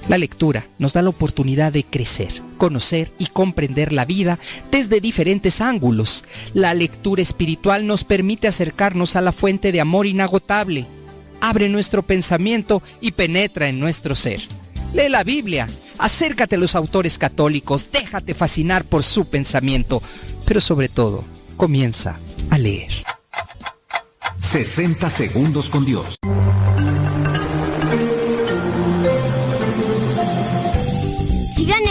La 0.07 0.17
lectura 0.17 0.65
nos 0.77 0.93
da 0.93 1.01
la 1.01 1.09
oportunidad 1.09 1.71
de 1.71 1.83
crecer, 1.83 2.41
conocer 2.57 3.11
y 3.17 3.27
comprender 3.27 3.93
la 3.93 4.05
vida 4.05 4.39
desde 4.71 5.01
diferentes 5.01 5.61
ángulos. 5.61 6.25
La 6.53 6.73
lectura 6.73 7.21
espiritual 7.21 7.87
nos 7.87 8.03
permite 8.03 8.47
acercarnos 8.47 9.15
a 9.15 9.21
la 9.21 9.31
fuente 9.31 9.71
de 9.71 9.81
amor 9.81 10.07
inagotable. 10.07 10.85
Abre 11.41 11.69
nuestro 11.69 12.03
pensamiento 12.03 12.81
y 13.01 13.11
penetra 13.11 13.69
en 13.69 13.79
nuestro 13.79 14.15
ser. 14.15 14.41
Lee 14.93 15.09
la 15.09 15.23
Biblia, 15.23 15.69
acércate 15.99 16.55
a 16.55 16.59
los 16.59 16.75
autores 16.75 17.17
católicos, 17.17 17.89
déjate 17.91 18.33
fascinar 18.33 18.83
por 18.83 19.03
su 19.03 19.25
pensamiento, 19.25 20.01
pero 20.45 20.61
sobre 20.61 20.89
todo, 20.89 21.23
comienza 21.57 22.19
a 22.49 22.57
leer. 22.57 22.91
60 24.39 25.09
segundos 25.11 25.69
con 25.69 25.85
Dios. 25.85 26.17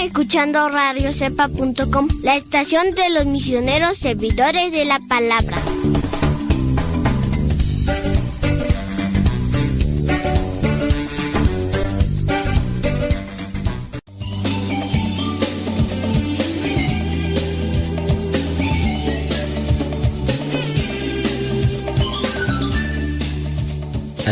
Escuchando 0.08 0.68
radiocepa.com, 0.70 2.08
la 2.22 2.34
estación 2.34 2.90
de 2.92 3.10
los 3.10 3.26
misioneros 3.26 3.98
servidores 3.98 4.72
de 4.72 4.86
la 4.86 4.98
palabra. 5.00 5.58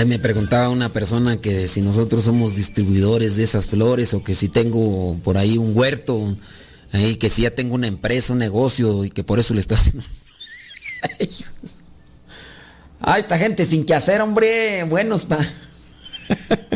Me 0.05 0.18
preguntaba 0.18 0.68
una 0.68 0.90
persona 0.90 1.40
que 1.40 1.66
si 1.66 1.80
nosotros 1.80 2.24
somos 2.24 2.55
distribuidores 2.55 3.36
de 3.36 3.44
esas 3.44 3.66
flores 3.66 4.12
o 4.12 4.22
que 4.22 4.34
si 4.34 4.49
tengo 4.49 5.18
por 5.24 5.38
ahí 5.38 5.57
un 5.57 5.72
huerto, 5.74 6.36
ahí 6.92 7.16
que 7.16 7.30
si 7.30 7.42
ya 7.42 7.55
tengo 7.55 7.74
una 7.74 7.86
empresa, 7.86 8.34
un 8.34 8.40
negocio 8.40 9.05
y 9.05 9.11
que 9.11 9.24
por 9.24 9.38
eso 9.38 9.55
le 9.55 9.61
estoy 9.61 9.78
haciendo. 9.78 10.05
Ay, 13.01 13.20
esta 13.22 13.38
gente 13.38 13.64
sin 13.64 13.86
que 13.86 13.94
hacer, 13.94 14.20
hombre, 14.20 14.84
buenos 14.84 15.24
pa. 15.24 15.38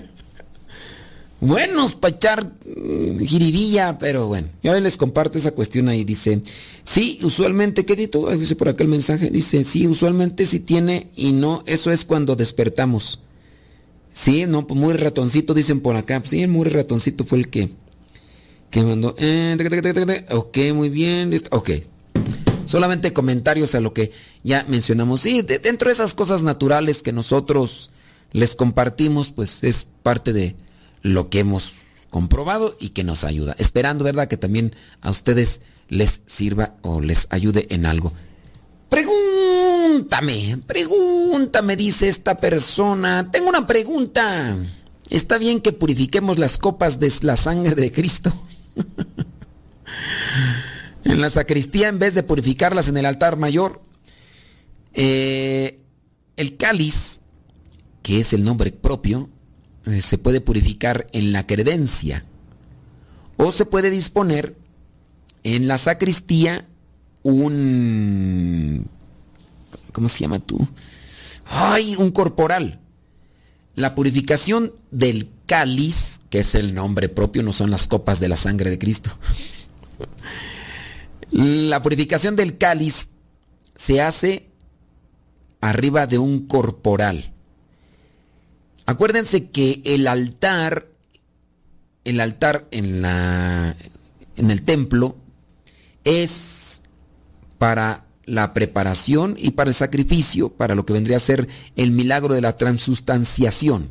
buenos 1.41 1.95
para 1.95 2.15
echar 2.15 2.53
jiribilla, 2.65 3.99
pero 3.99 4.27
bueno. 4.27 4.49
Yo 4.63 4.79
les 4.79 4.97
comparto 4.97 5.39
esa 5.39 5.53
cuestión 5.53 5.89
ahí. 5.89 6.05
Dice, 6.05 6.43
sí, 6.85 7.19
usualmente, 7.23 7.85
¿qué 7.85 7.97
dito? 7.97 8.27
Dice 8.37 8.57
por 8.57 8.69
acá 8.69 8.85
el 8.85 8.91
mensaje. 8.91 9.31
Dice, 9.31 9.65
sí, 9.65 9.87
usualmente 9.87 10.47
sí 10.47 10.61
tiene 10.61 11.11
y 11.17 11.33
no, 11.33 11.63
eso 11.67 11.91
es 11.91 12.05
cuando 12.05 12.37
despertamos. 12.37 13.21
Sí, 14.13 14.45
no, 14.47 14.67
pues 14.67 14.79
muy 14.79 14.95
ratoncito 14.95 15.55
dicen 15.55 15.81
por 15.81 15.97
acá. 15.97 16.23
Sí, 16.25 16.47
muy 16.47 16.69
ratoncito 16.69 17.25
fue 17.25 17.39
el 17.39 17.49
que, 17.49 17.71
que 18.71 18.83
mandó. 18.83 19.15
Eh, 19.19 19.57
ok, 20.31 20.59
muy 20.75 20.89
bien. 20.89 21.41
Ok. 21.51 21.71
Solamente 22.65 23.13
comentarios 23.13 23.75
a 23.75 23.81
lo 23.81 23.93
que 23.93 24.13
ya 24.45 24.65
mencionamos. 24.69 25.23
Sí, 25.23 25.43
de, 25.43 25.59
dentro 25.59 25.89
de 25.89 25.95
esas 25.95 26.15
cosas 26.15 26.43
naturales 26.43 27.03
que 27.03 27.13
nosotros 27.13 27.91
les 28.33 28.55
compartimos, 28.55 29.33
pues 29.33 29.65
es 29.65 29.87
parte 30.03 30.33
de 30.33 30.55
lo 31.03 31.31
que 31.31 31.41
hemos 31.41 31.73
comprobado 32.11 32.77
y 32.81 32.91
que 32.91 33.05
nos 33.05 33.25
ayuda. 33.25 33.55
Esperando, 33.59 34.05
¿verdad?, 34.05 34.29
que 34.29 34.37
también 34.37 34.75
a 35.01 35.11
ustedes 35.11 35.61
les 35.89 36.23
sirva 36.27 36.75
o 36.83 37.01
les 37.01 37.27
ayude 37.31 37.67
en 37.71 37.87
algo. 37.87 38.13
Pregúntame, 38.89 40.59
pregúntame, 40.67 41.77
dice 41.77 42.09
esta 42.09 42.37
persona. 42.37 43.31
Tengo 43.31 43.49
una 43.49 43.67
pregunta. 43.67 44.57
¿Está 45.09 45.39
bien 45.39 45.61
que 45.61 45.73
purifiquemos 45.73 46.39
las 46.39 46.59
copas 46.59 47.01
de 47.01 47.13
la 47.23 47.37
sangre 47.37 47.75
de 47.75 47.93
Cristo? 47.93 48.33
en 51.05 51.21
la 51.21 51.31
sacristía, 51.31 51.89
en 51.89 51.99
vez 51.99 52.15
de 52.15 52.23
purificarlas 52.23 52.89
en 52.89 52.97
el 52.97 53.07
altar 53.07 53.37
mayor, 53.37 53.81
eh, 54.93 55.81
el 56.37 56.57
cáliz, 56.57 57.21
que 58.03 58.21
es 58.21 58.33
el 58.33 58.45
nombre 58.45 58.73
propio, 58.73 59.31
se 59.85 60.19
puede 60.19 60.41
purificar 60.41 61.07
en 61.13 61.33
la 61.33 61.47
credencia 61.47 62.25
o 63.37 63.53
se 63.53 63.65
puede 63.65 63.91
disponer 63.91 64.57
en 65.43 65.69
la 65.69 65.79
sacristía 65.79 66.69
un... 67.23 68.87
¿Cómo 69.93 70.09
se 70.09 70.21
llama 70.21 70.39
tú? 70.39 70.69
¡Ay! 71.47 71.97
Un 71.97 72.11
corporal. 72.11 72.81
La 73.75 73.95
purificación 73.95 74.73
del 74.91 75.31
cáliz, 75.47 76.21
que 76.29 76.41
es 76.41 76.55
el 76.55 76.75
nombre 76.75 77.09
propio, 77.09 77.43
no 77.43 77.53
son 77.53 77.71
las 77.71 77.87
copas 77.87 78.21
de 78.21 78.29
la 78.29 78.37
sangre 78.37 78.71
de 78.71 78.79
Cristo. 78.79 79.11
La 81.31 81.81
purificación 81.81 82.37
del 82.37 82.59
cáliz 82.59 83.11
se 83.75 84.03
hace 84.03 84.51
arriba 85.61 86.07
de 86.07 86.19
un 86.19 86.47
corporal. 86.47 87.33
Acuérdense 88.91 89.51
que 89.51 89.83
el 89.85 90.09
altar, 90.09 90.89
el 92.03 92.19
altar 92.19 92.67
en 92.73 93.03
la 93.03 93.77
en 94.37 94.51
el 94.51 94.63
templo 94.63 95.15
es 96.03 96.81
para 97.59 98.05
la 98.25 98.53
preparación 98.53 99.37
y 99.39 99.53
para 99.53 99.71
el 99.71 99.75
sacrificio, 99.75 100.49
para 100.49 100.75
lo 100.75 100.87
que 100.87 100.93
vendría 100.93 101.19
a 101.19 101.21
ser 101.21 101.47
el 101.77 101.93
milagro 101.93 102.35
de 102.35 102.41
la 102.41 102.57
transustanciación. 102.57 103.91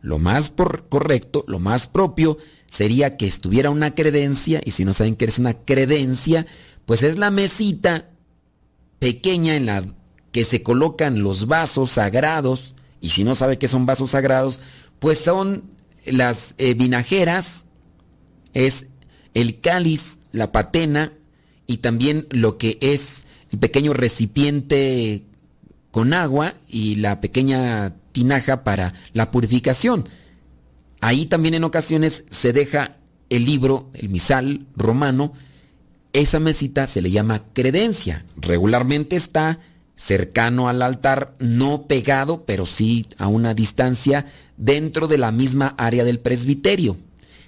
Lo 0.00 0.18
más 0.18 0.50
por 0.50 0.88
correcto, 0.88 1.44
lo 1.46 1.60
más 1.60 1.86
propio 1.86 2.38
sería 2.66 3.16
que 3.16 3.28
estuviera 3.28 3.70
una 3.70 3.94
credencia, 3.94 4.60
y 4.64 4.72
si 4.72 4.84
no 4.84 4.92
saben 4.92 5.14
qué 5.14 5.26
es 5.26 5.38
una 5.38 5.54
credencia, 5.54 6.44
pues 6.86 7.04
es 7.04 7.16
la 7.18 7.30
mesita 7.30 8.10
pequeña 8.98 9.54
en 9.54 9.66
la 9.66 9.84
que 10.32 10.42
se 10.42 10.64
colocan 10.64 11.22
los 11.22 11.46
vasos 11.46 11.90
sagrados 11.90 12.74
y 13.00 13.10
si 13.10 13.24
no 13.24 13.34
sabe 13.34 13.58
qué 13.58 13.68
son 13.68 13.86
vasos 13.86 14.10
sagrados, 14.10 14.60
pues 14.98 15.18
son 15.18 15.64
las 16.06 16.54
eh, 16.58 16.74
vinajeras, 16.74 17.66
es 18.54 18.86
el 19.34 19.60
cáliz, 19.60 20.20
la 20.32 20.52
patena 20.52 21.12
y 21.66 21.78
también 21.78 22.26
lo 22.30 22.58
que 22.58 22.78
es 22.80 23.24
el 23.50 23.58
pequeño 23.58 23.92
recipiente 23.92 25.24
con 25.90 26.12
agua 26.12 26.54
y 26.68 26.96
la 26.96 27.20
pequeña 27.20 27.94
tinaja 28.12 28.64
para 28.64 28.94
la 29.12 29.30
purificación. 29.30 30.08
Ahí 31.00 31.26
también 31.26 31.54
en 31.54 31.64
ocasiones 31.64 32.24
se 32.30 32.52
deja 32.52 32.96
el 33.30 33.44
libro, 33.44 33.90
el 33.94 34.08
misal 34.08 34.66
romano, 34.76 35.32
esa 36.12 36.40
mesita 36.40 36.86
se 36.86 37.02
le 37.02 37.10
llama 37.10 37.44
credencia. 37.52 38.24
Regularmente 38.36 39.16
está 39.16 39.60
cercano 39.98 40.68
al 40.68 40.80
altar, 40.80 41.34
no 41.40 41.88
pegado, 41.88 42.44
pero 42.46 42.66
sí 42.66 43.06
a 43.18 43.26
una 43.26 43.52
distancia 43.52 44.26
dentro 44.56 45.08
de 45.08 45.18
la 45.18 45.32
misma 45.32 45.74
área 45.76 46.04
del 46.04 46.20
presbiterio. 46.20 46.96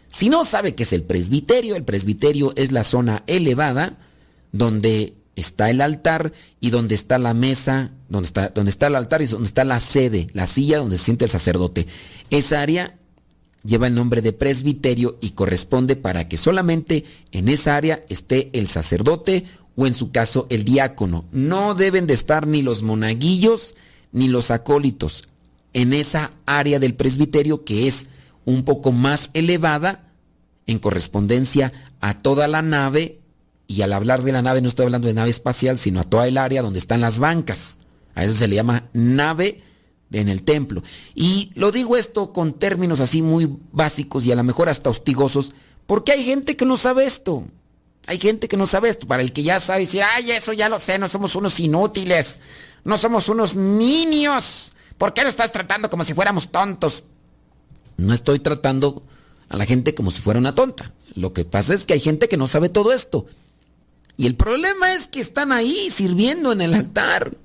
Si 0.09 0.29
no 0.29 0.45
sabe 0.45 0.75
qué 0.75 0.83
es 0.83 0.93
el 0.93 1.05
presbiterio, 1.05 1.77
el 1.77 1.85
presbiterio 1.85 2.53
es 2.57 2.73
la 2.73 2.83
zona 2.83 3.23
elevada 3.29 3.99
donde 4.51 5.15
está 5.37 5.71
el 5.71 5.81
altar 5.81 6.33
y 6.59 6.71
donde 6.71 6.97
está 6.97 7.19
la 7.19 7.35
mesa, 7.35 7.93
donde 8.09 8.27
está, 8.27 8.49
donde 8.49 8.71
está 8.71 8.89
el 8.89 8.97
altar 8.97 9.23
y 9.23 9.27
donde 9.27 9.47
está 9.47 9.63
la 9.63 9.79
sede, 9.79 10.27
la 10.33 10.49
silla 10.49 10.79
donde 10.79 10.99
se 10.99 11.05
siente 11.05 11.27
el 11.27 11.31
sacerdote. 11.31 11.87
Esa 12.31 12.63
área 12.63 12.99
lleva 13.63 13.87
el 13.87 13.95
nombre 13.95 14.23
de 14.23 14.33
presbiterio 14.33 15.19
y 15.21 15.31
corresponde 15.31 15.95
para 15.95 16.29
que 16.29 16.37
solamente 16.37 17.05
en 17.31 17.49
esa 17.49 17.77
área 17.77 18.01
esté 18.09 18.51
el 18.55 18.67
sacerdote 18.67 19.45
o 19.77 19.87
en 19.87 19.95
su 19.95 20.11
caso 20.11 20.47
el 20.51 20.65
diácono. 20.65 21.25
No 21.33 21.75
deben 21.75 22.07
de 22.07 22.15
estar 22.15 22.47
ni 22.47 22.63
los 22.63 22.83
monaguillos 22.83 23.77
ni 24.13 24.29
los 24.29 24.51
acólitos 24.51 25.29
en 25.73 25.93
esa 25.93 26.33
área 26.47 26.79
del 26.79 26.95
presbiterio 26.95 27.65
que 27.65 27.87
es 27.87 28.09
un 28.45 28.65
poco 28.65 28.93
más 28.93 29.31
elevada 29.35 30.13
en 30.67 30.79
correspondencia 30.79 31.73
a 32.01 32.19
toda 32.19 32.49
la 32.49 32.63
nave 32.63 33.21
y 33.67 33.83
al 33.83 33.93
hablar 33.93 34.23
de 34.23 34.33
la 34.33 34.43
nave 34.43 34.61
no 34.61 34.69
estoy 34.69 34.87
hablando 34.87 35.07
de 35.07 35.15
nave 35.15 35.31
espacial, 35.31 35.79
sino 35.79 36.01
a 36.01 36.05
toda 36.05 36.27
el 36.27 36.39
área 36.39 36.63
donde 36.63 36.81
están 36.81 37.01
las 37.01 37.19
bancas. 37.21 37.79
A 38.15 38.25
eso 38.25 38.35
se 38.35 38.49
le 38.49 38.57
llama 38.57 38.89
nave 38.93 39.63
en 40.11 40.29
el 40.29 40.43
templo. 40.43 40.83
Y 41.15 41.53
lo 41.55 41.71
digo 41.71 41.97
esto 41.97 42.33
con 42.33 42.55
términos 42.55 43.01
así 43.01 43.23
muy 43.23 43.59
básicos 43.71 44.27
y 44.27 44.33
a 44.33 44.37
lo 44.37 44.43
mejor 44.43 44.69
hasta 44.69 44.91
hostigosos, 44.91 45.53
porque 45.87 46.13
hay 46.13 46.25
gente 46.25 46.57
que 46.57 46.65
no 46.65 46.77
sabe 46.77 47.05
esto. 47.05 47.45
Hay 48.11 48.19
gente 48.19 48.49
que 48.49 48.57
no 48.57 48.67
sabe 48.67 48.89
esto. 48.89 49.07
Para 49.07 49.23
el 49.23 49.33
que 49.33 49.45
ya 49.45 49.61
sabe 49.61 49.83
decir, 49.83 50.03
ay, 50.03 50.33
eso 50.33 50.53
ya 50.53 50.69
lo 50.69 50.81
sé, 50.81 50.99
no 50.99 51.07
somos 51.07 51.37
unos 51.37 51.61
inútiles, 51.61 52.41
no 52.83 52.99
somos 52.99 53.29
unos 53.29 53.55
niños. 53.55 54.73
¿Por 54.99 55.15
qué 55.15 55.23
lo 55.23 55.29
estás 55.29 55.53
tratando 55.53 55.89
como 55.89 56.03
si 56.03 56.13
fuéramos 56.13 56.51
tontos? 56.51 57.05
No 57.99 58.13
estoy 58.13 58.41
tratando 58.41 59.05
a 59.49 59.57
la 59.57 59.65
gente 59.65 59.95
como 59.95 60.11
si 60.11 60.23
fuera 60.23 60.41
una 60.41 60.57
tonta. 60.57 60.93
Lo 61.15 61.33
que 61.33 61.45
pasa 61.45 61.73
es 61.73 61.87
que 61.87 61.93
hay 61.93 62.01
gente 62.01 62.29
que 62.29 62.37
no 62.37 62.49
sabe 62.49 62.69
todo 62.69 62.93
esto. 62.93 63.27
Y 64.17 64.27
el 64.27 64.35
problema 64.35 64.93
es 64.93 65.07
que 65.07 65.21
están 65.21 65.53
ahí 65.53 65.89
sirviendo 65.89 66.51
en 66.51 66.63
el 66.63 66.75
altar 66.75 67.37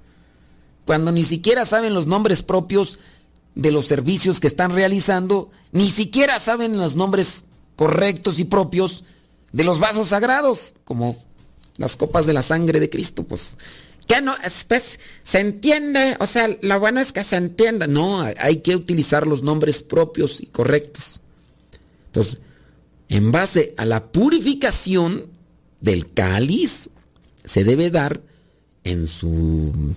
cuando 0.84 1.12
ni 1.12 1.26
siquiera 1.26 1.66
saben 1.66 1.94
los 1.94 2.08
nombres 2.08 2.42
propios 2.42 2.98
de 3.54 3.70
los 3.70 3.86
servicios 3.86 4.40
que 4.40 4.48
están 4.48 4.74
realizando, 4.74 5.52
ni 5.72 5.92
siquiera 5.92 6.40
saben 6.40 6.76
los 6.76 6.96
nombres 6.96 7.44
correctos 7.76 8.40
y 8.40 8.46
propios 8.46 9.04
de 9.56 9.64
los 9.64 9.80
vasos 9.80 10.10
sagrados, 10.10 10.76
como 10.84 11.16
las 11.78 11.96
copas 11.96 12.26
de 12.26 12.34
la 12.34 12.42
sangre 12.42 12.82
de 12.82 12.90
Cristo, 12.90 13.24
pues. 13.24 13.56
Que 14.06 14.22
no, 14.22 14.36
pues, 14.68 15.00
se 15.24 15.40
entiende, 15.40 16.18
o 16.20 16.28
sea, 16.28 16.50
lo 16.62 16.80
bueno 16.82 17.00
es 17.00 17.14
que 17.14 17.24
se 17.24 17.38
entienda. 17.38 17.88
No, 17.88 18.22
hay 18.22 18.58
que 18.58 18.76
utilizar 18.76 19.26
los 19.26 19.44
nombres 19.44 19.82
propios 19.82 20.42
y 20.42 20.48
correctos. 20.48 21.22
Entonces, 22.08 22.40
en 23.08 23.32
base 23.32 23.74
a 23.78 23.86
la 23.86 24.12
purificación 24.12 25.28
del 25.80 26.12
cáliz, 26.12 26.90
se 27.46 27.64
debe 27.64 27.92
dar 27.92 28.22
en 28.84 29.08
su 29.08 29.94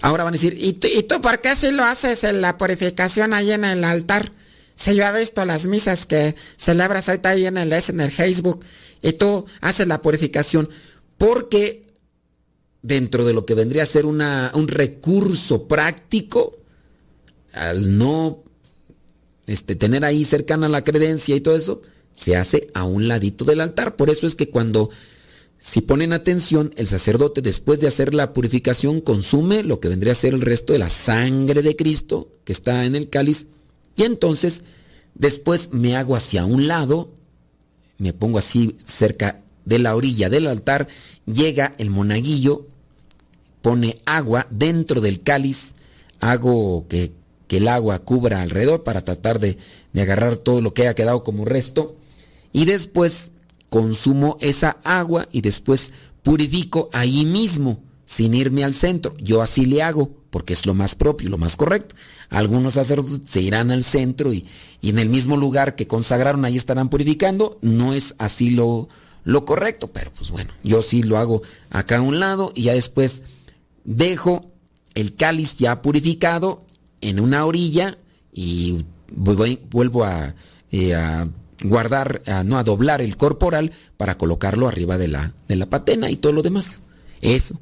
Ahora 0.00 0.22
van 0.22 0.34
a 0.34 0.36
decir, 0.38 0.56
¿y 0.60 0.74
tú, 0.74 1.20
por 1.20 1.40
qué 1.40 1.56
si 1.56 1.72
lo 1.72 1.82
haces 1.82 2.22
en 2.22 2.40
la 2.40 2.56
purificación 2.56 3.32
ahí 3.32 3.50
en 3.50 3.64
el 3.64 3.82
altar? 3.82 4.30
Si 4.76 4.94
yo 4.94 5.04
he 5.04 5.18
visto 5.18 5.44
las 5.44 5.66
misas 5.66 6.04
que 6.04 6.36
celebras 6.56 7.08
ahorita 7.08 7.30
ahí 7.30 7.46
en 7.46 7.56
el, 7.56 7.72
en 7.72 8.00
el 8.00 8.12
Facebook 8.12 8.64
y 9.02 9.14
tú 9.14 9.46
haces 9.60 9.88
la 9.88 10.02
purificación, 10.02 10.68
porque 11.16 11.82
dentro 12.82 13.24
de 13.24 13.32
lo 13.32 13.46
que 13.46 13.54
vendría 13.54 13.82
a 13.82 13.86
ser 13.86 14.04
una, 14.06 14.52
un 14.54 14.68
recurso 14.68 15.66
práctico, 15.66 16.58
al 17.52 17.96
no 17.96 18.44
este, 19.46 19.76
tener 19.76 20.04
ahí 20.04 20.24
cercana 20.24 20.68
la 20.68 20.84
credencia 20.84 21.34
y 21.34 21.40
todo 21.40 21.56
eso, 21.56 21.80
se 22.12 22.36
hace 22.36 22.68
a 22.74 22.84
un 22.84 23.08
ladito 23.08 23.44
del 23.46 23.62
altar. 23.62 23.96
Por 23.96 24.10
eso 24.10 24.26
es 24.26 24.34
que 24.34 24.50
cuando 24.50 24.90
si 25.58 25.80
ponen 25.80 26.12
atención, 26.12 26.74
el 26.76 26.86
sacerdote 26.86 27.40
después 27.40 27.80
de 27.80 27.86
hacer 27.86 28.14
la 28.14 28.34
purificación 28.34 29.00
consume 29.00 29.62
lo 29.62 29.80
que 29.80 29.88
vendría 29.88 30.12
a 30.12 30.16
ser 30.16 30.34
el 30.34 30.42
resto 30.42 30.74
de 30.74 30.80
la 30.80 30.90
sangre 30.90 31.62
de 31.62 31.76
Cristo 31.76 32.28
que 32.44 32.52
está 32.52 32.84
en 32.84 32.94
el 32.94 33.08
cáliz 33.08 33.46
y 33.96 34.04
entonces 34.04 34.62
después 35.14 35.70
me 35.72 35.96
hago 35.96 36.14
hacia 36.16 36.44
un 36.44 36.68
lado, 36.68 37.10
me 37.98 38.12
pongo 38.12 38.38
así 38.38 38.76
cerca 38.84 39.40
de 39.64 39.78
la 39.78 39.96
orilla 39.96 40.28
del 40.28 40.46
altar, 40.46 40.86
llega 41.24 41.74
el 41.78 41.90
monaguillo, 41.90 42.66
pone 43.62 43.98
agua 44.04 44.46
dentro 44.50 45.00
del 45.00 45.22
cáliz, 45.22 45.74
hago 46.20 46.86
que, 46.88 47.12
el 47.48 47.68
agua 47.68 48.00
cubra 48.00 48.42
alrededor 48.42 48.82
para 48.82 49.02
tratar 49.02 49.40
de, 49.40 49.56
de 49.94 50.02
agarrar 50.02 50.36
todo 50.36 50.60
lo 50.60 50.74
que 50.74 50.82
haya 50.82 50.94
quedado 50.94 51.24
como 51.24 51.46
resto 51.46 51.96
y 52.52 52.66
después 52.66 53.30
consumo 53.70 54.36
esa 54.40 54.76
agua 54.84 55.26
y 55.32 55.40
después 55.40 55.94
purifico 56.22 56.90
ahí 56.92 57.24
mismo, 57.24 57.80
sin 58.04 58.34
irme 58.34 58.64
al 58.64 58.74
centro. 58.74 59.14
Yo 59.18 59.42
así 59.42 59.64
le 59.64 59.82
hago, 59.82 60.10
porque 60.36 60.52
es 60.52 60.66
lo 60.66 60.74
más 60.74 60.94
propio, 60.94 61.30
lo 61.30 61.38
más 61.38 61.56
correcto. 61.56 61.96
Algunos 62.28 62.74
sacerdotes 62.74 63.20
se 63.24 63.40
irán 63.40 63.70
al 63.70 63.84
centro 63.84 64.34
y, 64.34 64.44
en 64.82 64.98
el 64.98 65.08
mismo 65.08 65.38
lugar 65.38 65.76
que 65.76 65.86
consagraron 65.86 66.44
ahí 66.44 66.56
estarán 66.56 66.90
purificando. 66.90 67.56
No 67.62 67.94
es 67.94 68.14
así 68.18 68.50
lo, 68.50 68.90
lo 69.24 69.46
correcto, 69.46 69.88
pero 69.94 70.12
pues 70.12 70.30
bueno, 70.30 70.52
yo 70.62 70.82
sí 70.82 71.02
lo 71.02 71.16
hago 71.16 71.40
acá 71.70 71.96
a 71.96 72.02
un 72.02 72.20
lado 72.20 72.52
y 72.54 72.64
ya 72.64 72.74
después 72.74 73.22
dejo 73.84 74.44
el 74.92 75.16
cáliz 75.16 75.56
ya 75.56 75.80
purificado 75.80 76.66
en 77.00 77.18
una 77.18 77.46
orilla 77.46 77.96
y 78.30 78.84
vuelvo 79.14 80.04
a, 80.04 80.34
eh, 80.70 80.94
a 80.94 81.26
guardar, 81.62 82.20
no 82.44 82.58
a 82.58 82.62
doblar 82.62 83.00
el 83.00 83.16
corporal 83.16 83.72
para 83.96 84.18
colocarlo 84.18 84.68
arriba 84.68 84.98
de 84.98 85.08
la, 85.08 85.32
de 85.48 85.56
la 85.56 85.64
patena 85.64 86.10
y 86.10 86.16
todo 86.16 86.32
lo 86.32 86.42
demás. 86.42 86.82
Eso. 87.22 87.58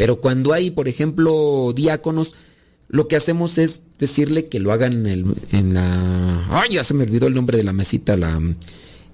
Pero 0.00 0.18
cuando 0.18 0.54
hay, 0.54 0.70
por 0.70 0.88
ejemplo, 0.88 1.74
diáconos, 1.76 2.32
lo 2.88 3.06
que 3.06 3.16
hacemos 3.16 3.58
es 3.58 3.82
decirle 3.98 4.48
que 4.48 4.58
lo 4.58 4.72
hagan 4.72 5.06
en, 5.06 5.74
la... 5.74 6.46
Ay, 6.48 6.70
ya 6.70 6.84
se 6.84 6.94
me 6.94 7.04
olvidó 7.04 7.26
el 7.26 7.34
nombre 7.34 7.58
de 7.58 7.64
la 7.64 7.74
mesita, 7.74 8.16
la... 8.16 8.40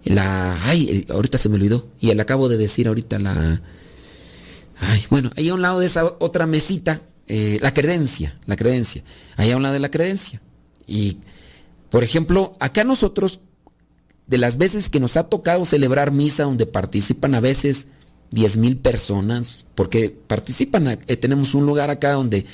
la 0.05 0.57
ay, 0.63 1.05
ahorita 1.09 1.39
se 1.39 1.49
me 1.49 1.57
olvidó. 1.57 1.89
Y 1.99 2.15
le 2.15 2.23
acabo 2.23 2.49
de 2.49 2.57
decir 2.57 2.87
ahorita 2.87 3.19
la... 3.19 3.63
Ay, 4.79 5.03
bueno, 5.11 5.33
ahí 5.35 5.49
a 5.49 5.55
un 5.55 5.63
lado 5.63 5.81
de 5.81 5.87
esa 5.87 6.05
otra 6.21 6.47
mesita, 6.47 7.03
eh, 7.27 7.59
la 7.61 7.75
credencia, 7.75 8.39
la 8.47 8.55
credencia. 8.55 9.03
Ahí 9.35 9.51
a 9.51 9.57
un 9.57 9.65
lado 9.65 9.73
de 9.73 9.81
la 9.81 9.91
credencia. 9.91 10.41
Y, 10.87 11.19
por 11.91 12.05
ejemplo, 12.05 12.53
acá 12.61 12.85
nosotros 12.85 13.41
de 14.29 14.39
las 14.39 14.57
veces 14.57 14.89
que 14.89 15.01
nos 15.01 15.17
ha 15.17 15.25
tocado 15.25 15.65
celebrar 15.65 16.13
misa 16.13 16.45
donde 16.45 16.65
participan 16.65 17.35
a 17.35 17.41
veces 17.41 17.89
10 18.31 18.57
mil 18.59 18.77
personas, 18.79 19.67
porque 19.75 20.11
participan, 20.11 20.89
eh, 20.89 21.17
tenemos 21.17 21.55
un 21.55 21.67
lugar 21.67 21.91
acá 21.91 22.13
donde 22.13 22.47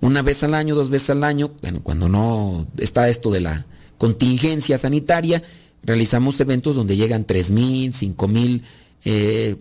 una 0.00 0.22
vez 0.22 0.42
al 0.44 0.54
año, 0.54 0.74
dos 0.74 0.90
veces 0.90 1.10
al 1.10 1.24
año, 1.24 1.52
bueno, 1.62 1.82
cuando 1.82 2.08
no 2.08 2.66
está 2.78 3.08
esto 3.08 3.30
de 3.30 3.40
la 3.40 3.66
contingencia 3.96 4.76
sanitaria, 4.78 5.42
realizamos 5.82 6.40
eventos 6.40 6.76
donde 6.76 6.96
llegan 6.96 7.24
3 7.24 7.50
mil, 7.50 7.92
5 7.94 8.28
mil 8.28 8.62
eh, 9.04 9.56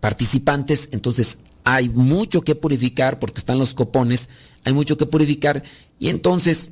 participantes, 0.00 0.90
entonces 0.92 1.38
hay 1.64 1.88
mucho 1.88 2.42
que 2.42 2.54
purificar 2.54 3.18
porque 3.18 3.38
están 3.38 3.58
los 3.58 3.74
copones, 3.74 4.28
hay 4.64 4.72
mucho 4.72 4.96
que 4.96 5.06
purificar 5.06 5.62
y 5.98 6.08
entonces 6.08 6.70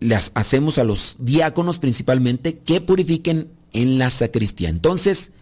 les 0.00 0.32
hacemos 0.34 0.78
a 0.78 0.84
los 0.84 1.16
diáconos 1.18 1.78
principalmente 1.78 2.58
que 2.58 2.80
purifiquen 2.80 3.48
en 3.72 3.98
la 3.98 4.10
sacristía. 4.10 4.68
Entonces, 4.68 5.32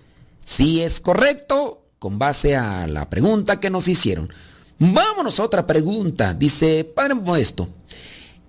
si 0.49 0.81
es 0.81 1.01
correcto, 1.01 1.85
con 1.99 2.19
base 2.19 2.57
a 2.57 2.87
la 2.87 3.11
pregunta 3.11 3.61
que 3.61 3.69
nos 3.69 3.87
hicieron. 3.87 4.33
Vámonos 4.79 5.39
a 5.39 5.43
otra 5.43 5.67
pregunta. 5.67 6.33
Dice, 6.33 6.85
Padre 6.85 7.17
Modesto, 7.17 7.69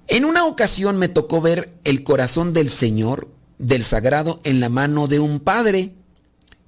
en 0.08 0.24
una 0.24 0.45
ocasión 0.45 0.95
me 0.95 1.10
tocó 1.10 1.41
ver 1.41 1.74
el 1.84 2.04
corazón 2.06 2.54
del 2.54 2.70
Señor, 2.70 3.28
del 3.58 3.84
Sagrado, 3.84 4.39
en 4.45 4.62
la 4.62 4.70
mano 4.70 5.08
de 5.08 5.20
un 5.20 5.41
padre 5.41 5.93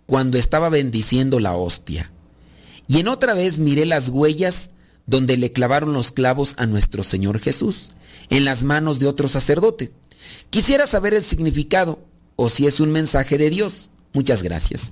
cuando 0.06 0.38
estaba 0.38 0.68
bendiciendo 0.68 1.40
la 1.40 1.56
hostia. 1.56 2.12
Y 2.90 3.00
en 3.00 3.08
otra 3.08 3.34
vez 3.34 3.58
miré 3.58 3.86
las 3.86 4.10
huellas 4.10 4.72
donde 5.06 5.38
le 5.38 5.54
clavaron 5.54 5.94
los 5.94 6.12
clavos 6.12 6.56
a 6.58 6.66
nuestro 6.66 7.04
Señor 7.04 7.40
Jesús 7.40 7.92
en 8.30 8.44
las 8.44 8.64
manos 8.64 9.00
de 9.00 9.08
otro 9.08 9.30
sacerdote. 9.30 9.94
Quisiera 10.50 10.88
saber 10.88 11.14
el 11.14 11.24
significado 11.24 12.00
o 12.36 12.50
si 12.50 12.68
es 12.68 12.82
un 12.82 12.92
mensaje 12.92 13.38
de 13.38 13.50
Dios. 13.50 13.92
Muchas 14.12 14.44
gracias. 14.44 14.92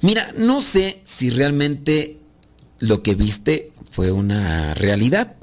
Mira, 0.00 0.32
no 0.36 0.60
sé 0.60 1.00
si 1.04 1.30
realmente 1.30 2.18
lo 2.78 3.02
que 3.02 3.14
viste 3.14 3.72
fue 3.90 4.12
una 4.12 4.74
realidad. 4.74 5.36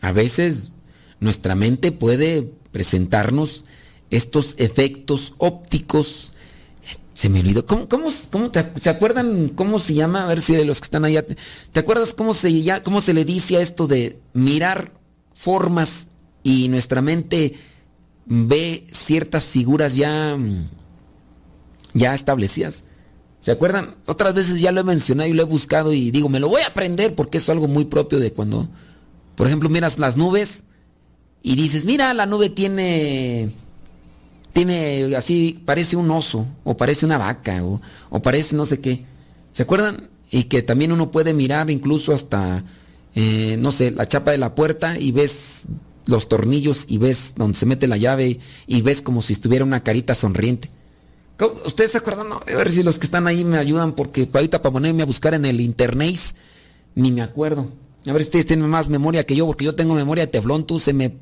A 0.00 0.12
veces 0.12 0.72
nuestra 1.20 1.54
mente 1.54 1.92
puede 1.92 2.50
presentarnos 2.72 3.64
estos 4.10 4.54
efectos 4.58 5.34
ópticos. 5.38 6.34
Se 7.14 7.28
me 7.28 7.40
olvidó. 7.40 7.66
¿Cómo, 7.66 7.88
cómo, 7.88 8.10
se 8.10 8.90
acuerdan 8.90 9.48
cómo 9.50 9.78
se 9.78 9.94
llama? 9.94 10.24
A 10.24 10.28
ver 10.28 10.40
si 10.40 10.54
de 10.54 10.64
los 10.64 10.80
que 10.80 10.84
están 10.84 11.04
allá. 11.04 11.24
¿Te 11.24 11.80
acuerdas 11.80 12.14
cómo 12.14 12.32
se, 12.32 12.62
ya, 12.62 12.82
cómo 12.82 13.00
se 13.00 13.12
le 13.12 13.24
dice 13.24 13.56
a 13.56 13.60
esto 13.60 13.86
de 13.86 14.20
mirar 14.32 14.92
formas 15.34 16.08
y 16.42 16.68
nuestra 16.68 17.02
mente 17.02 17.54
ve 18.26 18.86
ciertas 18.90 19.44
figuras 19.44 19.96
ya, 19.96 20.36
ya 21.94 22.14
establecidas. 22.14 22.84
¿Se 23.40 23.52
acuerdan? 23.52 23.94
Otras 24.06 24.34
veces 24.34 24.60
ya 24.60 24.72
lo 24.72 24.80
he 24.80 24.84
mencionado 24.84 25.28
y 25.28 25.32
lo 25.32 25.42
he 25.42 25.46
buscado 25.46 25.92
y 25.92 26.10
digo, 26.10 26.28
me 26.28 26.40
lo 26.40 26.48
voy 26.48 26.62
a 26.62 26.68
aprender 26.68 27.14
porque 27.14 27.38
es 27.38 27.48
algo 27.48 27.68
muy 27.68 27.84
propio 27.84 28.18
de 28.18 28.32
cuando, 28.32 28.68
por 29.36 29.46
ejemplo, 29.46 29.68
miras 29.68 29.98
las 29.98 30.16
nubes 30.16 30.64
y 31.42 31.54
dices, 31.54 31.84
mira, 31.84 32.12
la 32.14 32.26
nube 32.26 32.50
tiene, 32.50 33.50
tiene 34.52 35.14
así, 35.16 35.62
parece 35.64 35.96
un 35.96 36.10
oso 36.10 36.46
o 36.64 36.76
parece 36.76 37.06
una 37.06 37.18
vaca 37.18 37.62
o, 37.64 37.80
parece 38.22 38.56
no 38.56 38.66
sé 38.66 38.80
qué. 38.80 39.04
¿Se 39.52 39.62
acuerdan? 39.62 40.08
Y 40.30 40.44
que 40.44 40.62
también 40.62 40.92
uno 40.92 41.10
puede 41.10 41.32
mirar 41.32 41.70
incluso 41.70 42.12
hasta, 42.12 42.64
eh, 43.14 43.56
no 43.58 43.70
sé, 43.70 43.92
la 43.92 44.06
chapa 44.06 44.32
de 44.32 44.38
la 44.38 44.54
puerta 44.54 44.98
y 44.98 45.12
ves 45.12 45.62
los 46.06 46.28
tornillos 46.28 46.86
y 46.88 46.98
ves 46.98 47.34
donde 47.36 47.56
se 47.56 47.66
mete 47.66 47.86
la 47.86 47.96
llave 47.96 48.40
y 48.66 48.82
ves 48.82 49.00
como 49.00 49.22
si 49.22 49.32
estuviera 49.32 49.64
una 49.64 49.82
carita 49.82 50.14
sonriente. 50.14 50.70
¿Ustedes 51.64 51.92
se 51.92 51.98
acuerdan? 51.98 52.32
a 52.32 52.38
ver 52.44 52.70
si 52.70 52.82
los 52.82 52.98
que 52.98 53.06
están 53.06 53.26
ahí 53.26 53.44
me 53.44 53.58
ayudan 53.58 53.92
porque 53.92 54.28
ahorita 54.32 54.60
para 54.60 54.72
ponerme 54.72 55.02
a 55.02 55.06
buscar 55.06 55.34
en 55.34 55.44
el 55.44 55.60
internet 55.60 56.18
ni 56.94 57.12
me 57.12 57.22
acuerdo. 57.22 57.66
A 58.06 58.12
ver 58.12 58.22
si 58.22 58.28
ustedes 58.28 58.46
tienen 58.46 58.68
más 58.68 58.88
memoria 58.88 59.22
que 59.24 59.36
yo, 59.36 59.46
porque 59.46 59.64
yo 59.64 59.74
tengo 59.74 59.94
memoria 59.94 60.26
de 60.26 60.32
teflón, 60.32 60.66
tú 60.66 60.80
se 60.80 60.92
me, 60.92 61.16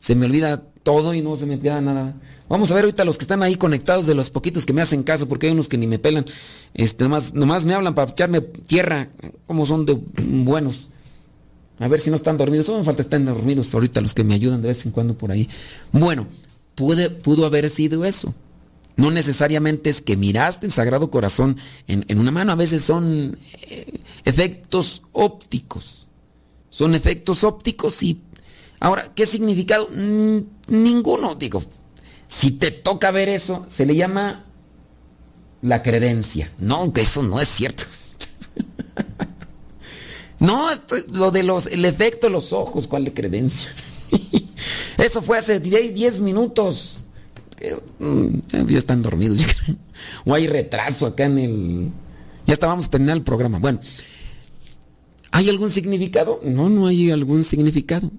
se 0.00 0.14
me 0.14 0.26
olvida 0.26 0.62
todo 0.82 1.14
y 1.14 1.22
no 1.22 1.36
se 1.36 1.46
me 1.46 1.60
queda 1.60 1.80
nada. 1.80 2.16
Vamos 2.48 2.70
a 2.70 2.74
ver 2.74 2.84
ahorita 2.84 3.04
los 3.04 3.16
que 3.16 3.24
están 3.24 3.42
ahí 3.42 3.56
conectados 3.56 4.06
de 4.06 4.14
los 4.14 4.30
poquitos 4.30 4.66
que 4.66 4.72
me 4.72 4.82
hacen 4.82 5.02
caso, 5.02 5.28
porque 5.28 5.46
hay 5.46 5.52
unos 5.52 5.68
que 5.68 5.78
ni 5.78 5.86
me 5.86 5.98
pelan. 5.98 6.26
Este, 6.74 7.04
nomás, 7.04 7.32
nomás 7.32 7.64
me 7.64 7.74
hablan 7.74 7.94
para 7.94 8.10
echarme 8.10 8.40
tierra, 8.40 9.08
como 9.46 9.66
son 9.66 9.86
de 9.86 9.98
buenos. 10.22 10.90
A 11.78 11.88
ver 11.88 12.00
si 12.00 12.10
no 12.10 12.16
están 12.16 12.36
dormidos. 12.36 12.66
Solo 12.66 12.78
me 12.78 12.84
falta 12.84 13.02
están 13.02 13.24
dormidos 13.24 13.72
ahorita 13.74 14.00
los 14.00 14.14
que 14.14 14.24
me 14.24 14.34
ayudan 14.34 14.62
de 14.62 14.68
vez 14.68 14.84
en 14.86 14.92
cuando 14.92 15.16
por 15.16 15.30
ahí. 15.30 15.48
Bueno, 15.92 16.26
puede, 16.74 17.10
pudo 17.10 17.46
haber 17.46 17.70
sido 17.70 18.04
eso. 18.04 18.34
No 18.96 19.10
necesariamente 19.10 19.90
es 19.90 20.00
que 20.00 20.16
miraste 20.16 20.66
el 20.66 20.72
Sagrado 20.72 21.10
Corazón 21.10 21.56
en, 21.88 22.04
en 22.08 22.18
una 22.18 22.30
mano, 22.30 22.52
a 22.52 22.56
veces 22.56 22.84
son 22.84 23.36
eh, 23.62 24.00
efectos 24.24 25.02
ópticos. 25.12 26.06
Son 26.70 26.94
efectos 26.94 27.44
ópticos 27.44 28.02
y... 28.02 28.20
Ahora, 28.80 29.12
¿qué 29.14 29.26
significado? 29.26 29.88
Ninguno, 30.68 31.34
digo. 31.34 31.62
Si 32.28 32.50
te 32.52 32.70
toca 32.70 33.10
ver 33.10 33.28
eso, 33.28 33.64
se 33.68 33.86
le 33.86 33.94
llama 33.94 34.44
la 35.62 35.82
credencia. 35.82 36.52
No, 36.58 36.92
que 36.92 37.02
eso 37.02 37.22
no 37.22 37.40
es 37.40 37.48
cierto. 37.48 37.84
no, 40.38 40.70
esto, 40.70 40.96
lo 41.12 41.30
de 41.30 41.42
los, 41.42 41.66
el 41.66 41.84
efecto 41.84 42.26
de 42.26 42.32
los 42.32 42.52
ojos, 42.52 42.86
¿cuál 42.86 43.04
de 43.04 43.14
credencia? 43.14 43.72
eso 44.98 45.22
fue 45.22 45.38
hace 45.38 45.60
10 45.60 46.20
minutos. 46.20 47.03
Mm, 47.98 48.38
están 48.70 49.02
dormidos. 49.02 49.38
o 50.24 50.34
hay 50.34 50.46
retraso 50.46 51.06
acá 51.06 51.24
en 51.24 51.38
el... 51.38 51.88
Ya 52.46 52.52
estábamos 52.52 52.86
a 52.86 52.90
terminar 52.90 53.16
el 53.16 53.22
programa. 53.22 53.58
Bueno, 53.58 53.80
¿hay 55.30 55.48
algún 55.48 55.70
significado? 55.70 56.40
No, 56.44 56.68
no 56.68 56.86
hay 56.86 57.10
algún 57.10 57.44
significado. 57.44 58.10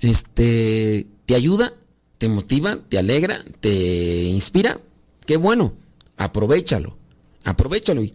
Este, 0.00 1.06
¿te 1.26 1.34
ayuda? 1.34 1.74
¿Te 2.18 2.28
motiva? 2.28 2.78
¿Te 2.88 2.98
alegra? 2.98 3.44
¿Te 3.60 4.24
inspira? 4.24 4.80
Qué 5.26 5.36
bueno. 5.36 5.74
Aprovechalo. 6.16 6.96
Aprovechalo 7.44 8.02
y, 8.02 8.14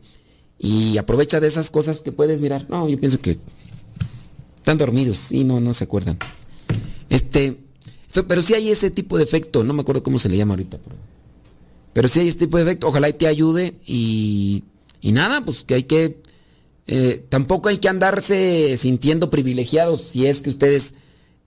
y 0.59 0.97
aprovecha 0.97 1.39
de 1.39 1.47
esas 1.47 1.69
cosas 1.69 2.01
que 2.01 2.11
puedes 2.11 2.41
mirar. 2.41 2.65
No, 2.69 2.87
yo 2.89 2.99
pienso 2.99 3.19
que 3.19 3.37
están 4.57 4.77
dormidos 4.77 5.31
y 5.31 5.43
no, 5.43 5.59
no 5.59 5.73
se 5.73 5.83
acuerdan. 5.83 6.17
Este, 7.09 7.64
pero 8.27 8.41
si 8.41 8.53
hay 8.53 8.69
ese 8.69 8.91
tipo 8.91 9.17
de 9.17 9.23
efecto, 9.23 9.63
no 9.63 9.73
me 9.73 9.81
acuerdo 9.81 10.03
cómo 10.03 10.19
se 10.19 10.29
le 10.29 10.37
llama 10.37 10.53
ahorita. 10.53 10.77
Pero, 10.77 10.95
pero 11.93 12.07
si 12.07 12.19
hay 12.19 12.27
ese 12.27 12.39
tipo 12.39 12.57
de 12.57 12.63
efecto, 12.63 12.87
ojalá 12.87 13.09
y 13.09 13.13
te 13.13 13.27
ayude 13.27 13.75
y, 13.85 14.63
y 15.01 15.11
nada, 15.11 15.43
pues 15.43 15.63
que 15.63 15.75
hay 15.75 15.83
que, 15.83 16.21
eh, 16.87 17.23
tampoco 17.29 17.69
hay 17.69 17.77
que 17.77 17.89
andarse 17.89 18.75
sintiendo 18.77 19.29
privilegiados 19.29 20.01
si 20.01 20.25
es 20.25 20.41
que 20.41 20.49
ustedes 20.49 20.93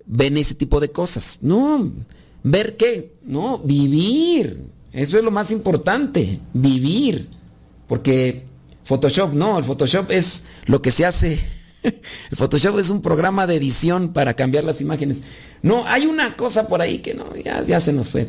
ven 0.06 0.36
ese 0.36 0.54
tipo 0.54 0.80
de 0.80 0.90
cosas. 0.90 1.38
No, 1.40 1.90
ver 2.42 2.76
qué, 2.76 3.14
no, 3.22 3.58
vivir. 3.58 4.64
Eso 4.92 5.18
es 5.18 5.24
lo 5.24 5.30
más 5.30 5.50
importante, 5.50 6.40
vivir. 6.54 7.28
Porque 7.86 8.44
Photoshop, 8.84 9.32
no, 9.34 9.58
el 9.58 9.64
Photoshop 9.64 10.10
es 10.10 10.44
lo 10.66 10.82
que 10.82 10.90
se 10.90 11.04
hace. 11.04 11.38
El 11.82 12.36
Photoshop 12.36 12.78
es 12.78 12.90
un 12.90 13.02
programa 13.02 13.46
de 13.46 13.56
edición 13.56 14.12
para 14.12 14.34
cambiar 14.34 14.64
las 14.64 14.80
imágenes. 14.80 15.22
No, 15.62 15.86
hay 15.86 16.06
una 16.06 16.36
cosa 16.36 16.68
por 16.68 16.80
ahí 16.80 16.98
que 16.98 17.14
no, 17.14 17.34
ya, 17.36 17.80
se 17.80 17.92
nos 17.92 18.10
fue. 18.10 18.28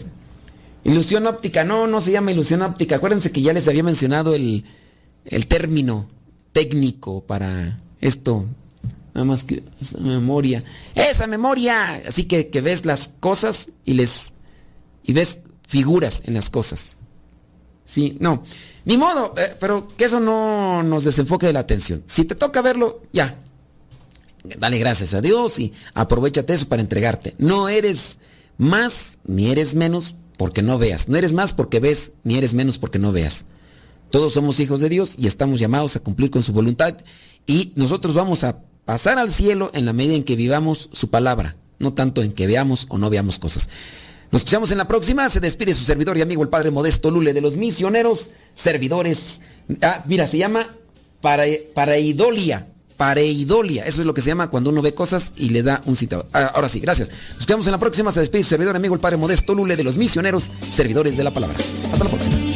Ilusión 0.83 1.27
óptica, 1.27 1.63
no, 1.63 1.87
no 1.87 2.01
se 2.01 2.11
llama 2.11 2.31
ilusión 2.31 2.61
óptica. 2.61 2.97
Acuérdense 2.97 3.31
que 3.31 3.41
ya 3.41 3.53
les 3.53 3.67
había 3.67 3.83
mencionado 3.83 4.33
el, 4.33 4.65
el 5.25 5.47
término 5.47 6.07
técnico 6.51 7.23
para 7.25 7.81
esto. 8.01 8.45
Nada 9.13 9.25
más 9.25 9.43
que 9.43 9.63
esa 9.81 9.99
memoria. 9.99 10.63
Esa 10.95 11.27
memoria. 11.27 12.01
Así 12.07 12.23
que, 12.25 12.49
que 12.49 12.61
ves 12.61 12.85
las 12.85 13.09
cosas 13.19 13.69
y 13.83 13.93
les. 13.93 14.33
y 15.03 15.13
ves 15.13 15.39
figuras 15.67 16.23
en 16.25 16.33
las 16.35 16.49
cosas. 16.49 16.97
Sí, 17.85 18.17
no. 18.19 18.43
Ni 18.85 18.97
modo, 18.97 19.33
eh, 19.37 19.55
pero 19.59 19.87
que 19.87 20.05
eso 20.05 20.19
no 20.19 20.83
nos 20.83 21.03
desenfoque 21.03 21.47
de 21.47 21.53
la 21.53 21.59
atención. 21.59 22.03
Si 22.07 22.25
te 22.25 22.35
toca 22.35 22.61
verlo, 22.61 23.01
ya. 23.11 23.39
Dale 24.43 24.79
gracias 24.79 25.13
a 25.13 25.21
Dios 25.21 25.59
y 25.59 25.73
aprovechate 25.93 26.53
eso 26.53 26.67
para 26.67 26.81
entregarte. 26.81 27.33
No 27.37 27.69
eres 27.69 28.17
más 28.57 29.19
ni 29.25 29.49
eres 29.51 29.75
menos 29.75 30.15
porque 30.37 30.61
no 30.61 30.77
veas. 30.77 31.09
No 31.09 31.17
eres 31.17 31.33
más 31.33 31.53
porque 31.53 31.79
ves, 31.79 32.13
ni 32.23 32.37
eres 32.37 32.53
menos 32.53 32.77
porque 32.77 32.99
no 32.99 33.11
veas. 33.11 33.45
Todos 34.09 34.33
somos 34.33 34.59
hijos 34.59 34.81
de 34.81 34.89
Dios 34.89 35.15
y 35.17 35.27
estamos 35.27 35.59
llamados 35.59 35.95
a 35.95 35.99
cumplir 35.99 36.31
con 36.31 36.41
su 36.41 36.53
voluntad 36.53 36.95
y 37.45 37.73
nosotros 37.75 38.15
vamos 38.15 38.43
a 38.43 38.59
pasar 38.85 39.19
al 39.19 39.31
cielo 39.31 39.69
en 39.73 39.85
la 39.85 39.93
medida 39.93 40.15
en 40.15 40.23
que 40.23 40.35
vivamos 40.35 40.89
su 40.93 41.09
palabra, 41.09 41.57
no 41.77 41.93
tanto 41.93 42.23
en 42.23 42.31
que 42.31 42.47
veamos 42.47 42.87
o 42.89 42.97
no 42.97 43.09
veamos 43.09 43.37
cosas. 43.37 43.69
Nos 44.31 44.41
escuchamos 44.41 44.71
en 44.71 44.77
la 44.77 44.87
próxima. 44.87 45.27
Se 45.29 45.39
despide 45.39 45.73
su 45.73 45.83
servidor 45.83 46.17
y 46.17 46.21
amigo 46.21 46.43
el 46.43 46.49
Padre 46.49 46.71
Modesto 46.71 47.09
Lule 47.09 47.33
de 47.33 47.41
los 47.41 47.55
misioneros 47.57 48.31
servidores. 48.53 49.41
Ah, 49.81 50.03
mira, 50.05 50.27
se 50.27 50.37
llama 50.37 50.67
para, 51.21 51.45
pareidolia. 51.73 52.67
Pareidolia. 52.97 53.85
Eso 53.85 54.01
es 54.01 54.07
lo 54.07 54.13
que 54.13 54.21
se 54.21 54.27
llama 54.27 54.49
cuando 54.49 54.69
uno 54.69 54.81
ve 54.81 54.93
cosas 54.93 55.31
y 55.35 55.49
le 55.49 55.63
da 55.63 55.81
un 55.85 55.95
citado. 55.95 56.27
Ah, 56.33 56.51
ahora 56.53 56.69
sí, 56.69 56.79
gracias. 56.79 57.09
Nos 57.35 57.45
quedamos 57.45 57.65
en 57.67 57.71
la 57.71 57.79
próxima. 57.79 58.11
Se 58.11 58.19
despide 58.19 58.43
su 58.43 58.49
servidor 58.49 58.75
y 58.75 58.77
amigo 58.77 58.93
el 58.93 59.01
Padre 59.01 59.17
Modesto 59.17 59.55
Lule 59.55 59.75
de 59.75 59.83
los 59.83 59.97
misioneros 59.97 60.51
servidores 60.71 61.17
de 61.17 61.23
la 61.23 61.31
palabra. 61.31 61.57
Hasta 61.91 62.03
la 62.03 62.09
próxima. 62.09 62.48